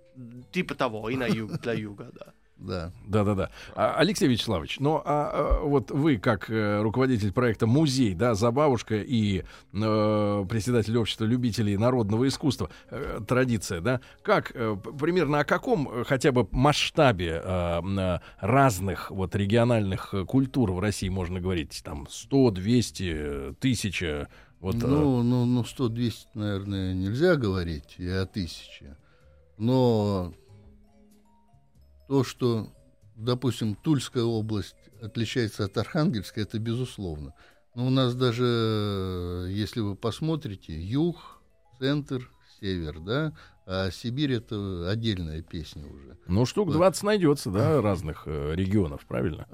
Типа 0.53 0.75
того, 0.75 1.09
и 1.11 1.17
на 1.17 1.27
юг, 1.27 1.61
для 1.61 1.73
юга, 1.73 2.11
да. 2.13 2.33
Да. 2.59 2.93
Да-да-да. 3.07 3.51
А, 3.75 3.95
Алексей 3.97 4.27
Вячеславович, 4.29 4.81
ну 4.81 4.97
а, 4.97 5.03
а, 5.05 5.61
вот 5.63 5.91
вы 5.91 6.19
как 6.19 6.51
э, 6.51 6.83
руководитель 6.83 7.33
проекта 7.33 7.67
«Музей», 7.67 8.15
да, 8.15 8.35
«Забавушка» 8.35 8.97
и 8.97 9.41
э, 9.41 9.45
председатель 10.49 10.97
общества 10.97 11.25
любителей 11.25 11.77
народного 11.77 12.27
искусства, 12.27 12.71
э, 12.91 13.21
традиция, 13.27 13.81
да, 13.81 14.01
как, 14.23 14.53
э, 14.55 14.77
примерно 14.99 15.41
о 15.41 15.45
каком 15.45 15.89
э, 15.89 16.05
хотя 16.05 16.33
бы 16.33 16.49
масштабе 16.51 17.41
э, 17.43 17.79
м, 17.79 18.21
разных 18.41 19.11
вот 19.11 19.37
региональных 19.37 20.13
э, 20.15 20.25
культур 20.25 20.73
в 20.73 20.81
России 20.81 21.09
можно 21.09 21.41
говорить? 21.41 21.81
Там 21.85 22.07
100, 22.11 22.51
200, 22.51 23.49
1000, 23.59 24.29
вот... 24.61 24.75
э, 24.75 24.87
Ну, 24.87 25.23
ну, 25.23 25.45
ну 25.45 25.63
100-200, 25.63 26.15
наверное, 26.35 26.93
нельзя 26.95 27.37
говорить 27.37 27.95
и 27.99 28.09
о 28.09 28.27
тысяче. 28.27 28.97
Но 29.59 30.33
то, 32.09 32.25
что, 32.25 32.73
допустим, 33.15 33.75
Тульская 33.77 34.25
область 34.25 34.75
отличается 35.01 35.67
от 35.67 35.77
Архангельской, 35.77 36.43
это 36.43 36.59
безусловно. 36.59 37.35
Но 37.75 37.87
у 37.87 37.91
нас 37.91 38.15
даже, 38.15 39.47
если 39.51 39.81
вы 39.81 39.95
посмотрите, 39.95 40.81
юг, 40.81 41.41
центр, 41.79 42.29
север, 42.61 42.99
да, 42.99 43.33
а 43.67 43.91
Сибирь 43.91 44.33
это 44.33 44.89
отдельная 44.91 45.43
песня 45.43 45.87
уже. 45.87 46.19
ну, 46.27 46.47
штук 46.47 46.73
20 46.73 47.03
найдется, 47.05 47.51
да, 47.51 47.81
разных 47.83 48.23
э, 48.27 48.55
регионов, 48.55 49.07
правильно? 49.07 49.47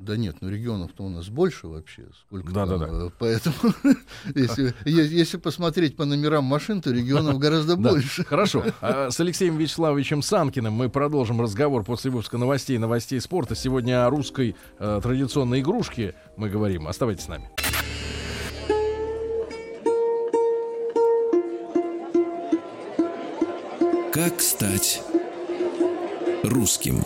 Да 0.00 0.16
нет, 0.16 0.36
ну 0.40 0.48
регионов-то 0.48 1.02
у 1.04 1.10
нас 1.10 1.28
больше 1.28 1.66
вообще. 1.66 2.04
Сколько 2.26 2.50
Да, 2.52 2.66
там, 2.66 2.78
да, 2.80 2.86
да. 2.86 3.06
э, 3.06 3.10
Поэтому, 3.18 3.54
если, 4.34 4.74
если 4.86 5.36
посмотреть 5.36 5.94
по 5.94 6.06
номерам 6.06 6.44
машин, 6.44 6.80
то 6.80 6.90
регионов 6.90 7.38
гораздо 7.38 7.76
больше. 7.76 8.24
Хорошо. 8.24 8.64
А, 8.80 9.10
С 9.10 9.20
Алексеем 9.20 9.58
Вячеславовичем 9.58 10.22
Санкиным 10.22 10.72
мы 10.72 10.88
продолжим 10.88 11.40
разговор 11.42 11.84
после 11.84 12.10
выпуска 12.10 12.38
новостей, 12.38 12.78
новостей 12.78 13.20
спорта. 13.20 13.54
Сегодня 13.54 14.06
о 14.06 14.10
русской 14.10 14.56
э, 14.78 15.00
традиционной 15.02 15.60
игрушке 15.60 16.14
мы 16.38 16.48
говорим. 16.48 16.88
Оставайтесь 16.88 17.24
с 17.24 17.28
нами. 17.28 17.50
Как 24.12 24.40
стать 24.40 25.02
русским? 26.42 27.02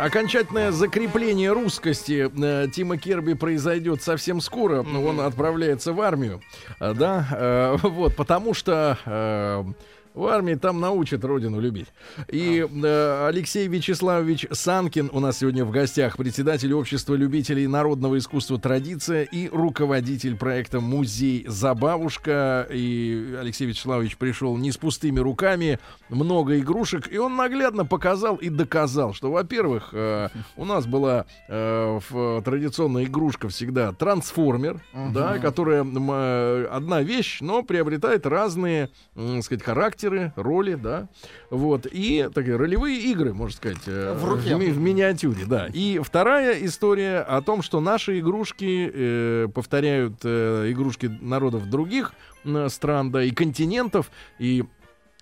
Окончательное 0.00 0.72
закрепление 0.72 1.52
русскости 1.52 2.30
э, 2.34 2.68
Тима 2.70 2.96
Керби 2.96 3.34
произойдет 3.34 4.02
совсем 4.02 4.40
скоро. 4.40 4.82
Он 4.82 5.20
отправляется 5.20 5.92
в 5.92 6.00
армию. 6.00 6.40
А, 6.78 6.94
Да, 6.94 7.28
э, 7.30 7.76
вот, 7.82 8.16
потому 8.16 8.54
что 8.54 8.96
э, 9.04 9.64
в 10.14 10.26
армии 10.26 10.54
там 10.56 10.80
научат 10.80 11.24
родину 11.24 11.60
любить. 11.60 11.86
И 12.28 12.66
э, 12.68 13.26
Алексей 13.28 13.68
Вячеславович 13.68 14.46
Санкин 14.50 15.08
у 15.12 15.20
нас 15.20 15.38
сегодня 15.38 15.64
в 15.64 15.70
гостях, 15.70 16.16
председатель 16.16 16.72
общества 16.72 17.14
любителей 17.14 17.66
народного 17.66 18.18
искусства 18.18 18.58
«Традиция» 18.58 19.22
и 19.22 19.48
руководитель 19.48 20.36
проекта 20.36 20.80
«Музей 20.80 21.44
Забавушка». 21.46 22.66
И 22.70 23.36
Алексей 23.40 23.66
Вячеславович 23.66 24.16
пришел 24.16 24.56
не 24.56 24.72
с 24.72 24.76
пустыми 24.76 25.20
руками, 25.20 25.78
много 26.08 26.58
игрушек, 26.58 27.10
и 27.10 27.16
он 27.18 27.36
наглядно 27.36 27.84
показал 27.86 28.36
и 28.36 28.48
доказал, 28.48 29.14
что, 29.14 29.30
во-первых, 29.30 29.90
э, 29.92 30.28
у 30.56 30.64
нас 30.64 30.86
была 30.86 31.26
э, 31.48 32.00
в- 32.10 32.42
традиционная 32.42 33.04
игрушка 33.04 33.48
всегда 33.48 33.92
трансформер, 33.92 34.80
да, 35.12 35.38
которая 35.38 35.84
э, 35.84 36.66
одна 36.70 37.02
вещь, 37.02 37.38
но 37.40 37.62
приобретает 37.62 38.26
разные, 38.26 38.90
м, 39.14 39.40
сказать, 39.42 39.62
характеры, 39.62 39.99
роли, 40.36 40.74
да, 40.74 41.08
вот, 41.50 41.86
и 41.90 42.28
такие 42.34 42.56
ролевые 42.56 42.98
игры, 43.00 43.32
можно 43.34 43.56
сказать, 43.56 43.82
э, 43.86 44.14
В 44.18 44.24
руке. 44.24 44.54
ми- 44.54 44.70
в 44.70 44.78
миниатюре, 44.78 45.44
да. 45.46 45.68
И 45.72 45.98
вторая 46.02 46.64
история 46.64 47.18
о 47.20 47.42
том, 47.42 47.62
что 47.62 47.80
наши 47.80 48.18
игрушки 48.20 48.90
э, 48.92 49.48
повторяют 49.54 50.20
э, 50.24 50.70
игрушки 50.70 51.06
народов 51.20 51.68
других 51.68 52.12
м, 52.44 52.68
стран, 52.70 53.10
да, 53.10 53.22
и 53.22 53.30
континентов, 53.30 54.10
и 54.38 54.64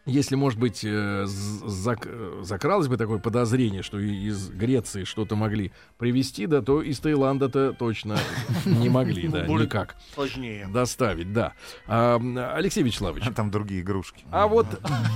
если, 0.08 0.34
может 0.34 0.58
быть, 0.58 0.82
э, 0.84 1.24
зак- 1.26 2.06
э, 2.06 2.42
закралось 2.42 2.88
бы 2.88 2.96
такое 2.96 3.18
подозрение, 3.18 3.82
что 3.82 3.98
и 3.98 4.10
из 4.28 4.48
Греции 4.50 5.04
что-то 5.04 5.36
могли 5.36 5.70
привезти, 5.98 6.46
да, 6.46 6.62
то 6.62 6.82
из 6.82 6.98
Таиланда-то 6.98 7.74
точно 7.74 8.18
не 8.64 8.88
могли, 8.88 9.28
да, 9.28 9.44
Будет 9.44 9.66
никак 9.66 9.96
Сложнее. 10.14 10.66
доставить, 10.72 11.32
да. 11.32 11.52
А, 11.86 12.18
Алексей 12.56 12.82
Вячеславович, 12.82 13.24
А 13.26 13.32
там 13.32 13.50
другие 13.50 13.82
игрушки. 13.82 14.24
а 14.32 14.46
вот 14.48 14.66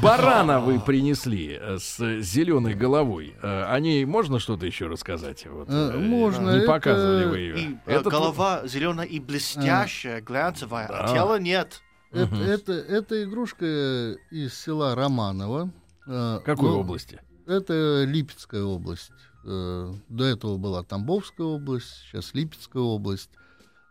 барана 0.03 0.61
вы 0.61 0.79
принесли 0.79 1.59
э, 1.61 1.79
с 1.79 2.21
зеленой 2.21 2.75
головой. 2.75 3.35
О 3.43 3.79
ней 3.81 4.05
можно 4.05 4.39
что-то 4.39 4.67
еще 4.67 4.87
рассказать? 4.87 5.47
Вот, 5.47 5.69
можно, 5.69 6.61
Не 6.61 6.67
показывали 6.67 7.25
вы 7.25 7.39
И 7.41 7.45
ее. 7.63 7.79
э, 7.87 8.03
голова 8.03 8.67
зеленая 8.67 9.07
и 9.07 9.19
блестящая, 9.19 10.21
глянцевая, 10.21 10.89
Да. 10.89 11.05
а 11.05 11.13
тела 11.15 11.39
нет. 11.39 11.83
Это, 12.13 12.35
Мгм. 12.35 12.43
это, 12.45 12.73
это 12.73 13.25
игрушка 13.25 14.17
из 14.31 14.55
села 14.55 14.95
Романово. 14.95 15.71
Э, 16.07 16.41
Какой 16.45 16.69
ну, 16.71 16.81
области? 16.81 17.21
Это 17.47 18.05
Липецкая 18.07 18.63
область. 18.63 19.11
Э, 19.45 19.93
До 20.09 20.25
этого 20.25 20.59
была 20.59 20.83
Тамбовская 20.83 21.47
область, 21.47 21.89
сейчас 22.11 22.35
Липецкая 22.35 22.83
область. 22.83 23.31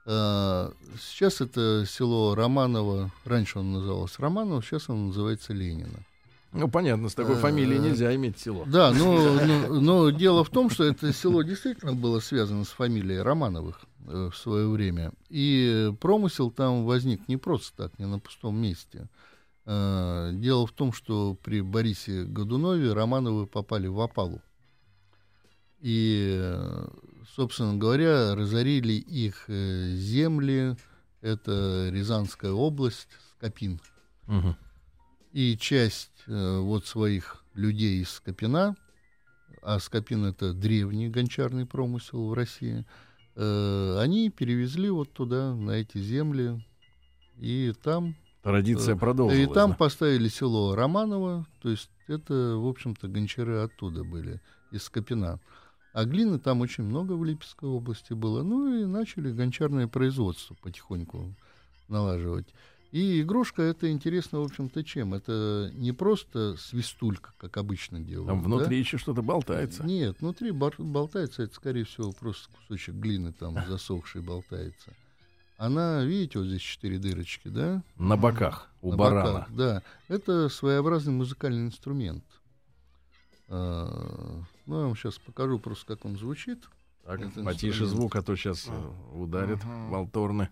Э, 0.05 0.71
Сейчас 0.99 1.41
это 1.41 1.85
село 1.87 2.35
Романово. 2.35 3.11
Раньше 3.25 3.59
он 3.59 3.71
назывался 3.73 4.21
Романово, 4.21 4.61
сейчас 4.61 4.89
он 4.89 5.07
называется 5.07 5.53
Ленина. 5.53 6.05
Ну, 6.53 6.67
понятно, 6.67 7.07
с 7.07 7.15
такой 7.15 7.35
э, 7.35 7.39
фамилией 7.39 7.79
нельзя 7.79 8.13
иметь 8.15 8.37
село. 8.37 8.65
Да, 8.67 8.91
но, 8.91 9.39
но, 9.45 9.79
но 9.79 10.09
дело 10.09 10.43
в 10.43 10.49
том, 10.49 10.69
что 10.69 10.83
это 10.83 11.13
село 11.13 11.43
действительно 11.43 11.93
было 11.93 12.19
связано 12.19 12.65
с 12.65 12.69
фамилией 12.69 13.19
Романовых 13.19 13.81
э, 14.07 14.29
в 14.31 14.35
свое 14.35 14.67
время. 14.67 15.13
И 15.29 15.93
промысел 16.01 16.51
там 16.51 16.85
возник 16.85 17.27
не 17.29 17.37
просто 17.37 17.83
так, 17.83 17.99
не 17.99 18.05
на 18.05 18.19
пустом 18.19 18.57
месте. 18.61 19.07
Э, 19.65 20.31
Дело 20.33 20.67
в 20.67 20.71
том, 20.71 20.91
что 20.91 21.35
при 21.41 21.61
Борисе 21.61 22.23
Годунове 22.23 22.91
Романовы 22.91 23.47
попали 23.47 23.87
в 23.87 23.99
опалу. 24.01 24.41
И, 25.79 26.37
э, 26.37 26.87
собственно 27.35 27.75
говоря, 27.77 28.35
разорили 28.35 28.93
их 28.93 29.45
э, 29.47 29.93
земли. 29.95 30.75
Это 31.21 31.89
Рязанская 31.91 32.51
область, 32.51 33.07
Скопин 33.37 33.79
Мгм. 34.27 34.55
И 35.33 35.57
часть 35.57 36.11
э, 36.27 36.59
вот 36.59 36.85
своих 36.85 37.43
людей 37.53 38.01
из 38.01 38.09
Скопина, 38.09 38.75
а 39.61 39.79
Скопин 39.79 40.25
это 40.25 40.53
древний 40.53 41.09
гончарный 41.09 41.65
промысел 41.65 42.27
в 42.27 42.33
России, 42.33 42.85
э, 43.35 43.97
они 43.99 44.29
перевезли 44.29 44.89
вот 44.89 45.13
туда, 45.13 45.53
на 45.55 45.71
эти 45.71 45.97
земли, 45.97 46.63
и 47.37 47.73
там, 47.83 48.15
Традиция 48.43 48.95
э, 48.95 48.97
продолжилась. 48.97 49.49
и 49.49 49.53
там 49.53 49.71
да. 49.71 49.77
поставили 49.77 50.27
село 50.27 50.75
Романово, 50.75 51.45
то 51.61 51.69
есть 51.69 51.89
это, 52.07 52.55
в 52.57 52.67
общем-то, 52.67 53.07
гончары 53.07 53.57
оттуда 53.57 54.03
были, 54.03 54.41
из 54.71 54.83
Скопина. 54.83 55.39
А 55.93 56.05
глины 56.05 56.39
там 56.39 56.61
очень 56.61 56.85
много 56.85 57.13
в 57.13 57.25
Липецкой 57.25 57.69
области 57.69 58.13
было. 58.13 58.43
Ну 58.43 58.81
и 58.81 58.85
начали 58.85 59.31
гончарное 59.31 59.87
производство 59.87 60.55
потихоньку 60.61 61.35
налаживать. 61.89 62.47
И 62.91 63.21
игрушка 63.21 63.61
это 63.61 63.89
интересно, 63.89 64.41
в 64.41 64.43
общем-то, 64.43 64.83
чем? 64.83 65.13
Это 65.13 65.71
не 65.73 65.93
просто 65.93 66.57
свистулька, 66.57 67.31
как 67.37 67.55
обычно 67.55 68.01
делают. 68.01 68.27
Там 68.27 68.41
да? 68.41 68.45
внутри 68.47 68.79
еще 68.79 68.97
что-то 68.97 69.21
болтается. 69.21 69.83
Нет, 69.85 70.17
внутри 70.19 70.51
бар- 70.51 70.75
болтается, 70.77 71.43
это, 71.43 71.55
скорее 71.55 71.85
всего, 71.85 72.11
просто 72.11 72.49
кусочек 72.53 72.95
глины 72.95 73.31
там 73.31 73.55
засохший 73.67 74.21
болтается. 74.21 74.91
Она, 75.57 76.03
видите, 76.03 76.39
вот 76.39 76.47
здесь 76.47 76.61
четыре 76.61 76.97
дырочки, 76.97 77.47
да? 77.47 77.81
На 77.97 78.17
боках 78.17 78.67
у 78.81 78.91
На 78.91 78.97
барана. 78.97 79.33
боках, 79.33 79.51
да. 79.51 79.83
Это 80.09 80.49
своеобразный 80.49 81.13
музыкальный 81.13 81.61
инструмент. 81.67 82.25
А, 83.47 84.41
Ну, 84.65 84.79
я 84.79 84.85
вам 84.87 84.95
сейчас 84.95 85.17
покажу 85.17 85.59
просто, 85.59 85.85
как 85.95 86.05
он 86.05 86.17
звучит. 86.17 86.67
Так, 87.05 87.21
потише 87.43 87.85
звук, 87.85 88.15
а 88.15 88.21
то 88.21 88.35
сейчас 88.35 88.67
ударит 89.13 89.63
Мгм. 89.63 89.89
волторны. 89.89 90.49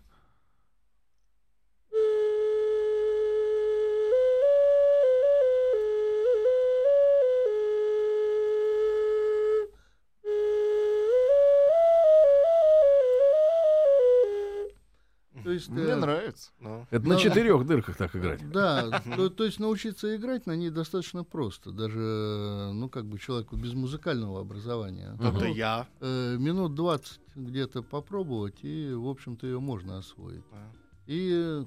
Есть, 15.59 15.69
Мне 15.69 15.83
э, 15.83 15.95
нравится. 15.95 16.51
Ну, 16.59 16.85
Это 16.89 17.07
на 17.07 17.15
Да. 17.15 17.19
четырех 17.21 17.65
дырках 17.65 17.95
так 17.97 18.15
играть. 18.15 18.51
Да, 18.51 19.01
то, 19.15 19.29
то 19.29 19.43
есть 19.45 19.59
научиться 19.59 20.15
играть 20.15 20.45
на 20.47 20.55
ней 20.55 20.69
достаточно 20.69 21.23
просто. 21.23 21.71
Даже, 21.71 22.71
ну, 22.73 22.89
как 22.89 23.05
бы 23.05 23.19
человеку 23.19 23.55
без 23.55 23.73
музыкального 23.73 24.41
образования. 24.41 25.15
это 25.19 25.31
Ну, 25.31 25.53
я. 25.53 25.87
э, 26.01 26.37
минут 26.37 26.75
20 26.75 27.19
где-то 27.35 27.83
попробовать, 27.83 28.63
и, 28.63 28.91
в 28.93 29.07
общем-то, 29.07 29.45
ее 29.47 29.59
можно 29.59 29.97
освоить. 29.99 30.43
Да. 30.51 30.71
И 31.07 31.63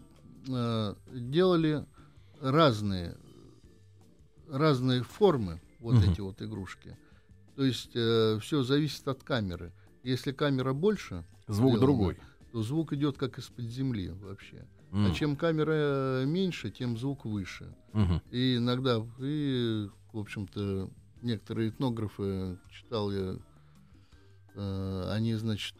э, 0.48 0.94
делали 1.12 1.84
разные, 2.40 3.16
разные 4.48 5.02
формы, 5.02 5.60
вот 5.78 5.94
Мгм. 5.94 6.10
эти 6.10 6.20
вот 6.20 6.42
игрушки. 6.42 6.96
То 7.56 7.64
есть 7.64 7.90
все 7.90 8.62
зависит 8.62 9.06
от 9.08 9.22
камеры. 9.22 9.72
Если 10.02 10.32
камера 10.32 10.72
больше, 10.72 11.24
Звук 11.48 11.72
сделана, 11.76 11.80
другой. 11.80 12.18
То 12.52 12.62
звук 12.62 12.92
идет 12.92 13.16
как 13.16 13.38
из-под 13.38 13.64
земли 13.64 14.10
вообще. 14.10 14.66
М. 14.92 15.06
А 15.06 15.10
чем 15.14 15.36
камера 15.36 16.24
меньше, 16.26 16.70
тем 16.70 16.98
звук 16.98 17.24
выше. 17.24 17.74
Мгм. 17.94 18.20
И 18.30 18.56
иногда, 18.56 19.02
и, 19.20 19.88
в 20.12 20.18
общем-то, 20.18 20.90
некоторые 21.22 21.70
этнографы, 21.70 22.58
читал 22.70 23.10
я, 23.10 23.36
э, 24.54 25.08
они, 25.12 25.34
значит, 25.34 25.74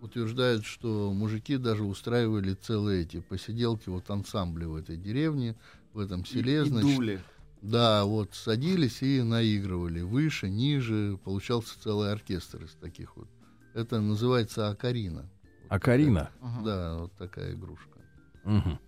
утверждают, 0.00 0.64
что 0.64 1.12
мужики 1.14 1.56
даже 1.56 1.84
устраивали 1.84 2.52
целые 2.54 3.02
эти 3.02 3.20
посиделки, 3.20 3.88
вот 3.88 4.10
ансамбли 4.10 4.66
в 4.66 4.76
этой 4.76 4.96
деревне, 4.98 5.56
в 5.94 5.98
этом 5.98 6.26
селе, 6.26 6.62
И 6.62 6.68
значит. 6.68 6.96
дули. 6.96 7.20
Да, 7.62 8.04
вот 8.04 8.34
садились 8.34 9.02
и 9.02 9.22
наигрывали. 9.22 10.02
Выше, 10.02 10.48
ниже, 10.48 11.18
получался 11.24 11.80
целый 11.82 12.12
оркестр 12.12 12.64
из 12.64 12.72
таких 12.74 13.16
вот. 13.16 13.28
Это 13.74 14.00
называется 14.00 14.68
акарина. 14.68 15.28
А 15.68 15.78
Карина? 15.78 16.30
Да, 16.64 16.96
вот 16.98 17.12
такая 17.14 17.52
игрушка. 17.52 17.98
Мгм. 18.44 18.78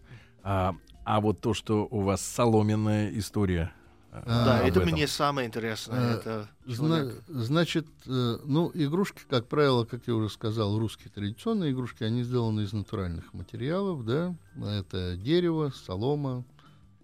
А 0.43 0.75
А 1.05 1.21
вот 1.21 1.41
то, 1.41 1.55
что 1.55 1.87
у 1.91 2.01
вас 2.01 2.21
соломенная 2.21 3.11
история. 3.19 3.73
э, 4.13 4.23
Да, 4.27 4.61
это 4.63 4.81
этом. 4.81 4.93
мне 4.93 5.07
самое 5.07 5.49
интересное. 5.49 5.99
Э, 6.01 6.15
Это 6.19 6.49
Зна- 6.67 7.11
значит, 7.29 7.87
э, 8.07 8.39
ну, 8.45 8.71
игрушки, 8.75 9.23
как 9.29 9.47
правило, 9.49 9.85
как 9.85 10.03
я 10.07 10.15
уже 10.15 10.29
сказал, 10.29 10.79
русские 10.79 11.11
традиционные 11.11 11.73
игрушки, 11.73 12.05
они 12.05 12.23
сделаны 12.23 12.63
из 12.63 12.73
натуральных 12.73 13.33
материалов, 13.35 14.05
да, 14.05 14.35
это 14.57 15.17
дерево, 15.17 15.73
солома, 15.75 16.45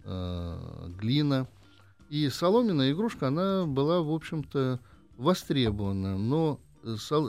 э, 0.03 0.89
глина. 0.99 1.47
И 2.09 2.29
соломенная 2.29 2.91
игрушка, 2.93 3.27
она 3.27 3.65
была, 3.65 4.01
в 4.01 4.11
общем-то, 4.11 4.79
востребована, 5.17 6.17
но 6.17 6.59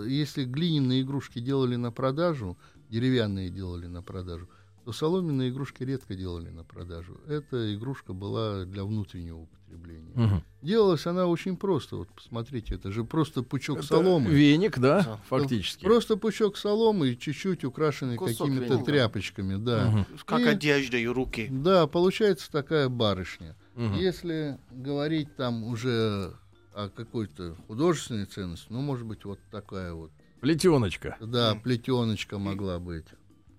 если 0.07 0.45
глиняные 0.45 1.03
игрушки 1.03 1.41
делали 1.41 1.77
на 1.77 1.91
продажу, 1.93 2.57
деревянные 2.91 3.51
делали 3.51 3.87
на 3.87 4.03
продажу, 4.03 4.49
то 4.85 4.93
соломенные 4.93 5.51
игрушки 5.51 5.83
редко 5.83 6.15
делали 6.15 6.49
на 6.49 6.65
продажу. 6.65 7.21
Эта 7.27 7.75
игрушка 7.75 8.15
была 8.15 8.65
для 8.65 8.85
внутреннего 8.85 9.41
употребления. 9.41 10.13
Мгм. 10.15 10.43
Делалась 10.63 11.07
она 11.07 11.27
очень 11.27 11.59
просто. 11.59 11.97
Вот 11.97 12.09
посмотрите, 12.09 12.75
это 12.75 12.91
же 12.91 13.05
просто 13.05 13.43
пучок 13.43 13.79
Это 13.81 13.87
соломы. 13.87 14.31
Веник, 14.31 14.79
да, 14.79 15.03
Да. 15.03 15.21
фактически. 15.29 15.85
Просто 15.85 16.17
пучок 16.17 16.57
соломы 16.57 17.11
и 17.11 17.19
чуть-чуть 17.19 17.65
украшенный 17.65 18.17
какими-то 18.17 18.65
веника. 18.65 18.85
тряпочками, 18.87 19.57
да. 19.63 19.91
Мгм. 19.91 20.07
Как 20.25 20.41
и- 20.41 20.45
одежда 20.49 20.97
и 20.97 21.07
руки. 21.07 21.49
Да, 21.51 21.87
получается 21.87 22.51
такая 22.51 22.89
барышня. 22.89 23.57
Мгм. 23.75 23.95
Если 23.95 24.59
говорить 24.71 25.37
там 25.37 25.65
уже 25.65 26.33
о 26.79 26.89
какой-то 26.91 27.57
художественной 27.67 28.27
ценности, 28.27 28.67
ну, 28.71 28.81
может 28.81 29.05
быть, 29.07 29.25
вот 29.25 29.41
такая 29.51 29.93
вот, 29.93 30.13
Плетеночка. 30.41 31.17
да, 31.21 31.57
плетеночка 31.57 32.39
могла 32.39 32.79
быть. 32.79 33.07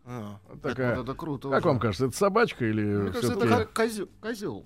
А, 0.05 0.39
Вот 0.47 0.53
Вот 0.53 0.61
такая. 0.61 1.01
это 1.01 1.13
круто. 1.13 1.49
Как 1.49 1.59
уже. 1.59 1.67
вам 1.67 1.79
кажется, 1.79 2.05
это 2.05 2.15
собачка 2.17 2.65
или 2.65 2.81
Мне 2.81 3.11
кажется, 3.11 3.33
это 3.33 3.65
козел. 3.73 4.09
козел. 4.21 4.65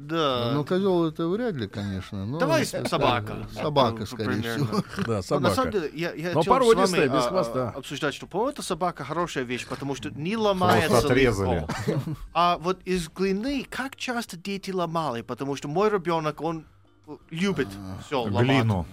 Да. 0.00 0.52
Ну, 0.54 0.64
козел 0.64 1.04
это 1.06 1.28
вряд 1.28 1.54
ли, 1.56 1.68
конечно. 1.68 2.24
Но 2.24 2.38
Давай 2.38 2.62
это- 2.62 2.88
собака. 2.88 3.46
Собака, 3.52 3.98
Ну, 4.00 4.06
скорее 4.06 4.40
примерно. 4.40 4.64
всего. 4.66 4.84
Да, 5.06 5.16
Но 5.16 5.22
собака. 5.22 5.48
На 5.50 5.54
самом 5.54 5.72
деле, 5.72 5.90
я, 5.92 6.14
я 6.14 6.32
Но 6.32 6.42
породистая, 6.42 7.02
вами, 7.08 7.18
без 7.18 7.26
а, 7.26 7.28
хвоста. 7.28 7.72
а, 7.74 7.78
обсуждать, 7.78 8.14
что, 8.14 8.26
по-моему, 8.26 8.52
это 8.52 8.62
собака 8.62 9.04
хорошая 9.04 9.44
вещь, 9.44 9.66
потому 9.68 9.94
что 9.94 10.08
не 10.10 10.38
ломается 10.38 10.98
отрезали. 10.98 11.66
легко. 11.86 12.16
А 12.32 12.56
вот 12.56 12.80
из 12.86 13.10
глины, 13.10 13.66
как 13.68 13.96
часто 13.96 14.38
дети 14.38 14.70
ломали? 14.70 15.20
Потому 15.20 15.54
что 15.54 15.68
мой 15.68 15.90
ребенок, 15.90 16.40
он 16.40 16.64
любит 17.30 17.68
все 18.06 18.22
ломать. 18.22 18.44
Глину. 18.44 18.86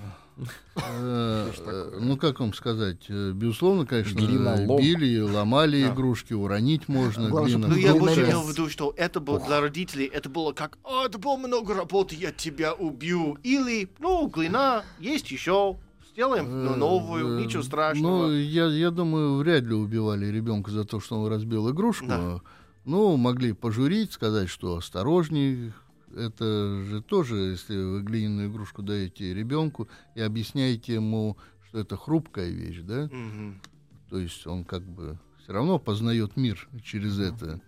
Э, 0.76 1.52
э, 1.58 2.00
Ну, 2.00 2.18
как 2.18 2.40
вам 2.40 2.54
сказать? 2.54 3.06
э, 3.10 3.32
Безусловно, 3.32 3.86
конечно, 3.86 4.18
били, 4.18 5.20
ломали 5.20 5.88
игрушки, 5.88 6.34
уронить 6.34 6.88
можно. 6.88 7.30
Ну, 7.30 7.76
я 7.76 7.96
больше 7.96 8.24
имел 8.24 8.42
в 8.42 8.50
виду, 8.50 8.70
что 8.70 8.94
это 8.98 9.20
было 9.20 9.40
для 9.40 9.62
родителей, 9.62 10.06
это 10.06 10.30
было 10.30 10.54
как, 10.54 10.78
«А, 10.84 11.06
это 11.06 11.20
было 11.20 11.38
много 11.38 11.74
работы, 11.76 12.16
я 12.16 12.32
тебя 12.32 12.74
убью. 12.74 13.38
Или, 13.44 13.90
ну, 14.00 14.28
глина, 14.28 14.84
есть 15.00 15.30
еще, 15.32 15.78
сделаем 16.12 16.80
новую, 16.80 17.44
ничего 17.44 17.62
страшного. 17.62 18.28
Ну, 18.28 18.34
я, 18.34 18.66
я 18.68 18.90
думаю, 18.90 19.36
вряд 19.36 19.64
ли 19.64 19.74
убивали 19.74 20.26
ребенка 20.26 20.72
за 20.72 20.86
то, 20.86 21.00
что 21.00 21.22
он 21.22 21.30
разбил 21.30 21.70
игрушку. 21.70 22.08
Да. 22.08 22.42
Ну, 22.84 23.16
могли 23.16 23.54
пожурить, 23.54 24.12
сказать, 24.12 24.50
что 24.50 24.78
осторожней. 24.78 25.72
Это 26.16 26.84
же 26.84 27.02
тоже, 27.02 27.36
если 27.52 27.76
вы 27.82 28.02
глиняную 28.02 28.50
игрушку 28.50 28.82
даете 28.82 29.34
ребенку 29.34 29.88
и 30.16 30.22
объясняете 30.22 30.96
ему, 30.96 31.38
что 31.68 31.80
это 31.80 31.96
хрупкая 31.98 32.50
вещь, 32.50 32.82
да, 32.82 33.10
Мгм. 33.12 33.62
то 34.10 34.18
есть 34.20 34.46
он 34.48 34.64
как 34.66 34.84
бы 34.84 35.18
все 35.42 35.54
равно 35.54 35.80
познает 35.80 36.38
мир 36.38 36.68
через 36.84 37.18
это. 37.20 37.62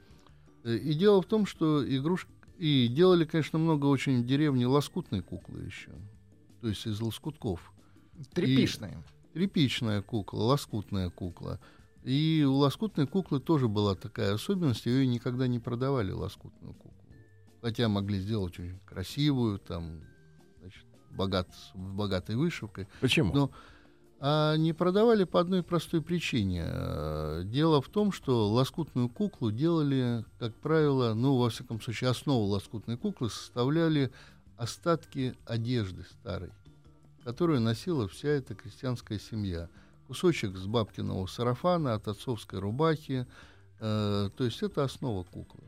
Э, 0.63 0.75
И 0.77 0.93
дело 0.93 1.21
в 1.21 1.25
том, 1.25 1.45
что 1.45 1.83
игрушки... 1.87 2.29
И 2.59 2.87
делали, 2.87 3.25
конечно, 3.25 3.57
много 3.59 3.87
очень 3.87 4.21
в 4.21 4.25
деревне 4.25 4.67
лоскутной 4.67 5.21
куклы 5.21 5.61
еще. 5.63 5.89
То 6.61 6.67
есть 6.69 6.85
из 6.85 7.01
лоскутков. 7.01 7.73
Трепишные. 8.33 9.03
Тряпичная 9.33 10.01
кукла, 10.01 10.43
лоскутная 10.43 11.09
кукла. 11.09 11.59
И 12.03 12.45
у 12.47 12.53
лоскутной 12.53 13.07
куклы 13.07 13.39
тоже 13.39 13.67
была 13.67 13.95
такая 13.95 14.33
особенность, 14.35 14.85
ее 14.85 15.07
никогда 15.07 15.47
не 15.47 15.59
продавали, 15.59 16.11
лоскутную 16.11 16.73
куклу. 16.75 16.92
Хотя 17.63 17.87
могли 17.87 18.19
сделать 18.19 18.59
очень 18.59 18.77
красивую, 18.85 19.57
там, 19.57 20.01
значит, 20.59 20.85
богат, 21.11 21.47
с 21.55 21.71
богатой 21.73 22.35
вышивкой. 22.35 22.89
Почему? 22.99 23.33
Но 23.33 23.51
а 24.19 24.55
не 24.57 24.73
продавали 24.73 25.23
по 25.23 25.39
одной 25.39 25.63
простой 25.63 26.01
причине. 26.01 26.63
Э, 26.65 27.43
Дело 27.45 27.81
в 27.81 27.87
том, 27.87 28.11
что 28.11 28.49
лоскутную 28.49 29.07
куклу 29.07 29.49
делали, 29.49 30.25
как 30.39 30.53
правило, 30.55 31.13
ну, 31.13 31.37
во 31.37 31.49
всяком 31.49 31.81
случае, 31.81 32.09
основу 32.09 32.45
лоскутной 32.47 32.97
куклы 32.97 33.29
составляли 33.29 34.11
остатки 34.57 35.33
одежды 35.45 36.03
старой, 36.03 36.51
которую 37.23 37.61
носила 37.61 38.09
вся 38.09 38.27
эта 38.29 38.55
крестьянская 38.55 39.19
семья. 39.19 39.69
Кусочек 40.07 40.57
с 40.57 40.65
бабкиного 40.67 41.27
сарафана, 41.27 41.93
от 41.93 42.09
отцовской 42.09 42.59
рубахи. 42.59 43.25
э, 43.79 44.29
то 44.35 44.43
есть 44.43 44.61
это 44.63 44.83
основа 44.83 45.23
куклы. 45.23 45.63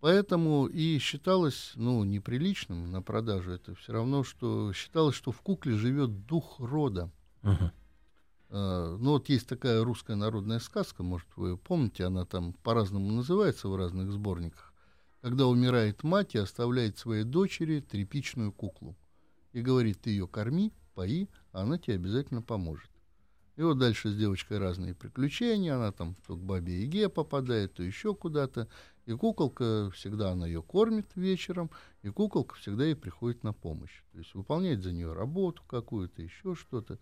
Поэтому 0.00 0.66
и 0.66 0.98
считалось, 0.98 1.72
ну, 1.74 2.04
неприличным 2.04 2.92
на 2.92 3.02
продажу 3.02 3.50
это 3.50 3.74
все 3.74 3.92
равно, 3.92 4.22
что 4.22 4.72
считалось, 4.72 5.16
что 5.16 5.32
в 5.32 5.40
кукле 5.40 5.74
живет 5.76 6.26
дух 6.26 6.60
рода. 6.60 7.10
Э, 8.50 8.96
ну, 8.98 9.10
вот 9.10 9.28
есть 9.28 9.48
такая 9.48 9.82
русская 9.84 10.14
народная 10.14 10.60
сказка, 10.60 11.02
может, 11.02 11.28
вы 11.36 11.56
помните, 11.56 12.04
она 12.04 12.24
там 12.24 12.52
по-разному 12.52 13.10
называется 13.10 13.68
в 13.68 13.76
разных 13.76 14.10
сборниках. 14.12 14.72
Когда 15.20 15.46
умирает 15.46 16.04
мать 16.04 16.34
и 16.34 16.38
оставляет 16.38 16.96
своей 16.96 17.24
дочери 17.24 17.80
тряпичную 17.80 18.52
куклу. 18.52 18.96
И 19.52 19.60
говорит, 19.60 20.00
ты 20.00 20.10
ее 20.10 20.28
корми, 20.28 20.72
пои, 20.94 21.28
а 21.52 21.62
она 21.62 21.76
тебе 21.76 21.96
обязательно 21.96 22.40
поможет. 22.40 22.90
И 23.58 23.62
вот 23.62 23.76
дальше 23.76 24.10
с 24.10 24.14
девочкой 24.14 24.58
разные 24.58 24.94
приключения, 24.94 25.74
она 25.74 25.90
там 25.90 26.14
то 26.28 26.36
к 26.36 26.40
бабе 26.40 26.82
Яге 26.82 27.08
попадает, 27.08 27.74
то 27.74 27.82
еще 27.82 28.14
куда-то. 28.14 28.68
И 29.04 29.12
куколка 29.14 29.90
всегда 29.90 30.30
она 30.30 30.46
ее 30.46 30.62
кормит 30.62 31.08
вечером, 31.16 31.68
и 32.02 32.08
куколка 32.10 32.54
всегда 32.54 32.84
ей 32.84 32.94
приходит 32.94 33.42
на 33.42 33.52
помощь. 33.52 34.04
То 34.12 34.18
есть 34.18 34.32
выполняет 34.34 34.84
за 34.84 34.92
нее 34.92 35.12
работу 35.12 35.64
какую-то, 35.66 36.22
еще 36.22 36.54
что-то. 36.54 37.00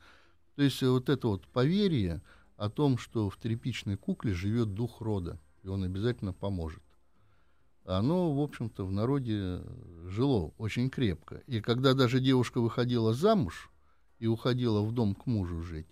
То 0.55 0.63
есть 0.63 0.83
вот 0.83 1.11
это 1.11 1.29
вот 1.29 1.47
поверье 1.49 2.23
о 2.57 2.71
том, 2.71 2.97
что 2.97 3.29
в 3.29 3.37
тряпичной 3.37 3.99
кукле 3.99 4.33
живет 4.33 4.73
дух 4.73 5.03
рода, 5.03 5.39
и 5.63 5.69
он 5.69 5.85
обязательно 5.85 6.33
поможет. 6.33 6.83
Оно, 7.85 8.35
в 8.35 8.41
общем-то, 8.41 8.87
в 8.87 8.93
народе 8.93 9.61
жило 10.07 10.55
очень 10.57 10.89
крепко. 10.89 11.43
И 11.49 11.61
когда 11.61 11.93
даже 11.93 12.19
девушка 12.19 12.63
выходила 12.63 13.13
замуж 13.13 13.71
и 14.19 14.27
уходила 14.27 14.81
в 14.81 14.93
дом 14.93 15.15
к 15.15 15.27
мужу 15.27 15.61
жить, 15.61 15.87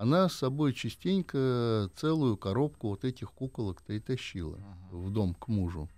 она 0.00 0.30
с 0.30 0.36
собой 0.36 0.72
частенько 0.72 1.90
целую 1.94 2.38
коробку 2.38 2.88
вот 2.88 3.04
этих 3.04 3.32
куколок-то 3.32 3.92
и 3.92 4.00
тащила 4.00 4.58
в 4.90 5.10
дом 5.10 5.34
к 5.34 5.48
мужу. 5.48 5.90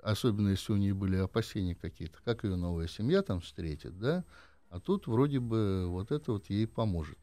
Особенно 0.00 0.48
если 0.48 0.72
у 0.72 0.76
нее 0.76 0.94
были 0.94 1.16
опасения 1.16 1.74
какие-то, 1.74 2.16
как 2.24 2.44
ее 2.44 2.56
новая 2.56 2.88
семья 2.88 3.20
там 3.20 3.42
встретит, 3.42 3.98
да? 3.98 4.24
А 4.70 4.80
тут 4.80 5.06
вроде 5.06 5.38
бы 5.38 5.84
вот 5.86 6.12
это 6.12 6.32
вот 6.32 6.48
ей 6.48 6.66
поможет 6.66 7.18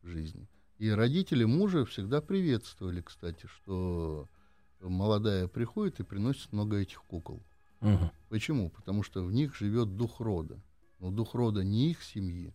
в 0.00 0.08
жизни. 0.08 0.48
И 0.78 0.88
родители 0.88 1.44
мужа 1.44 1.84
всегда 1.84 2.22
приветствовали, 2.22 3.02
кстати, 3.02 3.46
что 3.46 4.26
молодая 4.80 5.48
приходит 5.48 6.00
и 6.00 6.02
приносит 6.02 6.50
много 6.50 6.78
этих 6.78 7.02
кукол. 7.02 7.42
Мгм. 7.80 8.10
Почему? 8.30 8.70
Потому 8.70 9.02
что 9.02 9.22
в 9.22 9.34
них 9.34 9.54
живет 9.54 9.98
дух 9.98 10.20
рода. 10.20 10.62
Но 10.98 11.10
дух 11.10 11.34
рода 11.34 11.62
не 11.62 11.90
их 11.90 12.02
семьи, 12.02 12.54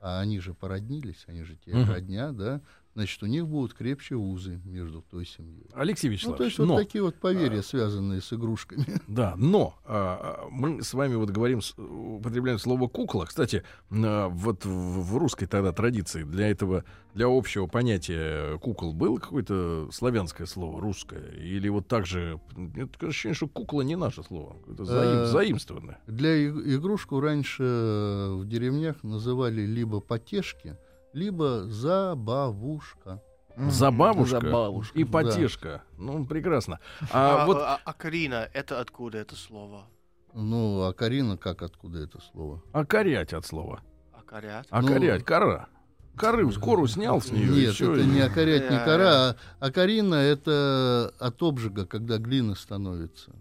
а 0.00 0.20
они 0.20 0.38
же 0.40 0.54
породнились, 0.54 1.24
они 1.26 1.42
же 1.42 1.56
те 1.56 1.72
родня, 1.84 2.32
да, 2.32 2.60
значит, 2.96 3.22
у 3.22 3.26
них 3.26 3.46
будут 3.46 3.74
крепче 3.74 4.14
узы 4.14 4.58
между 4.64 5.02
той 5.02 5.26
семьей. 5.26 5.66
Алексей 5.74 6.08
Ну, 6.08 6.12
Вячеславович, 6.14 6.38
то 6.38 6.44
есть 6.44 6.58
но, 6.58 6.64
вот 6.66 6.78
такие 6.78 7.04
вот 7.04 7.14
поверья, 7.16 7.60
связанные 7.60 8.22
с 8.22 8.32
игрушками. 8.32 8.86
да, 9.06 9.34
но 9.36 9.74
а, 9.84 10.44
а, 10.44 10.48
мы 10.50 10.82
с 10.82 10.94
вами 10.94 11.14
вот 11.16 11.28
говорим, 11.28 11.60
употребляем 11.76 12.58
слово 12.58 12.88
кукла. 12.88 13.26
Кстати, 13.26 13.64
а, 13.90 14.28
вот 14.28 14.64
в, 14.64 14.70
в 14.70 15.16
русской 15.18 15.44
тогда 15.44 15.72
традиции 15.72 16.22
для 16.22 16.48
этого, 16.48 16.84
для 17.12 17.26
общего 17.26 17.66
понятия 17.66 18.56
кукол 18.60 18.94
было 18.94 19.18
какое-то 19.18 19.90
славянское 19.92 20.46
слово, 20.46 20.80
русское? 20.80 21.32
Или 21.36 21.68
вот 21.68 21.86
так 21.88 22.06
же, 22.06 22.40
это 22.76 23.08
ощущение, 23.08 23.34
что 23.34 23.46
кукла 23.46 23.82
не 23.82 23.96
наше 23.96 24.22
слово, 24.22 24.56
это 24.72 24.84
заим- 24.84 25.22
Э, 25.22 25.26
заимствованное. 25.26 25.98
Для 26.06 26.48
игрушку 26.48 27.20
раньше 27.20 27.62
э, 27.62 28.32
в 28.36 28.46
деревнях 28.48 29.04
называли 29.04 29.66
либо 29.66 30.00
потешки, 30.00 30.78
либо 31.20 31.64
забавушка. 31.68 33.22
М, 33.56 33.70
Забавушка 33.70 34.40
Забавушка. 34.40 34.98
и 34.98 35.02
да. 35.04 35.10
потешка. 35.10 35.82
Ну, 35.96 36.26
прекрасно. 36.26 36.78
А, 37.10 37.44
А, 37.44 37.46
вот 37.46 37.56
а- 37.56 37.80
а 37.82 37.92
Карина, 37.94 38.46
это 38.52 38.80
откуда 38.82 39.16
это 39.16 39.34
слово? 39.34 39.86
Ну, 40.34 40.82
а 40.82 40.92
Карина 40.92 41.38
как 41.38 41.62
откуда 41.62 42.00
это 42.00 42.20
слово? 42.20 42.62
окорять 42.74 43.32
от 43.32 43.46
слова. 43.46 43.80
Акарят? 44.12 44.66
Ну, 44.70 44.76
Окорять, 44.78 45.24
кора. 45.24 45.68
коры, 46.16 46.52
кору 46.52 46.86
снял 46.86 47.22
с 47.22 47.30
нее. 47.32 47.46
Нет, 47.50 47.80
это 47.80 48.04
не 48.04 48.20
окорять, 48.20 48.70
не 48.70 48.76
кора, 48.76 49.30
а 49.30 49.36
окарина 49.60 50.16
это 50.16 51.14
от 51.18 51.42
обжига, 51.42 51.86
когда 51.86 52.18
глина 52.18 52.54
становится. 52.54 53.32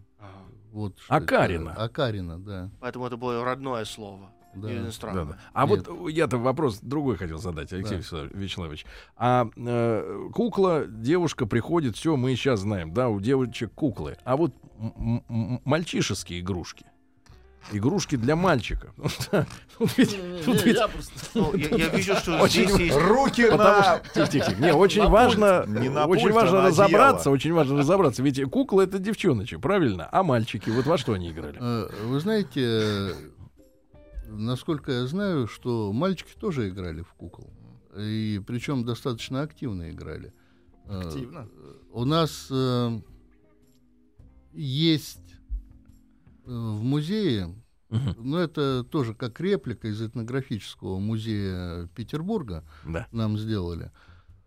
Вот. 0.71 0.93
Акарина. 1.09 1.73
Акарина, 1.73 2.39
да. 2.39 2.69
Поэтому 2.79 3.05
это 3.07 3.17
было 3.17 3.43
родное 3.43 3.83
слово. 3.83 4.29
Да. 4.55 4.71
Или 4.71 4.89
Да, 5.01 5.25
да. 5.25 5.37
А 5.53 5.67
Нет. 5.67 5.87
вот 5.87 6.09
я-то 6.09 6.37
вопрос 6.37 6.79
другой 6.81 7.17
хотел 7.17 7.37
задать, 7.37 7.71
Алексей 7.73 7.97
Да. 7.97 8.01
Вячеслав- 8.01 8.33
Вячеславович. 8.37 8.85
А 9.17 9.47
э, 9.55 10.29
кукла, 10.33 10.85
девушка 10.87 11.45
приходит, 11.45 11.95
все, 11.97 12.15
мы 12.15 12.35
сейчас 12.35 12.61
знаем, 12.61 12.93
да, 12.93 13.09
у 13.09 13.19
девочек 13.19 13.71
куклы. 13.73 14.17
А 14.23 14.37
вот 14.37 14.53
мальчишеские 15.65 16.39
игрушки. 16.39 16.85
Игрушки 17.71 18.15
для 18.15 18.35
мальчика. 18.35 18.89
Ведь- 19.97 20.15
ведь- 20.63 20.79
Ну, 21.33 21.55
я, 21.55 21.67
я 21.77 21.87
вижу, 21.95 22.15
что 22.15 22.37
Очень 22.39 22.67
здесь 22.69 22.79
есть... 22.91 22.95
Руки 22.97 23.49
Потому 23.49 23.63
на... 23.79 23.83
что, 23.83 24.01
тихо, 24.13 24.27
тихо, 24.31 24.45
тихо. 24.51 24.61
Не, 24.61 24.71
очень 24.73 25.01
На 25.01 25.09
важно, 25.09 25.63
пульт. 25.65 25.79
Не 25.81 25.89
на 25.89 26.05
очень 26.05 26.23
пульт, 26.25 26.35
а 26.35 26.39
важно 26.41 26.61
на 26.61 26.67
разобраться, 26.67 27.21
одеяло. 27.21 27.33
очень 27.33 27.53
важно 27.53 27.77
разобраться. 27.79 28.21
Ведь 28.21 28.43
кукла 28.51 28.81
это 28.83 28.99
девчоночек, 28.99 29.61
правильно? 29.61 30.07
А 30.11 30.21
мальчики, 30.21 30.69
вот 30.69 30.85
во 30.85 30.99
что 30.99 31.13
они 31.13 31.31
играли? 31.31 31.57
Э, 31.59 31.89
Вы 32.05 32.19
знаете, 32.19 32.61
э, 32.61 33.11
насколько 34.27 34.91
я 34.91 35.07
знаю, 35.07 35.47
что 35.47 35.91
мальчики 35.93 36.33
тоже 36.39 36.69
играли 36.69 37.01
в 37.01 37.13
кукол. 37.13 37.51
И 37.97 38.41
причем 38.45 38.83
достаточно 38.85 39.41
активно 39.41 39.89
играли. 39.91 40.33
Э, 40.85 41.01
Активно. 41.01 41.47
У 41.91 42.03
нас 42.05 42.47
э, 42.51 42.99
есть 44.53 45.35
э, 46.45 46.49
в 46.51 46.83
музее, 46.83 47.55
Мгм. 47.89 48.15
но 48.17 48.39
это 48.39 48.83
тоже 48.83 49.13
как 49.13 49.39
реплика 49.39 49.87
из 49.87 50.01
этнографического 50.01 50.97
музея 50.99 51.87
Петербурга 51.95 52.63
Да. 52.85 53.07
нам 53.11 53.37
сделали. 53.37 53.91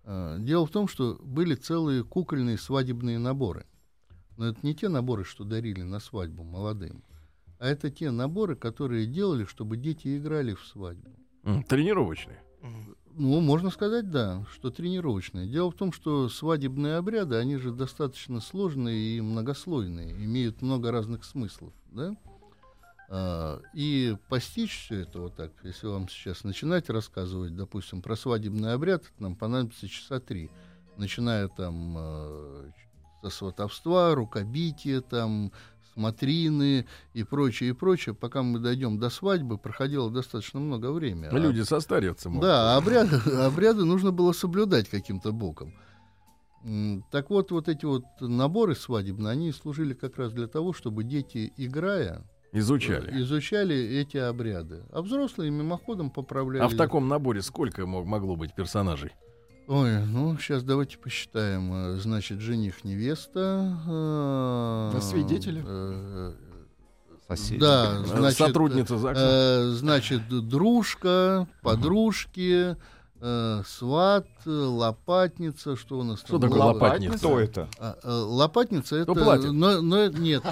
Э, 0.05 0.37
Дело 0.41 0.67
в 0.67 0.71
том, 0.71 0.89
что 0.89 1.19
были 1.23 1.55
целые 1.55 2.05
кукольные 2.05 2.59
свадебные 2.59 3.19
наборы. 3.19 3.67
Но 4.37 4.47
это 4.47 4.59
не 4.63 4.75
те 4.75 4.89
наборы, 4.89 5.25
что 5.25 5.45
дарили 5.45 5.83
на 5.83 6.01
свадьбу 6.01 6.45
молодым, 6.45 7.03
а 7.59 7.67
это 7.69 7.91
те 7.91 8.11
наборы, 8.11 8.57
которые 8.57 9.07
делали, 9.07 9.45
чтобы 9.45 9.77
дети 9.77 10.17
играли 10.17 10.55
в 10.55 10.65
свадьбу. 10.65 11.11
Тренировочные. 11.69 12.43
Ну, 13.15 13.41
можно 13.41 13.71
сказать, 13.71 14.11
да, 14.11 14.47
что 14.53 14.71
тренировочные. 14.71 15.49
Дело 15.49 15.73
в 15.73 15.75
том, 15.75 15.93
что 15.93 16.29
свадебные 16.29 16.97
обряды, 16.97 17.35
они 17.37 17.57
же 17.57 17.73
достаточно 17.73 18.41
сложные 18.41 19.17
и 19.17 19.21
многослойные, 19.21 20.13
имеют 20.13 20.63
много 20.63 20.93
разных 20.93 21.25
смыслов, 21.25 21.73
да? 21.91 22.17
А, 23.09 23.61
И 23.75 24.17
постичь 24.29 24.85
все 24.85 25.01
это 25.01 25.21
вот 25.21 25.35
так, 25.35 25.51
если 25.65 25.89
вам 25.89 26.09
сейчас 26.09 26.45
начинать 26.45 26.91
рассказывать, 26.91 27.57
допустим, 27.57 28.03
про 28.03 28.15
свадебный 28.15 28.73
обряд, 28.73 29.03
нам 29.19 29.35
понадобится 29.35 29.89
часа 29.89 30.21
три, 30.21 30.51
начиная 30.97 31.49
там 31.49 31.97
э, 31.99 32.71
со 33.23 33.31
сватовства, 33.31 34.15
рукобития, 34.15 35.01
там, 35.01 35.53
смотрины 36.09 36.87
и 37.13 37.25
прочее, 37.25 37.71
и 37.71 37.73
прочее, 37.73 38.15
пока 38.15 38.43
мы 38.43 38.61
дойдем 38.61 38.99
до 38.99 39.11
свадьбы, 39.11 39.59
проходило 39.59 40.11
достаточно 40.11 40.61
много 40.61 40.93
времени. 40.93 41.29
А- 41.31 41.37
Люди 41.39 41.63
состарятся 41.63 42.31
могут. 42.31 42.43
да, 42.45 42.77
обряды, 42.77 43.17
обряды 43.47 43.85
нужно 43.85 44.13
было 44.13 44.33
соблюдать 44.33 44.89
каким-то 44.89 45.33
боком. 45.33 45.75
Так 47.11 47.31
вот, 47.31 47.51
вот 47.51 47.69
эти 47.69 47.85
вот 47.85 48.05
наборы 48.21 48.75
свадебные, 48.75 49.31
они 49.33 49.53
служили 49.53 49.95
как 49.95 50.19
раз 50.19 50.33
для 50.33 50.47
того, 50.49 50.73
чтобы 50.73 51.03
дети, 51.05 51.53
играя, 51.57 52.25
Изучали. 52.53 53.13
э, 53.13 53.21
изучали 53.23 53.77
эти 53.77 54.17
обряды. 54.19 54.83
А 54.93 55.01
взрослые 55.03 55.51
мимоходом 55.51 56.11
поправляли. 56.11 56.63
А 56.65 56.69
в 56.69 56.77
таком 56.77 57.09
наборе 57.09 57.43
сколько 57.43 57.87
мог- 57.87 58.07
могло 58.07 58.37
быть 58.37 58.55
персонажей? 58.55 59.13
Ой, 59.69 59.99
ну, 60.07 60.39
сейчас 60.39 60.63
давайте 60.63 60.97
посчитаем. 60.97 61.71
Э, 61.73 61.97
Значит, 62.01 62.41
жених, 62.41 62.85
невеста. 62.85 63.79
э, 64.95 65.01
свидетели? 65.03 65.63
э, 65.67 66.33
Соседи. 67.29 67.61
Да, 67.61 67.99
значит, 68.05 68.39
Сотрудница 68.39 68.97
ЗАГСа. 68.97 69.23
Э, 69.23 69.71
значит, 69.73 70.49
дружка, 70.49 71.47
подружки, 71.61 72.79
э, 73.21 73.63
сват, 73.67 74.27
лопатница, 74.47 75.77
что 75.77 75.99
у 75.99 76.03
нас 76.03 76.21
Что 76.21 76.39
там 76.39 76.49
такое 76.49 76.59
было? 76.61 76.73
лопатница? 76.73 77.19
Кто 77.19 77.39
это? 77.39 77.69
А, 77.79 77.99
э, 78.03 78.11
лопатница 78.11 79.03
Кто 79.03 79.13
это, 79.13 79.23
платит? 79.23 79.53
но, 79.53 79.83
но 79.83 80.07
нет, 80.07 80.43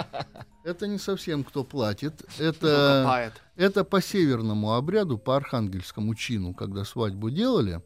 это 0.64 0.86
не 0.86 0.96
совсем 0.96 1.44
кто 1.44 1.64
платит, 1.64 2.22
Кто 2.34 2.44
это 2.44 3.30
это 3.56 3.84
по 3.84 4.00
северному 4.00 4.72
обряду, 4.72 5.18
по 5.18 5.36
архангельскому 5.36 6.14
чину, 6.14 6.54
когда 6.54 6.84
свадьбу 6.86 7.28
делали, 7.28 7.82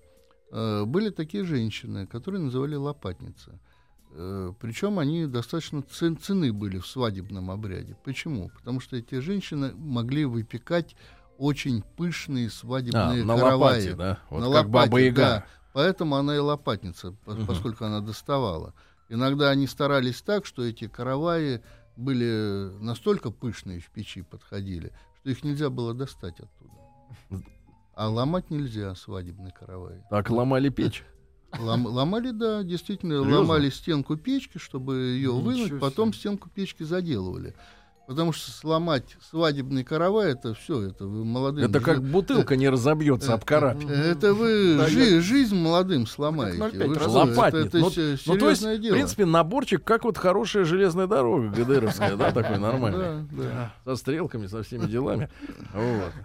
были 0.51 1.11
такие 1.11 1.45
женщины, 1.45 2.07
которые 2.07 2.41
называли 2.43 2.75
лопатницы. 2.75 3.59
Э, 4.13 4.53
Причем 4.61 4.99
они 4.99 5.27
достаточно 5.27 5.83
цен- 5.83 6.17
цены 6.19 6.53
были 6.53 6.79
в 6.79 6.87
свадебном 6.87 7.51
обряде. 7.51 7.97
Почему? 8.05 8.49
Потому 8.57 8.81
что 8.81 8.97
эти 8.97 9.21
женщины 9.21 9.73
могли 9.75 10.25
выпекать 10.25 10.97
очень 11.37 11.83
пышные 11.83 12.49
А, 12.49 12.51
свадебные 12.51 13.25
на 13.25 13.37
караваи. 13.37 13.59
лопате, 13.81 13.95
да? 13.95 14.19
Вот 14.31 14.41
На 14.41 14.47
как 14.47 14.67
лопате, 14.67 14.89
Баба 14.91 14.99
Яга. 15.01 15.17
да. 15.23 15.47
Поэтому 15.75 16.17
она 16.17 16.35
и 16.35 16.39
лопатница, 16.39 17.15
Мгм. 17.27 17.47
поскольку 17.47 17.85
она 17.85 18.01
доставала. 18.01 18.73
Иногда 19.11 19.51
они 19.51 19.67
старались 19.67 20.23
так, 20.23 20.47
что 20.47 20.65
эти 20.65 20.89
караваи 20.89 21.63
были 21.97 22.71
настолько 22.81 23.31
пышные 23.31 23.81
в 23.81 23.91
печи 23.91 24.23
подходили, 24.23 24.93
что 25.21 25.31
их 25.31 25.45
нельзя 25.45 25.69
было 25.71 25.93
достать 25.95 26.41
оттуда. 26.41 27.45
А 27.99 28.09
ломать 28.09 28.49
нельзя 28.49 28.95
свадебный 28.95 29.51
каравай. 29.51 30.03
Так 30.09 30.31
ломали 30.31 30.69
печь. 30.69 31.03
Лом- 31.59 31.85
ломали, 31.89 32.31
да, 32.31 32.63
действительно, 32.63 33.15
Серьезно? 33.25 33.39
ломали 33.41 33.71
стенку 33.71 34.17
печки, 34.17 34.59
чтобы 34.59 34.95
ее 34.95 35.31
Ничего 35.31 35.41
вынуть, 35.41 35.67
себе. 35.71 35.79
потом 35.81 36.13
стенку 36.13 36.49
печки 36.49 36.85
заделывали. 36.85 37.57
Потому 38.09 38.33
что 38.33 38.51
сломать 38.51 39.19
свадебный 39.31 39.85
каравай, 39.85 40.33
это 40.33 40.55
все, 40.55 40.81
это 40.81 41.05
вы 41.05 41.27
молодым... 41.27 41.67
Это 41.67 41.79
как 41.79 42.03
бутылка 42.03 42.57
не 42.57 42.71
разобьется 42.71 43.35
об 43.35 43.45
карабь. 43.45 43.85
это 43.85 44.33
вы 44.33 44.79
жи- 44.89 45.21
жизнь 45.21 45.55
молодым 45.55 46.07
сломаете. 46.07 46.57
0,5 46.59 46.87
Вы 46.89 46.95
что, 46.95 47.11
Лопатник. 47.11 47.67
Это, 47.67 47.69
это 47.69 47.79
Ну, 47.81 47.91
се- 47.91 48.17
Ну, 48.25 48.37
то 48.39 48.49
есть, 48.49 48.63
серьезное 48.63 48.77
в 48.79 48.81
дело. 48.81 48.95
принципе, 48.95 49.27
наборчик, 49.27 49.85
как 49.85 50.05
вот 50.05 50.17
хорошая 50.17 50.65
железная 50.65 51.07
дорога 51.07 51.49
ГДРовская, 51.51 52.17
да, 52.17 52.33
такой 52.33 52.59
нормальный. 52.59 53.29
Со 53.85 53.95
стрелками, 53.97 54.47
со 54.47 54.63
всеми 54.63 54.87
делами. 54.87 55.29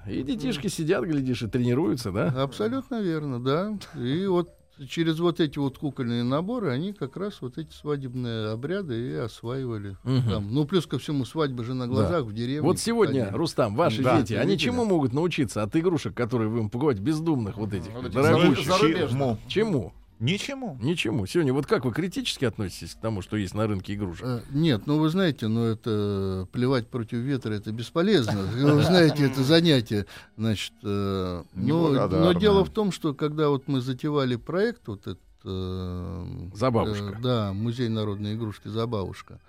И 0.08 0.24
детишки 0.24 0.68
сидят, 0.68 1.04
глядишь, 1.04 1.42
и 1.44 1.48
тренируются, 1.48 2.14
да? 2.14 2.28
Абсолютно 2.44 3.02
верно, 3.02 3.44
да. 3.44 3.78
И 4.00 4.26
вот 4.26 4.50
через 4.88 5.20
вот 5.20 5.40
эти 5.40 5.60
вот 5.60 5.78
кукольные 5.78 6.24
наборы 6.24 6.70
они 6.72 6.94
как 6.94 7.16
раз 7.18 7.42
вот 7.42 7.58
эти 7.58 7.72
свадебные 7.72 8.50
обряды 8.52 9.12
и 9.12 9.14
осваивали. 9.16 9.98
Мгм. 10.04 10.30
Там. 10.30 10.54
Ну, 10.54 10.66
плюс 10.66 10.86
ко 10.88 10.98
всему, 11.00 11.26
свадьбы 11.26 11.64
же 11.64 11.74
на 11.74 11.88
глазах 11.88 12.24
в 12.26 12.34
деревне. 12.34 12.62
Вот 12.62 12.80
сегодня, 12.80 13.22
проходили. 13.22 13.38
Рустам, 13.38 13.76
ваши 13.76 14.02
Да. 14.04 14.20
дети, 14.20 14.34
они 14.34 14.52
Видели? 14.54 14.66
чему 14.66 14.86
могут 14.86 15.14
научиться 15.14 15.64
от 15.64 15.76
игрушек, 15.76 16.16
которые 16.16 16.50
вы 16.50 16.60
им 16.60 16.70
покупаете, 16.70 17.02
бездумных 17.02 17.58
вот 17.58 17.74
этих, 17.74 17.92
Вот 17.94 18.06
этих 18.06 18.14
дорогущих? 18.14 19.38
Чему? 19.48 19.94
Чему? 20.24 20.28
Ничему. 20.28 20.78
Ничему. 20.82 21.26
Сегодня 21.26 21.54
вот 21.54 21.66
как 21.66 21.86
вы 21.86 21.92
критически 21.92 22.46
относитесь 22.46 22.96
к 22.96 23.00
тому, 23.00 23.22
что 23.22 23.36
есть 23.38 23.54
на 23.54 23.68
рынке 23.68 23.94
игрушек? 23.94 24.26
Э, 24.26 24.42
Нет, 24.52 24.88
ну 24.88 24.98
вы 25.00 25.10
знаете, 25.10 25.48
ну 25.48 25.66
это 25.66 26.48
плевать 26.52 26.88
против 26.88 27.18
ветра 27.20 27.54
это 27.54 27.72
бесполезно. 27.72 28.42
Вы 28.54 28.82
знаете, 28.84 29.26
это 29.26 29.44
занятие. 29.44 30.06
Значит, 30.38 30.74
э, 30.84 31.44
но, 31.54 31.90
но 31.90 32.34
дело 32.34 32.64
в 32.64 32.70
том, 32.70 32.92
что 32.92 33.14
когда 33.14 33.50
вот 33.50 33.68
мы 33.68 33.82
затевали 33.82 34.36
проект, 34.36 34.88
вот 34.88 35.02
этот 35.02 35.20
э, 35.44 36.26
Забавушка. 36.54 37.16
э, 37.18 37.22
да, 37.22 37.54
музей 37.54 37.90
народной 37.90 38.36
игрушки 38.36 38.68
Забавушка. 38.68 39.40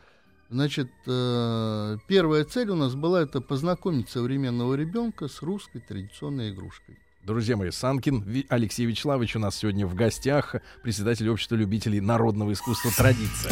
Значит, 0.51 0.91
э, 1.07 1.97
первая 2.07 2.45
цель 2.45 2.71
у 2.71 2.75
нас 2.77 2.95
была 2.95 3.23
это 3.23 3.41
познакомить 3.41 4.09
современного 4.11 4.75
ребенка 4.75 5.29
с 5.29 5.43
русской 5.43 5.81
традиционной 5.81 6.51
игрушкой. 6.51 6.99
Друзья 7.25 7.57
мои, 7.57 7.71
Санкин 7.71 8.45
Алексей 8.51 8.85
Вячеславович 8.85 9.37
у 9.37 9.39
нас 9.39 9.57
сегодня 9.57 9.87
в 9.87 9.95
гостях, 9.95 10.57
председатель 10.83 11.31
общества 11.31 11.55
любителей 11.55 11.99
народного 12.03 12.53
искусства 12.53 12.91
«Традиция». 12.95 13.51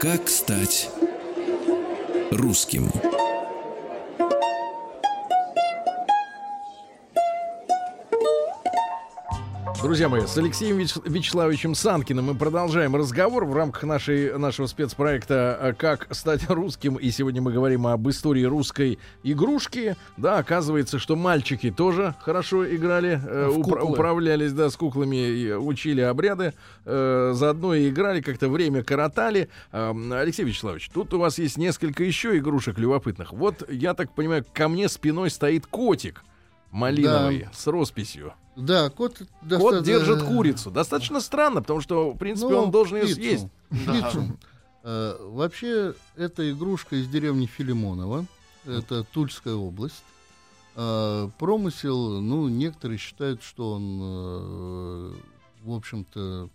Как 0.00 0.28
стать 0.28 0.88
русским? 2.30 2.88
Друзья 9.86 10.08
мои, 10.08 10.26
с 10.26 10.36
Алексеем 10.36 10.78
Вяч- 10.78 11.00
Вячеславовичем 11.04 11.76
Санкиным 11.76 12.24
мы 12.24 12.34
продолжаем 12.34 12.96
разговор 12.96 13.44
в 13.44 13.54
рамках 13.54 13.84
нашей, 13.84 14.36
нашего 14.36 14.66
спецпроекта 14.66 15.56
э, 15.60 15.72
«Как 15.74 16.08
стать 16.10 16.50
русским». 16.50 16.96
И 16.96 17.12
сегодня 17.12 17.40
мы 17.40 17.52
говорим 17.52 17.86
об 17.86 18.08
истории 18.08 18.42
русской 18.42 18.98
игрушки. 19.22 19.94
Да, 20.16 20.38
оказывается, 20.38 20.98
что 20.98 21.14
мальчики 21.14 21.70
тоже 21.70 22.16
хорошо 22.20 22.66
играли, 22.68 23.20
э, 23.24 23.52
куклы. 23.54 23.80
управлялись 23.80 24.52
да, 24.52 24.70
с 24.70 24.76
куклами, 24.76 25.24
и 25.24 25.52
учили 25.52 26.00
обряды, 26.00 26.52
э, 26.84 27.30
заодно 27.36 27.72
и 27.72 27.88
играли, 27.88 28.20
как-то 28.22 28.48
время 28.48 28.82
коротали. 28.82 29.48
Э, 29.70 29.94
Алексей 30.20 30.44
Вячеславович, 30.44 30.90
тут 30.92 31.14
у 31.14 31.20
вас 31.20 31.38
есть 31.38 31.58
несколько 31.58 32.02
еще 32.02 32.36
игрушек 32.36 32.76
любопытных. 32.80 33.32
Вот, 33.32 33.62
я 33.70 33.94
так 33.94 34.12
понимаю, 34.12 34.44
ко 34.52 34.66
мне 34.66 34.88
спиной 34.88 35.30
стоит 35.30 35.64
котик 35.68 36.24
малиновый 36.70 37.48
с 37.52 37.66
росписью. 37.66 38.34
Да, 38.56 38.88
кот... 38.88 39.18
Кот 39.18 39.28
доста- 39.42 39.80
держит 39.82 40.22
э, 40.22 40.26
курицу. 40.26 40.70
Достаточно 40.70 41.20
странно, 41.20 41.60
потому 41.60 41.80
что, 41.80 42.12
в 42.12 42.18
принципе, 42.18 42.48
ну, 42.48 42.64
он 42.64 42.70
должен 42.70 42.98
ее 42.98 43.14
съесть. 43.14 43.46
Птицу. 43.68 44.38
Э, 44.82 45.16
Вообще, 45.20 45.94
это 46.16 46.50
игрушка 46.50 46.96
из 46.96 47.08
деревни 47.08 47.46
Филимонова. 47.46 48.24
Это 48.64 49.04
Тульская 49.04 49.54
область. 49.54 50.02
Э, 50.74 51.28
Промысел, 51.38 52.20
ну, 52.22 52.48
некоторые 52.48 52.98
считают, 52.98 53.42
что 53.42 53.72
он, 53.72 54.00
э, 54.02 55.12
в 55.64 55.72
общем-то, 55.74 56.48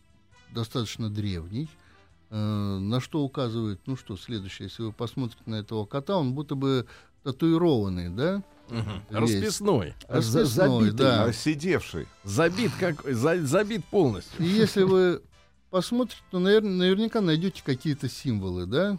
достаточно 0.52 1.10
древний. 1.10 1.70
На 2.30 3.02
что 3.02 3.24
указывает, 3.24 3.82
ну 3.88 3.98
что, 3.98 4.16
следующее, 4.16 4.70
если 4.70 4.84
вы 4.84 4.94
посмотрите 4.94 5.44
на 5.46 5.56
этого 5.56 5.86
кота, 5.86 6.16
он 6.16 6.34
будто 6.34 6.56
бы 6.56 6.88
татуированный, 7.24 8.08
да? 8.08 8.42
Весь. 8.70 8.84
Расписной. 9.10 9.94
Расписной, 10.08 10.46
забитый, 10.46 10.92
да. 10.92 11.24
А 11.26 11.34
сидевший. 11.34 12.08
Забит, 12.24 12.72
как, 12.80 13.04
за- 13.04 13.46
забит 13.46 13.84
полностью. 13.86 14.44
И 14.46 14.48
если 14.48 14.84
вы 14.84 15.22
посмотрите, 15.70 16.22
то 16.32 16.40
навер- 16.40 16.62
наверняка 16.62 17.22
найдете 17.22 17.62
какие-то 17.66 18.08
символы, 18.10 18.66
да, 18.66 18.98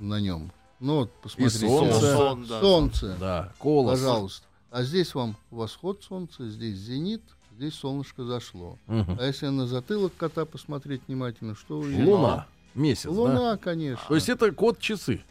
на 0.00 0.20
нем. 0.20 0.52
Ну 0.80 0.96
вот, 0.96 1.12
посмотрите. 1.22 1.58
солнце. 1.66 2.00
Сон, 2.16 2.46
да. 2.46 2.60
Солнце, 2.60 3.16
Да, 3.20 3.52
колос. 3.58 3.98
пожалуйста. 3.98 4.46
А 4.70 4.82
здесь 4.82 5.14
вам 5.14 5.36
восход 5.50 6.02
солнца, 6.02 6.48
здесь 6.48 6.76
зенит, 6.76 7.22
здесь 7.56 7.74
солнышко 7.74 8.24
зашло. 8.24 8.78
Мгм. 8.86 9.16
А 9.20 9.26
если 9.26 9.48
на 9.48 9.66
затылок 9.66 10.12
кота 10.16 10.44
посмотреть 10.44 11.02
внимательно, 11.08 11.54
что 11.54 11.80
вы? 11.80 12.04
Луна. 12.04 12.46
Месяц, 12.74 13.04
да? 13.04 13.10
Луна, 13.10 13.56
конечно. 13.56 14.04
То 14.08 14.14
есть 14.14 14.28
это 14.28 14.52
кот-часы. 14.52 15.22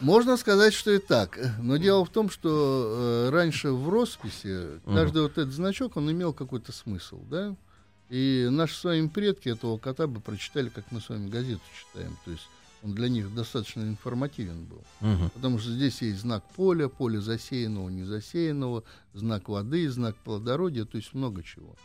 Можно 0.00 0.36
сказать, 0.36 0.74
что 0.74 0.90
и 0.90 0.98
так. 0.98 1.38
Но 1.60 1.76
дело 1.76 2.04
в 2.04 2.10
том, 2.10 2.30
что 2.30 3.26
э, 3.28 3.30
раньше 3.30 3.70
в 3.72 3.88
росписи 3.88 4.80
каждый 4.84 5.22
вот 5.22 5.32
этот 5.32 5.52
значок, 5.52 5.96
он 5.96 6.10
имел 6.10 6.32
какой-то 6.32 6.72
смысл, 6.72 7.20
да? 7.30 7.56
И 8.08 8.48
наши 8.50 8.74
с 8.74 8.84
вами 8.84 9.08
предки 9.08 9.50
этого 9.50 9.76
кота 9.76 10.06
бы 10.06 10.20
прочитали, 10.20 10.70
как 10.70 10.90
мы 10.90 11.00
с 11.00 11.08
вами 11.08 11.28
газету 11.28 11.60
читаем. 11.78 12.16
То 12.24 12.30
есть 12.30 12.48
он 12.82 12.94
для 12.94 13.08
них 13.08 13.34
достаточно 13.34 13.82
информативен 13.82 14.64
был. 14.64 14.82
Мгм. 15.00 15.30
Потому 15.30 15.58
что 15.58 15.70
здесь 15.70 16.00
есть 16.00 16.20
знак 16.20 16.42
поля, 16.56 16.88
поле 16.88 17.20
засеянного, 17.20 17.88
не 17.90 18.04
засеянного, 18.04 18.84
знак 19.12 19.48
воды, 19.48 19.90
знак 19.90 20.16
плодородия, 20.24 20.84
то 20.84 20.96
есть 20.96 21.12
много 21.12 21.42
чего. 21.42 21.76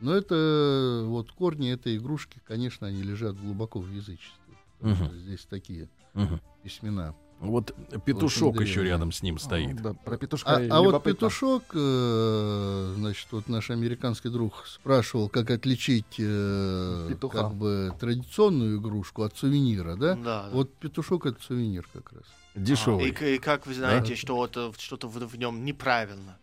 Но 0.00 0.14
это 0.14 1.04
вот 1.06 1.30
корни 1.30 1.72
этой 1.72 1.96
игрушки, 1.96 2.40
конечно, 2.44 2.88
они 2.88 3.02
лежат 3.02 3.40
глубоко 3.40 3.80
в 3.80 3.90
язычестве. 3.90 4.54
Потому 4.78 4.96
что 4.96 5.16
здесь 5.16 5.46
такие 5.48 5.88
Мгм. 6.14 6.40
Письмена. 6.62 7.14
Вот 7.40 7.74
петушок 8.06 8.54
Очень 8.54 8.68
еще 8.68 8.84
рядом 8.84 9.10
с 9.10 9.20
ним 9.20 9.36
стоит. 9.36 9.82
Да, 9.82 9.94
про 9.94 10.16
петушка 10.16 10.58
А, 10.58 10.66
а 10.70 10.80
вот 10.80 11.02
петушок, 11.02 11.64
э, 11.74 12.94
значит, 12.96 13.26
вот 13.32 13.48
наш 13.48 13.70
американский 13.70 14.28
друг 14.28 14.64
спрашивал, 14.68 15.28
как 15.28 15.50
отличить 15.50 16.20
э, 16.20 17.06
Петуха. 17.08 17.38
как 17.42 17.54
бы 17.54 17.92
традиционную 17.98 18.78
игрушку 18.78 19.22
от 19.24 19.36
сувенира, 19.36 19.96
да? 19.96 20.14
Да, 20.14 20.42
да. 20.44 20.48
Вот 20.52 20.72
петушок 20.74 21.26
это 21.26 21.42
сувенир 21.42 21.84
как 21.92 22.12
раз. 22.12 22.22
Дешевый. 22.54 23.08
И, 23.08 23.10
к- 23.12 23.22
и 23.26 23.38
как 23.38 23.66
вы 23.66 23.74
знаете, 23.74 24.14
что 24.14 24.44
это, 24.44 24.72
что-то 24.78 25.08
в, 25.08 25.14
в 25.18 25.36
нем 25.36 25.64
неправильно? 25.64 26.38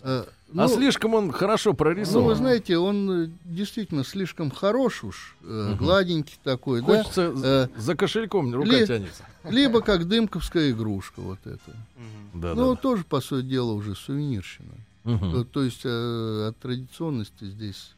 Знаете? 0.00 0.28
Э, 0.28 0.32
а 0.54 0.54
ну, 0.54 0.68
слишком 0.68 1.14
он 1.14 1.32
хорошо 1.32 1.70
Ну, 1.70 1.76
прорисован. 1.76 2.26
вы 2.26 2.34
знаете, 2.34 2.76
он 2.78 3.10
э, 3.24 3.28
действительно 3.44 4.04
слишком 4.04 4.50
хорош 4.50 5.04
уж, 5.04 5.36
Мгм. 5.42 5.76
гладенький 5.76 6.38
такой, 6.42 6.80
да? 6.80 6.86
Хочется 7.02 7.32
Э, 7.42 7.68
за 7.80 7.94
кошельком 7.94 8.54
рука 8.54 8.68
ли- 8.70 8.86
тянется. 8.86 9.24
Либо 9.44 9.80
как 9.80 10.06
дымковская 10.08 10.70
игрушка 10.70 11.20
вот 11.20 11.38
эта. 11.44 11.70
Мгм. 11.96 12.40
Да, 12.40 12.54
ну, 12.54 12.74
да, 12.74 12.80
тоже, 12.80 13.04
по 13.04 13.20
сути 13.20 13.46
дела, 13.46 13.72
уже 13.72 13.94
сувенирщина. 13.94 14.68
да. 15.04 15.10
Мгм. 15.12 15.32
То, 15.32 15.44
то 15.44 15.62
есть 15.64 15.80
э, 15.84 16.46
от 16.48 16.56
традиционности 16.58 17.44
здесь 17.44 17.92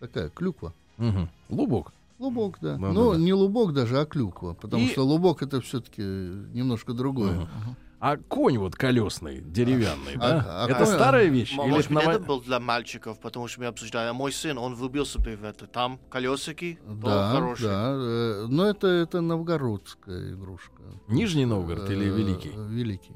такая 0.00 0.28
клюква. 0.28 0.72
Мгм. 0.98 1.28
Лубок. 1.48 1.92
Лубок, 2.18 2.58
да. 2.60 2.76
Да, 2.76 2.92
ну, 2.92 3.12
да, 3.12 3.16
да. 3.18 3.22
не 3.24 3.32
лубок 3.32 3.72
даже, 3.72 3.98
а 3.98 4.04
клюква. 4.04 4.52
Потому 4.54 4.84
И- 4.84 4.88
что 4.90 5.04
лубок 5.04 5.42
это 5.42 5.60
все-таки 5.60 6.02
немножко 6.02 6.92
другое. 6.92 7.32
Мгм. 7.40 7.76
А 8.04 8.16
конь 8.16 8.58
вот 8.58 8.74
колесный, 8.74 9.40
деревянный, 9.40 10.14
А- 10.16 10.18
да? 10.18 10.64
а 10.64 10.68
это 10.68 10.86
старая 10.86 11.26
вещь? 11.28 11.54
Может 11.54 11.86
это 11.86 11.94
быть, 11.94 12.04
нова- 12.04 12.10
это 12.16 12.24
был 12.24 12.40
для 12.42 12.58
мальчиков, 12.58 13.20
потому 13.20 13.46
что 13.46 13.60
мы 13.60 13.66
обсуждали. 13.66 14.08
А 14.08 14.12
мой 14.12 14.32
сын, 14.32 14.58
он 14.58 14.74
влюбился 14.74 15.20
бы 15.20 15.36
в 15.36 15.44
это. 15.44 15.68
Там 15.68 16.00
колесики, 16.10 16.80
Да, 16.84 17.54
да. 17.60 17.92
э, 17.94 18.46
но 18.48 18.66
это, 18.68 18.88
это 18.88 19.20
новгородская 19.20 20.32
игрушка. 20.32 20.82
Нижний 21.06 21.46
Новгород 21.46 21.88
или 21.90 22.06
Э, 22.06 22.16
Великий? 22.16 22.50
Великий. 22.50 23.14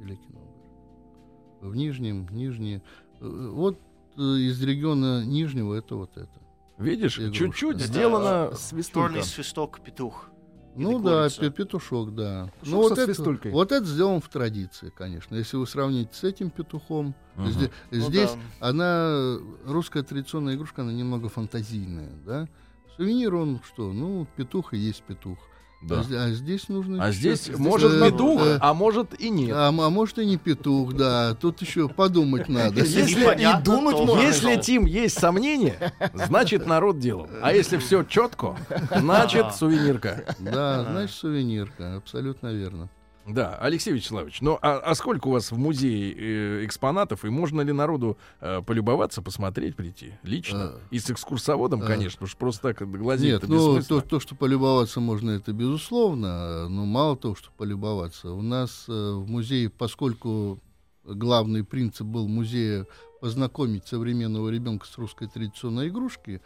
Великий 0.00 0.28
Новгород. 0.32 1.62
В 1.62 1.76
Нижнем, 1.76 2.26
Нижний. 2.32 2.82
э, 3.20 3.48
Вот 3.52 3.78
из 4.16 4.60
региона 4.60 5.24
Нижнего 5.24 5.74
это 5.74 5.94
вот 5.94 6.16
это. 6.16 6.40
Видишь, 6.78 7.14
чуть-чуть 7.32 7.80
сделано... 7.80 8.56
Свистулька. 8.56 9.08
Черный 9.10 9.22
свисток, 9.24 9.80
петух. 9.84 10.30
Ну 10.76 11.00
да, 11.00 11.28
пе- 11.28 11.50
петушок, 11.50 12.14
да. 12.14 12.50
Петушок 12.60 12.68
ну, 12.72 12.76
вот, 12.82 12.98
это, 12.98 13.50
вот 13.50 13.72
это 13.72 13.84
сделано 13.84 14.20
в 14.20 14.28
традиции, 14.28 14.92
конечно. 14.96 15.34
Если 15.34 15.56
вы 15.56 15.66
сравните 15.66 16.10
с 16.14 16.22
этим 16.24 16.50
петухом, 16.50 17.14
Мгм. 17.36 17.48
зде- 17.48 17.70
Ну 17.90 18.00
здесь 18.00 18.30
да. 18.60 18.68
она, 18.68 19.38
русская 19.66 20.02
традиционная 20.02 20.54
игрушка, 20.54 20.82
она 20.82 20.92
немного 20.92 21.28
фантазийная, 21.28 22.12
да. 22.24 22.48
Сувенир 22.96 23.34
он 23.34 23.60
что? 23.66 23.92
Ну, 23.92 24.26
петух 24.36 24.74
и 24.74 24.78
есть 24.78 25.02
петух. 25.02 25.38
Да. 25.80 26.00
А, 26.00 26.02
зде- 26.02 26.16
а 26.18 26.30
здесь 26.30 26.68
нужно... 26.68 27.04
А 27.04 27.12
здесь 27.12 27.48
может 27.56 27.92
э, 27.92 28.10
петух, 28.10 28.42
э, 28.44 28.58
а 28.60 28.74
может 28.74 29.20
и 29.20 29.30
нет. 29.30 29.54
а, 29.54 29.68
а 29.68 29.90
может 29.90 30.18
и 30.18 30.26
не 30.26 30.36
петух, 30.36 30.94
да. 30.94 31.34
Тут 31.34 31.62
еще 31.62 31.88
подумать 31.88 32.48
надо. 32.48 32.80
Если 32.80 33.20
и 33.20 33.62
дунуть 33.62 33.96
то 33.96 34.04
можно. 34.06 34.20
Если. 34.26 34.56
Тим, 34.56 34.86
есть 34.86 35.18
сомнения, 35.18 35.92
значит, 36.12 36.66
народ 36.66 36.98
делал. 36.98 37.28
А 37.42 37.52
если 37.52 37.76
все 37.76 38.02
четко, 38.02 38.56
значит, 38.94 39.54
сувенирка. 39.54 40.24
Да, 40.40 40.84
значит, 40.90 41.14
сувенирка. 41.16 41.96
Абсолютно 41.96 42.48
верно. 42.48 42.88
Да, 43.28 43.56
Алексей 43.56 43.92
Вячеславович, 43.92 44.40
ну 44.40 44.58
а, 44.62 44.78
а 44.78 44.94
сколько 44.94 45.28
у 45.28 45.32
вас 45.32 45.52
в 45.52 45.58
музее 45.58 46.14
э, 46.14 46.64
экспонатов, 46.64 47.24
и 47.24 47.28
можно 47.28 47.60
ли 47.60 47.72
народу 47.72 48.16
э, 48.40 48.62
полюбоваться, 48.62 49.20
посмотреть, 49.20 49.76
прийти 49.76 50.14
лично? 50.22 50.72
Э, 50.74 50.78
И 50.90 50.98
с 50.98 51.10
экскурсоводом, 51.10 51.82
э, 51.82 51.86
конечно, 51.86 52.12
потому 52.16 52.28
что 52.28 52.38
просто 52.38 52.62
так 52.72 52.90
глазеть 52.90 53.32
Нет, 53.32 53.48
ну 53.48 53.82
то, 53.82 54.00
то, 54.00 54.18
что 54.18 54.34
полюбоваться 54.34 55.00
можно, 55.00 55.32
это 55.32 55.52
безусловно. 55.52 56.68
Но 56.68 56.86
мало 56.86 57.16
того, 57.16 57.34
что 57.34 57.50
полюбоваться. 57.56 58.30
У 58.30 58.40
нас 58.40 58.86
э, 58.88 58.92
в 58.92 59.28
музее, 59.28 59.68
поскольку 59.68 60.60
главный 61.04 61.64
принцип 61.64 62.06
был 62.06 62.28
музея 62.28 62.86
познакомить 63.20 63.86
современного 63.86 64.48
ребенка 64.48 64.86
с 64.86 64.96
русской 64.96 65.28
традиционной 65.28 65.88
игрушкой, 65.88 66.40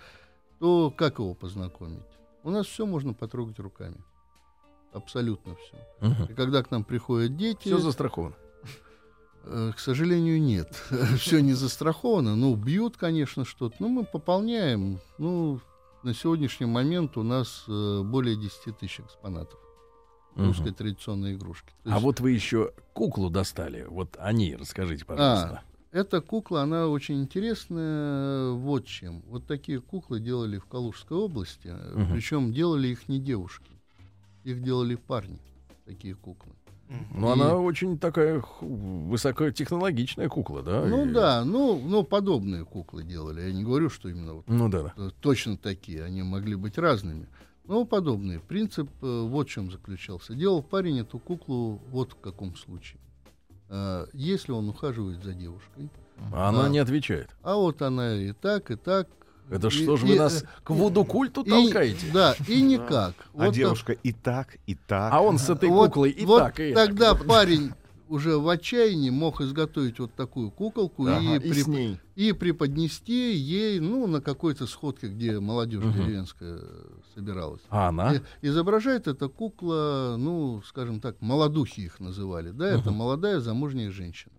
то 0.59 0.91
как 0.91 1.19
его 1.19 1.35
познакомить? 1.35 2.03
У 2.43 2.51
нас 2.51 2.67
все 2.67 2.87
можно 2.87 3.15
потрогать 3.15 3.59
руками. 3.61 3.97
Абсолютно 4.93 5.55
все. 5.57 5.77
Мгм. 6.01 6.25
И 6.31 6.35
когда 6.35 6.63
к 6.63 6.71
нам 6.71 6.85
приходят 6.85 7.37
дети, 7.37 7.63
Все 7.63 7.79
застраховано. 7.79 8.35
Э, 9.45 9.73
К 9.75 9.79
сожалению, 9.79 10.41
нет. 10.41 10.69
Все 11.19 11.41
не 11.41 11.55
застраховано. 11.55 12.37
Ну, 12.37 12.55
бьют, 12.55 12.97
конечно, 12.97 13.45
что-то. 13.45 13.77
Ну, 13.81 13.89
мы 13.89 14.05
пополняем. 14.05 15.01
Ну, 15.19 15.61
на 16.03 16.15
сегодняшний 16.15 16.67
момент 16.67 17.17
у 17.17 17.23
нас 17.23 17.65
э, 17.69 18.03
более 18.05 18.37
10 18.37 18.79
тысяч 18.79 19.01
экспонатов 19.01 19.59
русской 20.35 20.73
традиционной 20.73 21.35
игрушки. 21.35 21.73
То 21.85 21.91
А 21.91 21.95
есть 21.95 22.03
вот 22.05 22.21
вы 22.21 22.31
еще 22.31 22.73
куклу 22.95 23.29
достали. 23.31 23.85
Вот 23.89 24.17
о 24.19 24.33
ней 24.33 24.57
расскажите, 24.57 25.05
пожалуйста. 25.05 25.63
Эта 25.91 26.23
кукла, 26.23 26.63
она 26.63 26.89
очень 26.89 27.21
интересная 27.23 28.53
вот 28.53 28.87
чем. 28.87 29.23
Вот 29.27 29.47
такие 29.47 29.83
куклы 29.83 30.21
делали 30.21 30.57
в 30.57 30.65
Калужской 30.65 31.19
области. 31.19 31.69
Мгм. 31.69 32.13
Причем 32.15 32.53
делали 32.55 32.89
их 32.89 33.09
не 33.11 33.19
девушки. 33.21 33.72
Их 34.45 34.63
делали 34.63 34.95
парни, 34.97 35.39
такие 35.85 36.15
куклы. 36.15 36.53
Ну, 37.15 37.29
И- 37.29 37.33
она 37.33 37.57
очень 37.57 37.99
такая 37.99 38.43
высокотехнологичная 38.61 40.29
кукла, 40.29 40.63
да? 40.63 40.85
Ну 40.85 41.07
И- 41.09 41.13
да, 41.13 41.45
ну, 41.45 41.81
ну 41.81 42.03
подобные 42.03 42.65
куклы 42.65 43.03
делали. 43.03 43.41
Я 43.43 43.53
не 43.53 43.63
говорю, 43.65 43.89
что 43.89 44.09
именно 44.09 44.35
вот 44.35 44.45
Ну 44.49 44.69
да, 44.69 44.93
точно 45.21 45.57
такие, 45.57 46.05
они 46.05 46.23
могли 46.23 46.55
быть 46.55 46.79
разными. 46.79 47.29
Но 47.65 47.85
подобные. 47.85 48.41
Принцип 48.41 48.91
э, 49.03 49.23
вот 49.29 49.49
в 49.49 49.51
чем 49.51 49.71
заключался. 49.71 50.35
Делал 50.35 50.63
парень 50.63 50.99
эту 50.99 51.19
куклу 51.21 51.81
вот 51.91 52.13
в 52.13 52.17
каком 52.21 52.57
случае. 52.57 53.01
Э, 53.69 54.07
Если 54.13 54.53
он 54.53 54.69
ухаживает 54.69 55.23
за 55.23 55.33
девушкой, 55.33 55.89
А 56.33 56.51
она 56.51 56.65
Да. 56.65 56.69
не 56.69 56.79
отвечает. 56.79 57.31
А 57.43 57.57
вот 57.57 57.81
она 57.83 58.15
и 58.17 58.33
так, 58.33 58.71
и 58.71 58.77
так. 58.77 59.09
Это 59.51 59.69
И- 59.69 59.71
что 59.71 59.97
ж 59.97 60.03
и, 60.05 60.07
вы 60.07 60.15
э, 60.15 60.19
нас 60.19 60.45
к 60.65 60.71
вуду-культу 60.71 61.43
и- 61.43 61.49
толкаете? 61.51 62.07
Да, 62.13 62.35
и 62.49 62.63
никак. 62.63 63.15
А 63.19 63.29
Вот 63.33 63.45
так- 63.47 63.55
девушка 63.55 63.93
и 63.93 64.13
так, 64.13 64.57
и 64.67 64.75
так. 64.75 65.13
А 65.13 65.21
он 65.21 65.39
с 65.39 65.51
этой 65.51 65.69
вот- 65.69 65.89
куклой 65.89 66.11
и 66.11 66.25
вот 66.25 66.39
так, 66.39 66.61
и 66.61 66.73
тогда 66.73 67.15
парень 67.15 67.73
уже 68.09 68.37
в 68.39 68.47
отчаянии 68.49 69.09
мог 69.11 69.41
изготовить 69.41 69.99
вот 69.99 70.13
такую 70.15 70.51
куколку 70.51 71.07
Ага, 71.07 71.19
и, 71.21 71.37
и 71.37 71.39
при- 71.39 71.71
ней. 71.71 72.01
и 72.15 72.33
преподнести 72.33 73.35
ей, 73.35 73.81
ну, 73.81 74.07
на 74.07 74.21
какой-то 74.21 74.67
сходке, 74.67 75.09
где 75.09 75.41
молодежь 75.41 75.83
Мгм. 75.83 75.93
деревенская 75.95 76.61
собиралась. 77.15 77.63
А 77.71 77.89
она? 77.89 78.15
И- 78.15 78.21
изображает 78.43 79.07
эта 79.09 79.29
кукла, 79.29 80.17
ну, 80.19 80.61
скажем 80.67 81.01
так, 81.01 81.17
молодухи 81.21 81.81
их 81.81 82.01
называли, 82.01 82.51
да, 82.51 82.69
это 82.69 82.91
Мгм. 82.91 82.99
молодая 82.99 83.41
замужняя 83.41 83.91
женщина. 83.91 84.35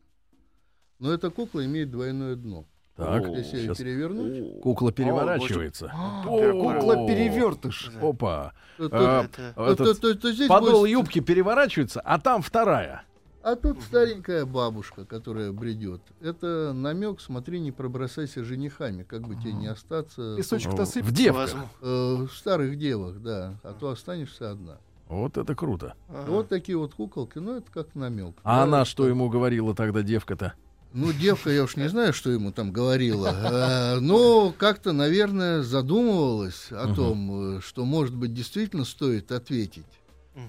Но 0.99 1.11
эта 1.11 1.29
кукла 1.31 1.65
имеет 1.65 1.89
двойное 1.91 2.35
дно. 2.35 2.65
Так, 2.95 3.27
ее 3.27 3.43
сейчас 3.43 3.77
перевернуть, 3.77 4.61
кукла 4.61 4.91
переворачивается. 4.91 5.91
Кукла 6.23 7.07
перевертыш. 7.07 7.91
Опа. 8.01 8.53
то, 8.77 8.89
то- 8.89 9.29
А, 9.55 9.71
этот 9.71 9.99
то- 10.01 10.15
то 10.15 10.31
здесь 10.31 10.47
Подол 10.47 10.85
юбки 10.85 11.19
переворачивается, 11.19 12.01
а 12.01 12.19
там 12.19 12.41
вторая. 12.41 13.03
А 13.41 13.55
тут 13.57 13.81
старенькая 13.81 14.45
бабушка, 14.45 15.05
которая 15.05 15.51
бредет. 15.51 16.01
Это 16.21 16.71
намек, 16.73 17.19
смотри, 17.19 17.59
не 17.59 17.71
пробросайся 17.73 18.43
женихами, 18.43 19.03
как 19.03 19.27
бы 19.27 19.35
тебе 19.35 19.51
не 19.53 19.67
остаться 19.67 20.35
Песочек-то 20.37 20.83
В 20.83 20.87
сыпется. 20.87 21.13
девках. 21.13 21.55
Э, 21.81 22.25
в 22.25 22.29
старых 22.31 22.77
девах, 22.77 23.21
да, 23.21 23.59
а 23.63 23.73
то 23.73 23.89
останешься 23.89 24.51
одна. 24.51 24.77
Вот 25.09 25.37
это 25.37 25.55
круто. 25.55 25.95
Ага. 26.07 26.31
Вот 26.31 26.47
такие 26.47 26.77
вот 26.77 26.93
куколки, 26.93 27.37
ну 27.37 27.57
это 27.57 27.69
как 27.69 27.93
намек. 27.95 28.35
А 28.43 28.57
Да, 28.59 28.63
она 28.63 28.85
что 28.85 29.07
ему 29.07 29.27
говорила 29.29 29.75
тогда, 29.75 30.01
девка-то? 30.03 30.53
Ну, 30.93 31.11
девка, 31.11 31.49
я 31.49 31.63
уж 31.63 31.75
не 31.75 31.89
знаю, 31.89 32.13
что 32.13 32.29
ему 32.29 32.51
там 32.51 32.71
говорила. 32.71 33.27
Э, 33.27 33.99
Но 33.99 34.53
как-то, 34.57 34.91
наверное, 34.91 35.63
задумывалась 35.63 36.67
о 36.71 36.93
том, 36.93 37.57
э, 37.57 37.61
что, 37.61 37.83
может 37.83 38.15
быть, 38.15 38.33
действительно 38.33 38.85
стоит 38.85 39.31
ответить 39.31 39.85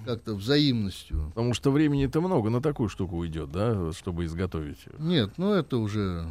как-то 0.05 0.33
взаимностью. 0.35 1.31
Потому 1.35 1.53
что 1.53 1.71
времени-то 1.71 2.21
много 2.21 2.49
на 2.49 2.61
такую 2.61 2.89
штуку 2.89 3.17
уйдет, 3.17 3.51
да, 3.51 3.91
чтобы 3.91 4.25
изготовить. 4.25 4.79
Нет, 4.97 5.33
ну 5.37 5.53
это 5.53 5.77
уже 5.77 6.25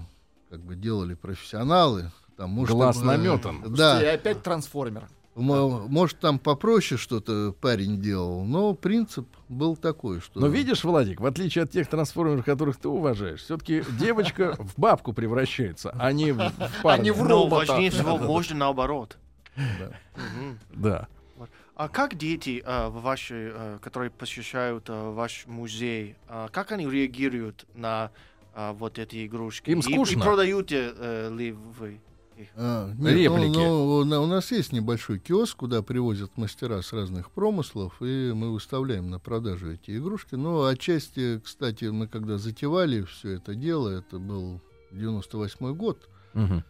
как 0.50 0.60
бы 0.60 0.74
делали 0.74 1.14
профессионалы. 1.14 2.10
Там, 2.36 2.50
может, 2.50 2.74
Глаз 2.74 2.96
там, 2.98 3.10
э, 3.10 3.16
наметан. 3.16 3.74
Да, 3.74 4.02
И 4.02 4.06
опять 4.06 4.42
трансформер. 4.42 5.08
Мо- 5.34 5.86
Может, 5.88 6.20
там 6.20 6.38
попроще 6.38 6.98
что-то 6.98 7.54
парень 7.60 8.00
делал, 8.00 8.44
но 8.44 8.72
принцип 8.74 9.26
был 9.48 9.76
такой, 9.76 10.20
что... 10.20 10.38
Но 10.38 10.46
видишь, 10.46 10.84
Владик, 10.84 11.20
в 11.20 11.26
отличие 11.26 11.64
от 11.64 11.70
тех 11.70 11.88
трансформеров, 11.88 12.44
которых 12.44 12.76
ты 12.76 12.88
уважаешь, 12.88 13.42
все-таки 13.42 13.82
девочка 13.98 14.54
в 14.58 14.78
бабку 14.78 15.12
превращается, 15.12 15.90
а 15.98 16.12
не 16.12 16.32
в 16.32 16.52
парня. 16.82 17.02
не 17.04 17.10
в 17.10 17.18
Но 17.24 17.28
робота. 17.28 17.66
важнее 17.72 17.90
всего, 17.90 18.16
можно 18.18 18.56
наоборот. 18.56 19.18
Да. 20.72 21.08
А 21.76 21.88
как 21.88 22.14
дети, 22.16 22.62
э, 22.64 22.88
ваши, 22.88 23.52
э, 23.52 23.78
которые 23.82 24.10
посещают 24.10 24.88
э, 24.88 25.10
ваш 25.10 25.44
музей, 25.48 26.14
э, 26.28 26.46
как 26.52 26.70
они 26.70 26.88
реагируют 26.88 27.66
на 27.74 28.12
э, 28.54 28.72
вот 28.78 29.00
эти 29.00 29.26
игрушки? 29.26 29.70
Им 29.70 29.80
И- 29.80 29.82
скучно? 29.82 30.20
И, 30.20 30.22
продаете 30.22 30.92
э, 30.96 31.34
ли 31.36 31.50
вы? 31.50 31.98
А, 32.56 32.88
нет, 32.88 32.98
ну, 32.98 33.08
Реплики. 33.08 33.56
ну, 33.56 33.96
у 33.98 34.04
на- 34.04 34.20
у 34.20 34.26
нас 34.26 34.50
есть 34.52 34.72
небольшой 34.72 35.18
киоск, 35.18 35.56
куда 35.58 35.82
привозят 35.82 36.36
мастера 36.36 36.80
с 36.82 36.92
разных 36.92 37.30
промыслов, 37.30 38.00
и 38.00 38.32
мы 38.34 38.52
выставляем 38.52 39.08
на 39.10 39.18
продажу 39.18 39.72
эти 39.72 39.96
игрушки. 39.98 40.34
Но 40.34 40.64
отчасти, 40.64 41.40
кстати, 41.40 41.86
мы 41.86 42.08
когда 42.08 42.38
затевали 42.38 43.02
все 43.02 43.30
это 43.36 43.54
дело, 43.54 43.88
это 43.88 44.18
был 44.18 44.60
98 44.92 45.74
год, 45.74 46.08
Мгм. 46.34 46.64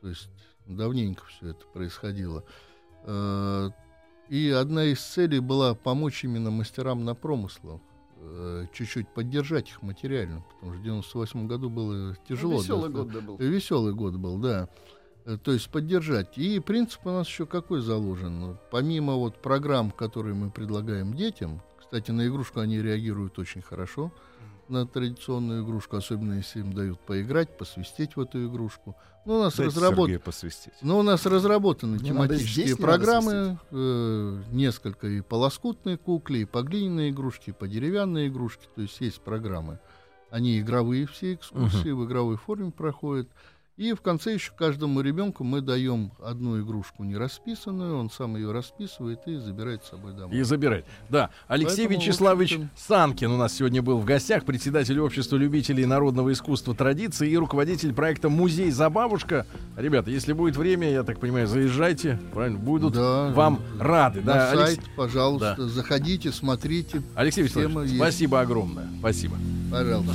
то 0.00 0.08
есть 0.08 0.30
давненько 0.66 1.24
все 1.26 1.48
это 1.50 1.64
происходило. 1.72 2.44
Э, 3.04 3.70
И 4.30 4.48
одна 4.48 4.84
из 4.86 5.00
целей 5.02 5.38
была 5.40 5.74
помочь 5.74 6.24
именно 6.24 6.50
мастерам 6.50 7.04
на 7.04 7.14
промыслах, 7.14 7.82
чуть-чуть 8.72 9.08
поддержать 9.08 9.68
их 9.70 9.82
материально, 9.82 10.44
потому 10.54 10.72
что 10.72 10.80
в 10.80 10.84
98 10.84 11.46
году 11.46 11.70
было 11.70 12.16
тяжело. 12.28 12.60
Веселый 12.60 12.90
да, 12.90 12.98
год 12.98 13.12
да 13.12 13.20
был. 13.20 13.36
Веселый 13.38 13.94
год 13.94 14.14
был, 14.16 14.38
да. 14.38 14.68
Э, 15.24 15.38
То 15.42 15.52
есть 15.52 15.70
поддержать. 15.70 16.36
И 16.38 16.60
принцип 16.60 17.06
у 17.06 17.10
нас 17.10 17.26
еще 17.26 17.46
какой 17.46 17.80
заложен? 17.80 18.40
Ну, 18.40 18.56
Помимо 18.70 19.14
вот 19.14 19.40
программ, 19.40 19.90
которые 19.90 20.34
мы 20.34 20.50
предлагаем 20.50 21.14
детям, 21.14 21.62
кстати, 21.78 22.10
на 22.10 22.26
игрушку 22.26 22.60
они 22.60 22.80
реагируют 22.80 23.38
очень 23.38 23.62
хорошо, 23.62 24.12
на 24.68 24.86
традиционную 24.86 25.64
игрушку, 25.64 25.96
особенно 25.96 26.34
если 26.34 26.60
им 26.60 26.72
дают 26.72 27.00
поиграть, 27.00 27.56
посвистеть 27.56 28.16
в 28.16 28.20
эту 28.20 28.46
игрушку. 28.46 28.96
Ну, 29.24 29.38
у 29.38 29.42
нас 29.42 29.58
разработ- 29.58 30.18
посвистеть. 30.18 30.74
ну, 30.82 30.98
у 30.98 31.02
нас 31.02 31.24
разработаны 31.24 31.96
Не 31.96 32.12
надо 32.12 32.36
тематические 32.36 32.76
программы, 32.76 33.58
э, 33.70 34.42
несколько 34.50 35.06
и 35.06 35.20
по 35.22 35.36
лоскутной 35.36 35.96
кукле, 35.96 36.42
и 36.42 36.44
по 36.44 36.62
глиняной 36.62 37.10
игрушке, 37.10 37.52
и 37.52 37.54
по 37.54 37.66
деревянной 37.66 38.28
игрушке, 38.28 38.66
то 38.74 38.82
есть 38.82 39.00
есть 39.00 39.20
программы. 39.20 39.78
Они 40.30 40.58
игровые 40.58 41.06
все 41.06 41.34
экскурсии, 41.34 41.90
в 41.90 42.04
игровой 42.04 42.36
форме 42.36 42.70
проходят. 42.72 43.28
И 43.76 43.92
в 43.92 44.00
конце 44.02 44.34
еще 44.34 44.52
каждому 44.56 45.00
ребенку 45.00 45.42
мы 45.42 45.60
даем 45.60 46.12
одну 46.22 46.60
игрушку 46.62 47.02
не 47.02 47.16
расписанную, 47.16 47.98
он 47.98 48.08
сам 48.08 48.36
ее 48.36 48.52
расписывает 48.52 49.26
и 49.26 49.36
забирает 49.36 49.84
с 49.84 49.90
собой 49.90 50.12
домой. 50.12 50.36
И 50.36 50.42
забирать. 50.44 50.84
Да, 51.08 51.30
Алексей 51.48 51.88
Поэтому, 51.88 52.00
Вячеславович 52.00 52.58
Санкин 52.76 53.32
у 53.32 53.36
нас 53.36 53.52
сегодня 53.54 53.82
был 53.82 53.98
в 53.98 54.04
гостях, 54.04 54.44
председатель 54.44 55.00
общества 55.00 55.36
любителей 55.36 55.86
народного 55.86 56.32
искусства 56.32 56.72
традиции 56.76 57.28
и 57.28 57.36
руководитель 57.36 57.92
проекта 57.92 58.28
«Музей 58.28 58.70
за 58.70 58.88
бабушка». 58.90 59.44
Ребята, 59.76 60.08
если 60.08 60.34
будет 60.34 60.56
время, 60.56 60.92
я 60.92 61.02
так 61.02 61.18
понимаю, 61.18 61.48
заезжайте, 61.48 62.20
правильно, 62.32 62.60
будут 62.60 62.94
Да, 62.94 63.30
вам 63.30 63.60
рады. 63.80 64.20
На 64.20 64.34
Да, 64.34 64.54
сайт, 64.54 64.78
Алекс- 64.78 64.90
пожалуйста, 64.96 65.56
Да. 65.58 65.66
заходите, 65.66 66.30
смотрите, 66.30 67.02
Алексей 67.16 67.42
Вячеславович, 67.42 67.90
есть. 67.90 67.96
спасибо 67.96 68.40
огромное. 68.40 68.86
Спасибо. 69.00 69.34
пожалуйста. 69.72 70.14